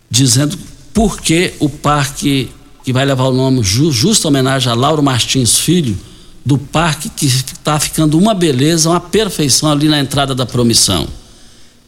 dizendo 0.09 0.57
por 0.93 1.21
que 1.21 1.53
o 1.59 1.69
parque 1.69 2.49
que 2.83 2.91
vai 2.91 3.05
levar 3.05 3.25
o 3.25 3.33
nome 3.33 3.63
ju, 3.63 3.91
justa 3.91 4.27
homenagem 4.27 4.71
a 4.71 4.75
Lauro 4.75 5.01
Martins 5.03 5.57
Filho 5.57 5.97
do 6.43 6.57
parque 6.57 7.09
que 7.09 7.27
está 7.27 7.79
ficando 7.79 8.17
uma 8.17 8.33
beleza, 8.33 8.89
uma 8.89 8.99
perfeição 8.99 9.71
ali 9.71 9.87
na 9.87 9.99
entrada 9.99 10.33
da 10.33 10.45
promissão. 10.45 11.07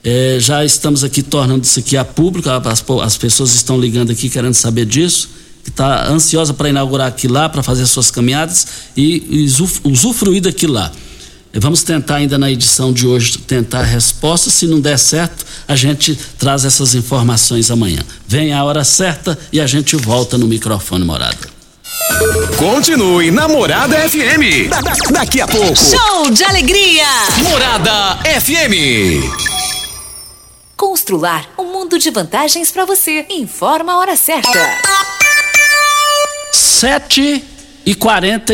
É, 0.04 0.38
já 0.40 0.64
estamos 0.64 1.04
aqui 1.04 1.24
tornando 1.24 1.64
isso 1.64 1.80
aqui 1.80 1.98
a 1.98 2.06
público, 2.06 2.50
as, 2.50 2.84
as 3.02 3.18
pessoas 3.18 3.56
estão 3.56 3.80
ligando 3.80 4.12
aqui 4.12 4.30
querendo 4.30 4.54
saber 4.54 4.86
disso, 4.86 5.30
que 5.64 5.70
está 5.70 6.08
ansiosa 6.10 6.54
para 6.54 6.70
inaugurar 6.70 7.08
aquilo 7.08 7.34
lá, 7.34 7.50
para 7.50 7.64
fazer 7.64 7.86
suas 7.88 8.12
caminhadas 8.12 8.68
e, 8.96 9.44
usuf- 9.46 9.80
usufruir 9.84 10.42
daquilo 10.42 10.74
lá. 10.74 10.92
Vamos 11.56 11.84
tentar 11.84 12.16
ainda 12.16 12.38
na 12.38 12.49
edição 12.51 12.91
de 12.91 13.06
hoje 13.06 13.38
tentar 13.38 13.80
a 13.82 13.84
resposta. 13.84 14.49
Se 14.49 14.66
não 14.66 14.80
der 14.82 14.97
certo, 14.97 15.45
a 15.68 15.76
gente 15.76 16.16
traz 16.38 16.66
essas 16.66 16.95
informações 16.95 17.70
amanhã. 17.70 17.99
Vem 18.28 18.54
a 18.54 18.64
hora 18.64 18.84
certa 18.84 19.38
e 19.51 19.62
a 19.62 19.68
gente 19.68 19.95
volta 19.95 20.36
no 20.38 20.47
microfone 20.47 21.06
morada. 21.06 21.54
Continue 22.58 23.30
na 23.30 23.47
Morada 23.47 23.95
FM. 24.10 24.68
Da- 24.70 24.82
da- 24.82 24.93
daqui 25.12 25.41
a 25.41 25.47
pouco. 25.47 25.76
Show 25.76 26.32
de 26.32 26.43
alegria! 26.43 27.06
Morada 27.43 28.18
FM. 28.41 29.22
Constrular 30.76 31.47
um 31.58 31.72
mundo 31.72 31.99
de 31.99 32.10
vantagens 32.10 32.72
para 32.72 32.86
você. 32.86 33.26
Informa 33.30 33.93
a 33.93 33.97
hora 33.99 34.16
certa. 34.18 34.49
7 36.51 37.43
e 37.86 37.93
48 37.93 38.54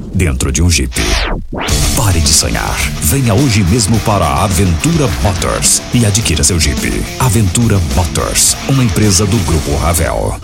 dentro 0.13 0.51
de 0.51 0.61
um 0.61 0.69
Jeep. 0.69 0.93
Pare 1.95 2.19
de 2.19 2.29
sonhar. 2.29 2.77
Venha 3.01 3.33
hoje 3.33 3.63
mesmo 3.63 3.99
para 4.01 4.25
a 4.25 4.43
Aventura 4.43 5.07
Motors 5.21 5.81
e 5.93 6.05
adquira 6.05 6.43
seu 6.43 6.59
Jeep. 6.59 7.03
Aventura 7.19 7.79
Motors, 7.95 8.55
uma 8.69 8.83
empresa 8.83 9.25
do 9.25 9.37
Grupo 9.39 9.75
Ravel. 9.77 10.39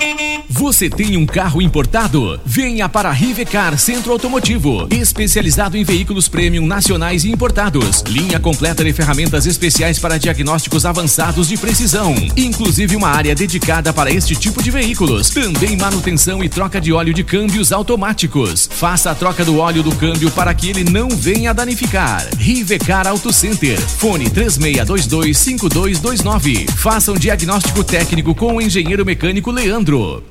Você 0.50 0.90
tem 0.90 1.18
um 1.18 1.26
carro 1.26 1.62
importado? 1.62 2.40
Venha 2.46 2.88
para 2.88 3.10
a 3.10 3.12
Rivecar 3.12 3.78
Centro 3.78 4.14
Automotivo, 4.14 4.88
especializado 4.90 5.78
em 5.78 5.84
veículos 5.84 6.28
premium 6.28 6.66
nacionais 6.66 7.26
e 7.26 7.32
importados. 7.32 8.02
Linha 8.08 8.40
completa 8.40 8.84
de 8.84 8.94
ferramentas 8.94 9.46
especiais 9.46 10.00
para 10.00 10.18
diagnósticos 10.18 10.86
avançados 10.86 11.50
de 11.50 11.58
precisão, 11.58 12.16
inclusive 12.36 12.96
uma 12.96 13.10
área 13.10 13.36
dedicada 13.36 13.92
para 13.92 14.10
este 14.10 14.36
tipo 14.36 14.64
de 14.64 14.72
veículos. 14.72 15.30
Também 15.30 15.76
manutenção 15.76 16.44
e 16.44 16.50
troca 16.50 16.80
de 16.80 16.94
óleo 16.94 17.14
de 17.14 17.24
câmbios 17.24 17.72
automáticos. 17.72 18.70
Faça 18.72 19.12
a 19.12 19.16
troca 19.16 19.44
do 19.44 19.57
óleo 19.58 19.82
do 19.84 19.94
câmbio 19.96 20.30
para 20.32 20.54
que 20.54 20.70
ele 20.70 20.84
não 20.84 21.08
venha 21.10 21.54
danificar. 21.54 22.28
Rivecar 22.38 23.08
Auto 23.08 23.32
Center. 23.34 23.80
Fone 23.80 24.30
36225229. 24.30 26.70
Faça 26.72 27.12
um 27.12 27.16
diagnóstico 27.16 27.84
técnico 27.84 28.36
com 28.36 28.56
o 28.56 28.62
engenheiro 28.62 29.06
mecânico 29.06 29.52
Leandro. 29.52 30.24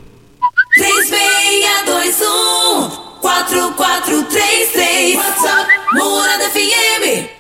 3621 0.75 2.91
4433 3.21 5.17
WhatsApp 5.17 5.71
Morada 5.95 6.51
FM 6.51 7.36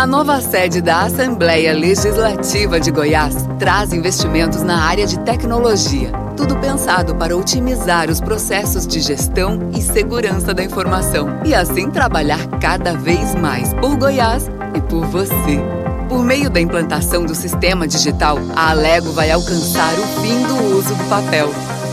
A 0.00 0.06
nova 0.06 0.40
sede 0.40 0.80
da 0.80 1.02
Assembleia 1.02 1.74
Legislativa 1.74 2.80
de 2.80 2.90
Goiás 2.90 3.34
traz 3.58 3.92
investimentos 3.92 4.62
na 4.62 4.82
área 4.82 5.06
de 5.06 5.20
tecnologia. 5.20 6.10
Tudo 6.38 6.56
pensado 6.56 7.14
para 7.16 7.36
otimizar 7.36 8.08
os 8.08 8.18
processos 8.18 8.86
de 8.86 8.98
gestão 8.98 9.68
e 9.76 9.82
segurança 9.82 10.54
da 10.54 10.64
informação 10.64 11.42
e 11.44 11.54
assim 11.54 11.90
trabalhar 11.90 12.40
cada 12.62 12.94
vez 12.94 13.34
mais 13.34 13.74
por 13.74 13.94
Goiás 13.94 14.50
e 14.74 14.80
por 14.80 15.04
você. 15.04 15.60
Por 16.08 16.24
meio 16.24 16.48
da 16.48 16.62
implantação 16.62 17.26
do 17.26 17.34
sistema 17.34 17.86
digital, 17.86 18.38
a 18.56 18.70
Alego 18.70 19.12
vai 19.12 19.30
alcançar 19.30 19.92
o 19.98 20.22
fim 20.22 20.46
do 20.46 20.78
uso 20.78 20.94
do 20.94 21.04
papel. 21.10 21.50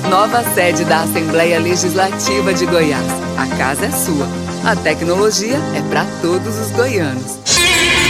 Nova 0.09 0.45
sede 0.53 0.85
da 0.85 1.01
Assembleia 1.01 1.59
Legislativa 1.59 2.53
de 2.53 2.65
Goiás. 2.67 3.05
A 3.37 3.57
casa 3.57 3.87
é 3.87 3.91
sua. 3.91 4.25
A 4.63 4.77
tecnologia 4.77 5.57
é 5.75 5.81
para 5.89 6.05
todos 6.21 6.57
os 6.57 6.71
goianos. 6.71 7.56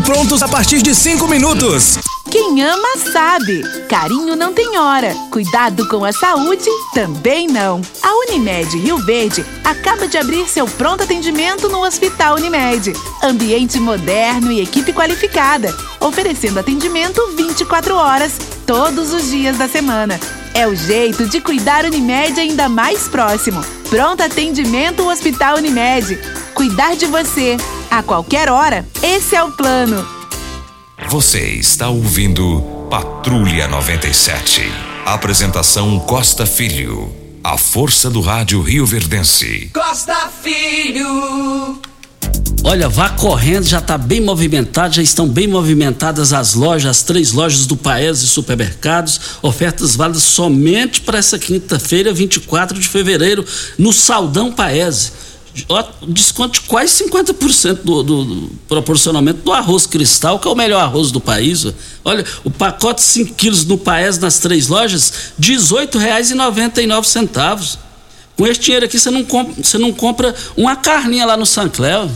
prontos 0.00 0.42
a 0.42 0.48
partir 0.48 0.82
de 0.82 0.92
5 0.92 1.28
minutos. 1.28 1.96
Quem 2.28 2.60
ama 2.60 2.98
sabe. 3.12 3.62
Carinho 3.88 4.34
não 4.34 4.52
tem 4.52 4.76
hora. 4.76 5.14
Cuidado 5.30 5.86
com 5.88 6.04
a 6.04 6.12
saúde 6.12 6.68
também 6.92 7.46
não. 7.46 7.80
A 8.02 8.12
Unimed 8.12 8.76
Rio 8.76 8.98
Verde 8.98 9.44
acaba 9.64 10.08
de 10.08 10.18
abrir 10.18 10.48
seu 10.48 10.66
pronto 10.66 11.04
atendimento 11.04 11.68
no 11.68 11.84
Hospital 11.84 12.34
Unimed. 12.34 12.92
Ambiente 13.22 13.78
moderno 13.78 14.50
e 14.50 14.60
equipe 14.60 14.92
qualificada, 14.92 15.72
oferecendo 16.00 16.58
atendimento 16.58 17.20
24 17.36 17.94
horas, 17.94 18.32
todos 18.70 19.12
os 19.12 19.28
dias 19.28 19.58
da 19.58 19.66
semana. 19.66 20.20
É 20.54 20.64
o 20.64 20.76
jeito 20.76 21.28
de 21.28 21.40
cuidar 21.40 21.84
Unimed 21.84 22.38
ainda 22.38 22.68
mais 22.68 23.08
próximo. 23.08 23.60
Pronto 23.88 24.22
atendimento 24.22 25.08
Hospital 25.08 25.56
Unimed. 25.56 26.16
Cuidar 26.54 26.94
de 26.94 27.04
você 27.06 27.56
a 27.90 28.00
qualquer 28.00 28.48
hora. 28.48 28.86
Esse 29.02 29.34
é 29.34 29.42
o 29.42 29.50
plano. 29.50 30.06
Você 31.08 31.48
está 31.48 31.88
ouvindo 31.88 32.62
Patrulha 32.88 33.66
97. 33.66 34.62
Apresentação 35.04 35.98
Costa 35.98 36.46
Filho. 36.46 37.12
A 37.42 37.58
força 37.58 38.08
do 38.08 38.20
rádio 38.20 38.62
Rio 38.62 38.86
Verdense. 38.86 39.68
Costa 39.74 40.30
Filho. 40.44 41.89
Olha, 42.62 42.90
vá 42.90 43.08
correndo, 43.08 43.64
já 43.64 43.78
está 43.78 43.96
bem 43.96 44.20
movimentado, 44.20 44.94
já 44.94 45.02
estão 45.02 45.26
bem 45.26 45.48
movimentadas 45.48 46.34
as 46.34 46.52
lojas, 46.52 46.90
as 46.90 47.02
três 47.02 47.32
lojas 47.32 47.64
do 47.66 47.74
Paes 47.74 48.20
e 48.20 48.28
supermercados. 48.28 49.18
Ofertas 49.40 49.96
válidas 49.96 50.22
somente 50.22 51.00
para 51.00 51.18
essa 51.18 51.38
quinta-feira, 51.38 52.12
24 52.12 52.78
de 52.78 52.86
fevereiro, 52.86 53.46
no 53.78 53.94
Saldão 53.94 54.52
Paese. 54.52 55.12
Desconto 56.06 56.60
de 56.60 56.66
quase 56.66 57.02
50% 57.04 57.78
do, 57.82 58.02
do, 58.02 58.24
do 58.24 58.50
proporcionamento 58.68 59.40
do 59.42 59.52
arroz 59.52 59.86
cristal, 59.86 60.38
que 60.38 60.46
é 60.46 60.50
o 60.50 60.54
melhor 60.54 60.82
arroz 60.82 61.10
do 61.10 61.20
país. 61.20 61.66
Olha, 62.04 62.26
o 62.44 62.50
pacote 62.50 63.00
5 63.02 63.32
quilos 63.34 63.64
no 63.64 63.78
Paes 63.78 64.18
nas 64.18 64.38
três 64.38 64.68
lojas, 64.68 65.32
R$ 65.40 65.46
18,99. 65.46 67.78
Com 68.36 68.46
esse 68.46 68.60
dinheiro 68.60 68.84
aqui, 68.84 68.98
você 68.98 69.10
não 69.10 69.24
compra, 69.24 69.54
você 69.62 69.78
não 69.78 69.92
compra 69.92 70.34
uma 70.56 70.76
carninha 70.76 71.24
lá 71.24 71.38
no 71.38 71.46
Sancler. 71.46 72.06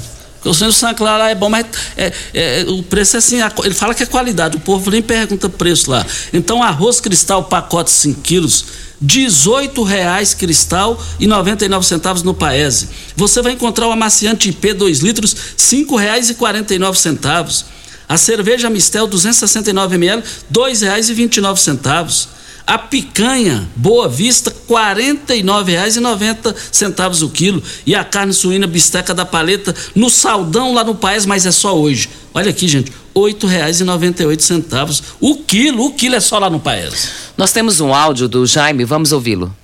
Porque 0.44 0.50
o 0.50 0.54
centro 0.54 0.74
Sancler 0.74 1.16
lá 1.16 1.30
é 1.30 1.34
bom, 1.34 1.48
mas 1.48 1.64
é- 1.96 2.12
é- 2.34 2.64
o 2.68 2.82
preço 2.82 3.16
é 3.16 3.18
assim, 3.18 3.40
a 3.40 3.50
ele 3.64 3.72
fala 3.72 3.94
que 3.94 4.02
é 4.02 4.06
qualidade, 4.06 4.58
o 4.58 4.60
povo 4.60 4.90
nem 4.90 5.00
pergunta 5.00 5.48
preço 5.48 5.90
lá. 5.90 6.04
Então, 6.34 6.62
arroz 6.62 7.00
cristal, 7.00 7.44
pacote 7.44 7.90
5 7.90 8.20
quilos, 8.20 8.66
18 9.00 9.82
reais 9.82 10.34
cristal 10.34 11.02
e 11.18 11.26
99 11.26 11.86
centavos 11.86 12.22
no 12.22 12.34
Paese. 12.34 12.90
Você 13.16 13.40
vai 13.40 13.52
encontrar 13.52 13.88
o 13.88 13.92
amaciante 13.92 14.50
IP 14.50 14.74
2 14.74 14.98
litros, 14.98 15.34
5 15.56 15.96
reais 15.96 16.28
e 16.28 16.34
49 16.34 16.98
centavos. 16.98 17.64
A 18.06 18.18
cerveja 18.18 18.68
Mistel 18.68 19.06
269 19.06 19.94
ml, 19.94 20.22
2 20.50 20.82
reais 20.82 21.08
e 21.08 21.14
29 21.14 21.58
centavos. 21.58 22.28
A 22.66 22.78
picanha 22.78 23.68
Boa 23.76 24.08
Vista, 24.08 24.48
R$ 24.50 24.56
49,90 24.66 26.56
centavos 26.72 27.20
o 27.20 27.28
quilo. 27.28 27.62
E 27.84 27.94
a 27.94 28.02
carne 28.02 28.32
suína 28.32 28.66
bisteca 28.66 29.12
da 29.12 29.26
paleta 29.26 29.74
no 29.94 30.08
saldão 30.08 30.72
lá 30.72 30.82
no 30.82 30.94
país, 30.94 31.26
mas 31.26 31.44
é 31.44 31.52
só 31.52 31.78
hoje. 31.78 32.08
Olha 32.32 32.50
aqui, 32.50 32.66
gente, 32.66 32.90
R$ 32.90 32.96
8,98 33.14 34.40
centavos 34.40 35.02
o 35.20 35.36
quilo. 35.36 35.84
O 35.84 35.92
quilo 35.94 36.14
é 36.14 36.20
só 36.20 36.38
lá 36.38 36.48
no 36.48 36.58
país. 36.58 37.32
Nós 37.36 37.52
temos 37.52 37.80
um 37.80 37.92
áudio 37.92 38.28
do 38.28 38.46
Jaime, 38.46 38.84
vamos 38.84 39.12
ouvi-lo. 39.12 39.54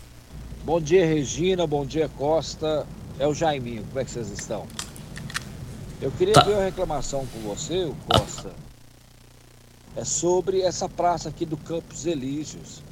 Bom 0.62 0.78
dia, 0.78 1.06
Regina. 1.06 1.66
Bom 1.66 1.86
dia, 1.86 2.08
Costa. 2.18 2.86
É 3.18 3.26
o 3.26 3.32
Jaiminho. 3.34 3.82
Como 3.88 3.98
é 3.98 4.04
que 4.04 4.10
vocês 4.10 4.30
estão? 4.30 4.66
Eu 6.02 6.10
queria 6.12 6.34
Tá. 6.34 6.42
ver 6.42 6.52
uma 6.52 6.64
reclamação 6.64 7.26
com 7.32 7.40
você, 7.48 7.84
o 7.84 7.96
Costa. 8.06 8.50
É 9.96 10.04
sobre 10.04 10.60
essa 10.60 10.88
praça 10.88 11.30
aqui 11.30 11.46
do 11.46 11.56
Campos 11.56 12.04
Elíseos. 12.06 12.82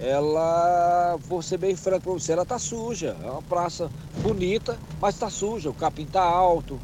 Ela, 0.00 1.18
vou 1.28 1.42
ser 1.42 1.58
bem 1.58 1.76
franco 1.76 2.00
pra 2.04 2.12
você, 2.12 2.32
ela 2.32 2.46
tá 2.46 2.58
suja. 2.58 3.16
É 3.22 3.30
uma 3.30 3.42
praça 3.42 3.90
bonita, 4.22 4.78
mas 5.00 5.18
tá 5.18 5.28
suja. 5.28 5.68
O 5.68 5.74
capim 5.74 6.06
tá 6.06 6.22
alto. 6.22 6.80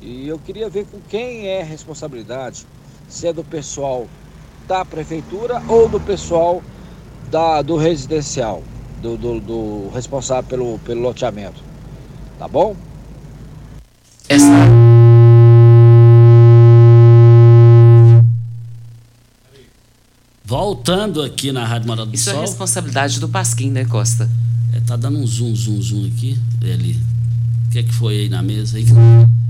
E 0.00 0.26
eu 0.26 0.38
queria 0.38 0.68
ver 0.68 0.86
com 0.86 0.98
quem 1.08 1.46
é 1.46 1.60
a 1.60 1.64
responsabilidade. 1.64 2.66
Se 3.06 3.26
é 3.26 3.32
do 3.32 3.44
pessoal 3.44 4.06
da 4.66 4.82
prefeitura 4.82 5.62
ou 5.68 5.86
do 5.86 6.00
pessoal 6.00 6.62
da, 7.30 7.60
do 7.60 7.76
residencial, 7.76 8.62
do, 9.02 9.16
do, 9.18 9.40
do 9.40 9.88
responsável 9.90 10.48
pelo, 10.48 10.78
pelo 10.80 11.02
loteamento. 11.02 11.62
Tá 12.38 12.48
bom? 12.48 12.74
Voltando 20.54 21.20
aqui 21.20 21.50
na 21.50 21.66
Rádio 21.66 21.88
Morada 21.88 22.08
do 22.08 22.14
Isso 22.14 22.30
é 22.30 22.32
Sol. 22.32 22.42
responsabilidade 22.42 23.18
do 23.18 23.28
Pasquim, 23.28 23.72
né, 23.72 23.84
Costa? 23.84 24.30
É, 24.72 24.78
tá 24.78 24.94
dando 24.94 25.18
um 25.18 25.26
zoom, 25.26 25.52
zoom, 25.52 25.82
zoom 25.82 26.06
aqui. 26.06 26.38
Ele. 26.62 26.96
O 27.66 27.70
que 27.72 27.80
é 27.80 27.82
que 27.82 27.92
foi 27.92 28.20
aí 28.20 28.28
na 28.28 28.40
mesa? 28.40 28.76
Aí? 28.78 28.86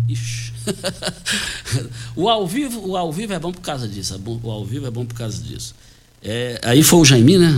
Ixi. 0.09 0.55
o, 2.17 2.27
ao 2.27 2.47
vivo, 2.49 2.89
o 2.89 2.97
ao 2.97 3.13
vivo 3.13 3.35
é 3.35 3.39
bom 3.39 3.53
por 3.53 3.61
causa 3.61 3.87
disso. 3.87 4.15
é 4.15 4.19
bom- 4.19 4.41
o 4.43 4.51
ao 4.51 4.65
vivo 4.65 4.87
é 4.87 4.91
bom 4.91 5.05
por 5.05 5.15
causa 5.15 5.43
disso. 5.43 5.75
É, 6.23 6.59
aí 6.65 6.83
foi 6.83 7.01
o 7.01 7.05
Jaime, 7.05 7.37
né? 7.37 7.53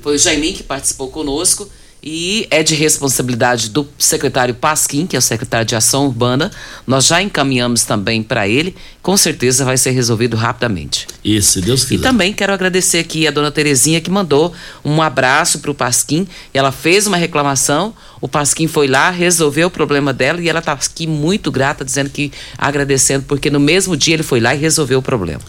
Foi 0.00 0.14
o 0.14 0.18
Jaimin 0.18 0.52
que 0.52 0.62
participou 0.62 1.08
conosco 1.08 1.68
e 2.02 2.48
é 2.50 2.64
de 2.64 2.74
responsabilidade 2.74 3.70
do 3.70 3.86
secretário 3.96 4.54
Pasquim, 4.54 5.06
que 5.06 5.14
é 5.14 5.18
o 5.18 5.22
secretário 5.22 5.64
de 5.64 5.76
Ação 5.76 6.06
Urbana. 6.06 6.50
Nós 6.84 7.06
já 7.06 7.22
encaminhamos 7.22 7.84
também 7.84 8.22
para 8.24 8.48
ele, 8.48 8.74
com 9.00 9.16
certeza 9.16 9.64
vai 9.64 9.76
ser 9.76 9.92
resolvido 9.92 10.36
rapidamente. 10.36 11.06
Isso, 11.24 11.52
se 11.52 11.60
Deus 11.60 11.84
E 11.84 11.86
quiser. 11.86 12.02
também 12.02 12.32
quero 12.32 12.52
agradecer 12.52 12.98
aqui 12.98 13.26
a 13.26 13.30
dona 13.30 13.52
Terezinha 13.52 14.00
que 14.00 14.10
mandou 14.10 14.52
um 14.84 15.00
abraço 15.00 15.60
para 15.60 15.70
o 15.70 15.74
Pasquim. 15.74 16.26
Ela 16.52 16.72
fez 16.72 17.06
uma 17.06 17.16
reclamação, 17.16 17.94
o 18.20 18.26
Pasquim 18.26 18.66
foi 18.66 18.88
lá, 18.88 19.10
resolveu 19.10 19.68
o 19.68 19.70
problema 19.70 20.12
dela 20.12 20.40
e 20.40 20.48
ela 20.48 20.58
está 20.58 20.72
aqui 20.72 21.06
muito 21.06 21.52
grata, 21.52 21.84
dizendo 21.84 22.10
que 22.10 22.32
agradecendo, 22.58 23.24
porque 23.28 23.48
no 23.48 23.60
mesmo 23.60 23.96
dia 23.96 24.14
ele 24.14 24.24
foi 24.24 24.40
lá 24.40 24.52
e 24.52 24.58
resolveu 24.58 24.98
o 24.98 25.02
problema. 25.02 25.40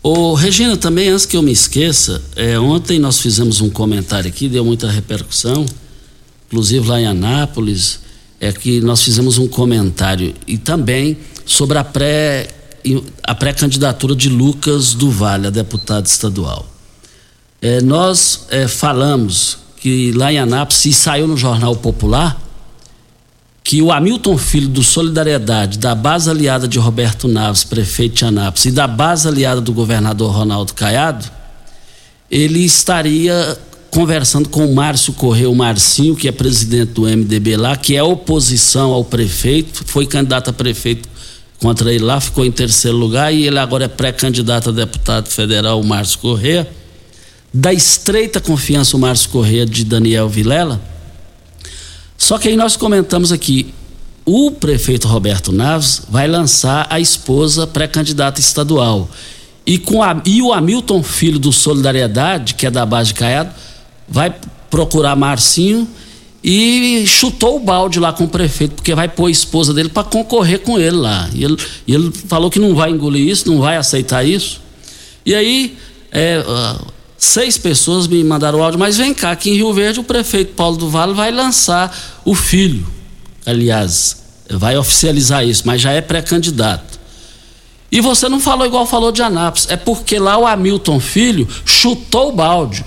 Ô, 0.00 0.34
Regina, 0.34 0.76
também 0.76 1.08
antes 1.08 1.26
que 1.26 1.36
eu 1.36 1.42
me 1.42 1.50
esqueça, 1.50 2.22
é, 2.36 2.56
ontem 2.56 3.00
nós 3.00 3.18
fizemos 3.20 3.60
um 3.60 3.68
comentário 3.68 4.28
aqui, 4.28 4.48
deu 4.48 4.64
muita 4.64 4.88
repercussão, 4.88 5.66
inclusive 6.48 6.88
lá 6.88 7.00
em 7.00 7.06
Anápolis, 7.06 8.00
é 8.40 8.52
que 8.52 8.80
nós 8.80 9.02
fizemos 9.02 9.38
um 9.38 9.46
comentário 9.46 10.34
e 10.46 10.58
também 10.58 11.16
sobre 11.44 11.78
a 11.78 11.84
pré 11.84 12.48
a 13.22 13.34
pré-candidatura 13.34 14.14
de 14.14 14.28
Lucas 14.30 14.94
do 14.94 15.10
Vale 15.10 15.48
a 15.48 15.50
deputado 15.50 16.06
estadual. 16.06 16.66
É, 17.60 17.82
nós 17.82 18.46
é, 18.50 18.66
falamos 18.66 19.58
que 19.76 20.12
lá 20.12 20.32
em 20.32 20.38
Anápolis, 20.38 20.84
e 20.86 20.92
saiu 20.92 21.26
no 21.26 21.36
Jornal 21.36 21.76
Popular, 21.76 22.40
que 23.62 23.82
o 23.82 23.92
Hamilton 23.92 24.38
Filho 24.38 24.68
do 24.68 24.82
Solidariedade, 24.82 25.78
da 25.78 25.94
base 25.94 26.30
aliada 26.30 26.66
de 26.66 26.78
Roberto 26.78 27.28
Naves, 27.28 27.64
prefeito 27.64 28.16
de 28.16 28.24
Anápolis, 28.24 28.64
e 28.64 28.70
da 28.70 28.86
base 28.86 29.28
aliada 29.28 29.60
do 29.60 29.72
governador 29.72 30.32
Ronaldo 30.32 30.72
Caiado, 30.72 31.30
ele 32.30 32.64
estaria 32.64 33.58
conversando 33.90 34.48
com 34.48 34.66
o 34.66 34.74
Márcio 34.74 35.12
Correia, 35.12 35.48
o 35.48 35.54
Marcinho, 35.54 36.14
que 36.14 36.28
é 36.28 36.32
presidente 36.32 36.92
do 36.92 37.02
MDB 37.02 37.56
lá, 37.56 37.76
que 37.76 37.96
é 37.96 38.02
oposição 38.02 38.92
ao 38.92 39.04
prefeito, 39.04 39.84
foi 39.86 40.06
candidato 40.06 40.50
a 40.50 40.52
prefeito 40.52 41.08
contra 41.58 41.92
ele 41.92 42.04
lá, 42.04 42.20
ficou 42.20 42.44
em 42.44 42.52
terceiro 42.52 42.96
lugar, 42.96 43.32
e 43.32 43.46
ele 43.46 43.58
agora 43.58 43.86
é 43.86 43.88
pré-candidato 43.88 44.68
a 44.68 44.72
deputado 44.72 45.28
federal, 45.28 45.80
o 45.80 45.84
Márcio 45.84 46.18
Correia. 46.20 46.68
Da 47.52 47.72
estreita 47.72 48.40
confiança, 48.40 48.96
o 48.96 49.00
Márcio 49.00 49.30
Correia 49.30 49.66
de 49.66 49.84
Daniel 49.84 50.28
Vilela. 50.28 50.80
Só 52.16 52.38
que 52.38 52.48
aí 52.48 52.56
nós 52.56 52.76
comentamos 52.76 53.32
aqui, 53.32 53.72
o 54.24 54.50
prefeito 54.50 55.08
Roberto 55.08 55.50
Naves 55.50 56.02
vai 56.10 56.28
lançar 56.28 56.86
a 56.90 57.00
esposa 57.00 57.66
pré-candidata 57.66 58.38
estadual. 58.38 59.08
E, 59.64 59.78
com 59.78 60.02
a, 60.02 60.20
e 60.24 60.42
o 60.42 60.52
Hamilton 60.52 61.02
Filho 61.02 61.38
do 61.38 61.52
Solidariedade, 61.52 62.54
que 62.54 62.66
é 62.66 62.70
da 62.70 62.84
base 62.84 63.08
de 63.08 63.14
Caiado, 63.14 63.50
vai 64.08 64.34
procurar 64.70 65.16
Marcinho 65.16 65.88
e 66.42 67.04
chutou 67.06 67.56
o 67.56 67.60
balde 67.60 67.98
lá 67.98 68.12
com 68.12 68.24
o 68.24 68.28
prefeito, 68.28 68.76
porque 68.76 68.94
vai 68.94 69.08
pôr 69.08 69.26
a 69.26 69.30
esposa 69.30 69.74
dele 69.74 69.88
para 69.88 70.04
concorrer 70.04 70.60
com 70.60 70.78
ele 70.78 70.96
lá. 70.96 71.28
E 71.34 71.44
ele, 71.44 71.56
ele 71.86 72.12
falou 72.26 72.50
que 72.50 72.58
não 72.58 72.74
vai 72.74 72.90
engolir 72.90 73.28
isso, 73.28 73.50
não 73.50 73.60
vai 73.60 73.76
aceitar 73.76 74.24
isso. 74.24 74.60
E 75.26 75.34
aí, 75.34 75.76
é, 76.12 76.42
seis 77.16 77.58
pessoas 77.58 78.06
me 78.06 78.22
mandaram 78.22 78.60
o 78.60 78.62
áudio, 78.62 78.78
mas 78.78 78.96
vem 78.96 79.12
cá, 79.12 79.32
aqui 79.32 79.50
em 79.50 79.54
Rio 79.54 79.72
Verde 79.72 80.00
o 80.00 80.04
prefeito 80.04 80.54
Paulo 80.54 80.76
do 80.76 80.88
Vale 80.88 81.12
vai 81.12 81.30
lançar 81.30 82.22
o 82.24 82.34
filho. 82.34 82.86
Aliás, 83.44 84.22
vai 84.48 84.76
oficializar 84.76 85.44
isso, 85.44 85.64
mas 85.66 85.80
já 85.80 85.92
é 85.92 86.00
pré-candidato. 86.00 86.98
E 87.90 88.00
você 88.00 88.28
não 88.28 88.38
falou 88.38 88.66
igual 88.66 88.86
falou 88.86 89.10
de 89.10 89.22
Anápolis, 89.22 89.66
é 89.70 89.76
porque 89.76 90.18
lá 90.18 90.38
o 90.38 90.46
Hamilton 90.46 91.00
Filho 91.00 91.48
chutou 91.64 92.28
o 92.28 92.32
balde. 92.32 92.84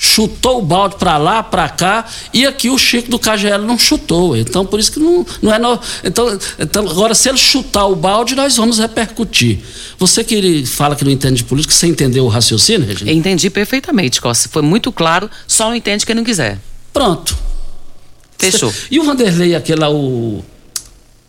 Chutou 0.00 0.60
o 0.60 0.62
balde 0.62 0.94
para 0.96 1.16
lá, 1.18 1.42
para 1.42 1.68
cá, 1.68 2.06
e 2.32 2.46
aqui 2.46 2.70
o 2.70 2.78
Chico 2.78 3.10
do 3.10 3.18
KGL 3.18 3.66
não 3.66 3.76
chutou. 3.76 4.36
Então, 4.36 4.64
por 4.64 4.78
isso 4.78 4.92
que 4.92 5.00
não, 5.00 5.26
não 5.42 5.52
é. 5.52 5.58
No, 5.58 5.80
então, 6.04 6.38
então, 6.56 6.88
agora, 6.88 7.16
se 7.16 7.28
ele 7.28 7.36
chutar 7.36 7.84
o 7.86 7.96
balde, 7.96 8.36
nós 8.36 8.56
vamos 8.56 8.78
repercutir. 8.78 9.58
Você 9.98 10.22
que 10.22 10.36
ele 10.36 10.64
fala 10.64 10.94
que 10.94 11.04
não 11.04 11.10
entende 11.10 11.38
de 11.38 11.44
política, 11.44 11.74
você 11.74 11.88
entendeu 11.88 12.24
o 12.24 12.28
raciocínio, 12.28 12.86
Regina? 12.86 13.10
Entendi 13.10 13.50
perfeitamente, 13.50 14.20
Costa. 14.20 14.48
Foi 14.48 14.62
muito 14.62 14.92
claro, 14.92 15.28
só 15.48 15.64
não 15.64 15.74
entende 15.74 16.06
quem 16.06 16.14
não 16.14 16.22
quiser. 16.22 16.60
Pronto. 16.92 17.36
Fechou. 18.38 18.72
E 18.88 19.00
o 19.00 19.02
Vanderlei, 19.02 19.56
aquele 19.56 19.80
lá, 19.80 19.90
o. 19.90 20.44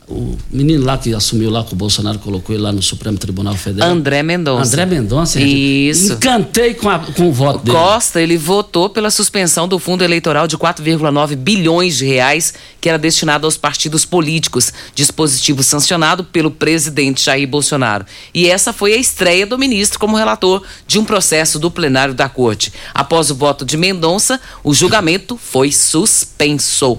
o 0.09 0.35
menino 0.49 0.83
lá 0.83 0.97
que 0.97 1.13
assumiu 1.13 1.51
lá, 1.51 1.63
que 1.63 1.73
o 1.73 1.75
Bolsonaro 1.75 2.17
colocou 2.19 2.55
ele 2.55 2.63
lá 2.63 2.71
no 2.71 2.81
Supremo 2.81 3.17
Tribunal 3.17 3.53
Federal. 3.55 3.89
André 3.89 4.23
Mendonça. 4.23 4.67
André 4.67 4.85
Mendonça. 4.85 5.39
Isso. 5.39 6.13
Encantei 6.13 6.73
com, 6.73 6.89
a, 6.89 6.99
com 6.99 7.29
o 7.29 7.31
voto 7.31 7.63
dele. 7.63 7.77
Costa, 7.77 8.19
ele 8.19 8.35
votou 8.35 8.89
pela 8.89 9.11
suspensão 9.11 9.67
do 9.67 9.77
fundo 9.77 10.03
eleitoral 10.03 10.47
de 10.47 10.57
4,9 10.57 11.35
bilhões 11.35 11.97
de 11.97 12.05
reais 12.05 12.53
que 12.81 12.89
era 12.89 12.97
destinado 12.97 13.45
aos 13.45 13.57
partidos 13.57 14.03
políticos, 14.03 14.73
dispositivo 14.95 15.61
sancionado 15.61 16.23
pelo 16.23 16.49
presidente 16.49 17.25
Jair 17.25 17.47
Bolsonaro. 17.47 18.05
E 18.33 18.47
essa 18.47 18.73
foi 18.73 18.93
a 18.93 18.97
estreia 18.97 19.45
do 19.45 19.59
ministro 19.59 19.99
como 19.99 20.17
relator 20.17 20.63
de 20.87 20.97
um 20.97 21.05
processo 21.05 21.59
do 21.59 21.69
plenário 21.69 22.13
da 22.13 22.27
corte. 22.27 22.73
Após 22.93 23.29
o 23.29 23.35
voto 23.35 23.63
de 23.63 23.77
Mendonça, 23.77 24.39
o 24.63 24.73
julgamento 24.73 25.37
foi 25.37 25.71
suspenso. 25.71 26.97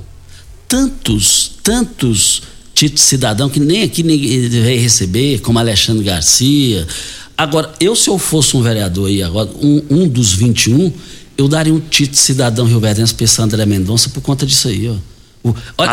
Tantos, 0.68 1.58
tantos 1.64 2.42
títulos 2.80 3.02
de 3.02 3.08
cidadão 3.08 3.50
que 3.50 3.60
nem 3.60 3.82
aqui 3.82 4.02
ninguém 4.02 4.48
veio 4.48 4.80
receber, 4.80 5.40
como 5.40 5.58
Alexandre 5.58 6.02
Garcia. 6.02 6.86
Agora, 7.36 7.70
eu 7.78 7.94
se 7.94 8.08
eu 8.08 8.18
fosse 8.18 8.56
um 8.56 8.62
vereador 8.62 9.08
aí 9.08 9.22
agora, 9.22 9.50
um, 9.62 9.82
um 9.90 10.08
dos 10.08 10.32
21, 10.32 10.90
eu 11.36 11.46
daria 11.46 11.74
um 11.74 11.80
título 11.80 12.12
de 12.12 12.18
cidadão 12.18 12.64
Rio 12.64 12.80
Verdense 12.80 13.14
para 13.14 13.44
André 13.44 13.66
Mendonça 13.66 14.08
por 14.08 14.22
conta 14.22 14.46
disso 14.46 14.68
aí, 14.68 14.88
ó. 14.88 14.94
Olha, 15.78 15.93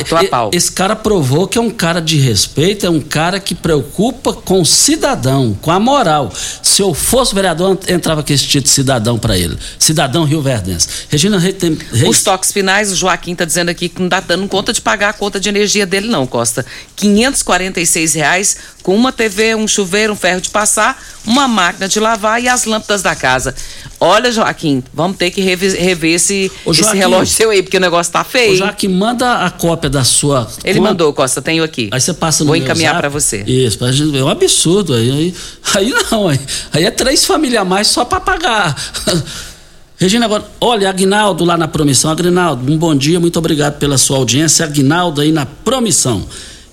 esse 0.52 0.70
cara 0.70 0.94
provou 0.94 1.48
que 1.48 1.58
é 1.58 1.62
um 1.62 1.70
cara 1.70 2.02
de 2.02 2.18
respeito, 2.18 2.86
é 2.86 2.90
um 2.90 3.00
cara 3.00 3.40
que 3.40 3.56
preocupa 3.56 4.34
com 4.34 4.62
o 4.62 4.66
cidadão, 4.66 5.58
com 5.62 5.72
a 5.72 5.80
moral. 5.80 6.32
Se 6.62 6.82
eu 6.82 6.94
fosse 6.94 7.34
vereador, 7.34 7.80
entrava 7.88 8.22
com 8.22 8.34
esse 8.34 8.44
título 8.44 8.64
de 8.64 8.70
cidadão 8.70 9.18
para 9.18 9.38
ele. 9.38 9.58
Cidadão 9.80 10.26
Rio 10.26 10.42
Verdense. 10.42 10.88
Regina 11.08 11.40
Reis 11.40 11.56
tem. 11.56 11.78
Reis... 11.94 12.10
Os 12.10 12.24
toques 12.24 12.52
finais, 12.52 12.92
o 12.92 12.96
Joaquim 12.96 13.32
está 13.32 13.46
dizendo 13.46 13.70
aqui 13.70 13.88
que 13.88 14.00
não 14.00 14.08
está 14.08 14.20
dando 14.20 14.48
conta 14.50 14.74
de 14.74 14.82
pagar 14.82 15.10
a 15.10 15.14
conta 15.14 15.40
de 15.40 15.48
energia 15.48 15.86
dele, 15.86 16.08
não, 16.08 16.28
Costa. 16.28 16.66
546 16.98 18.14
reais 18.16 18.58
com 18.84 18.96
uma 18.96 19.12
TV, 19.12 19.56
um 19.56 19.68
chuveiro, 19.68 20.14
um 20.14 20.16
ferro 20.16 20.42
de 20.42 20.50
passar, 20.50 21.02
uma 21.26 21.48
máquina 21.48 21.88
de 21.88 22.00
lavar 22.00 22.42
e 22.42 22.48
as 22.48 22.66
lâmpadas 22.66 23.02
da 23.02 23.16
casa. 23.16 23.56
Olha, 24.00 24.32
Joaquim, 24.32 24.84
vamos 24.94 25.18
ter 25.18 25.32
que 25.32 25.42
rever, 25.42 25.76
rever 25.76 26.14
esse, 26.14 26.52
Joaquim, 26.66 26.82
esse 26.82 26.96
relógio 26.96 27.34
seu 27.34 27.50
aí, 27.50 27.64
porque 27.64 27.78
o 27.78 27.80
negócio 27.80 28.14
tá 28.14 28.24
feio. 28.24 28.54
Ô 28.54 28.56
Joaquim, 28.58 28.90
manda 28.90 29.46
a 29.46 29.50
cópia 29.50 29.90
da 29.90 30.04
sua. 30.04 30.48
Ele 30.64 30.78
conta. 30.78 30.90
mandou, 30.90 31.14
Costa, 31.14 31.42
tenho 31.42 31.64
aqui. 31.64 31.90
Aí 31.92 32.00
você 32.00 32.14
passa 32.14 32.44
no 32.44 32.50
Vou 32.50 32.56
encaminhar 32.56 32.96
para 32.98 33.10
você. 33.10 33.44
Isso, 33.48 33.80
é 33.84 34.24
um 34.24 34.30
absurdo. 34.30 34.94
Aí, 34.94 35.10
aí, 35.10 35.36
aí 35.74 35.94
não, 36.12 36.28
aí, 36.28 36.40
aí 36.74 36.86
é 36.86 36.92
três 36.92 37.26
famílias 37.26 37.62
a 37.62 37.66
mais 37.66 37.88
só 37.88 38.06
para 38.06 38.20
pagar. 38.20 38.76
Regina, 40.00 40.26
agora, 40.26 40.46
olha, 40.62 40.90
Agnaldo 40.90 41.44
lá 41.44 41.58
na 41.58 41.68
promissão. 41.68 42.12
Agnaldo, 42.12 42.72
um 42.72 42.78
bom 42.78 42.96
dia, 42.96 43.20
muito 43.20 43.40
obrigado 43.40 43.80
pela 43.80 43.98
sua 43.98 44.18
audiência. 44.18 44.64
Agnaldo 44.64 45.22
aí 45.22 45.32
na 45.32 45.46
promissão. 45.46 46.24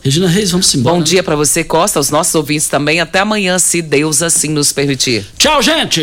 Regina 0.05 0.29
Reis, 0.29 0.51
vamos 0.51 0.75
embora. 0.75 0.97
Bom 0.97 1.03
dia 1.03 1.22
para 1.22 1.35
você, 1.35 1.64
Costa, 1.64 1.99
os 1.99 2.11
nossos 2.11 2.35
ouvintes 2.35 2.68
também. 2.68 3.01
Até 3.01 3.20
amanhã, 3.20 3.59
se 3.59 3.81
Deus 3.81 4.20
assim 4.22 4.51
nos 4.51 4.70
permitir. 4.70 5.25
Tchau, 5.39 5.62
gente! 5.62 5.93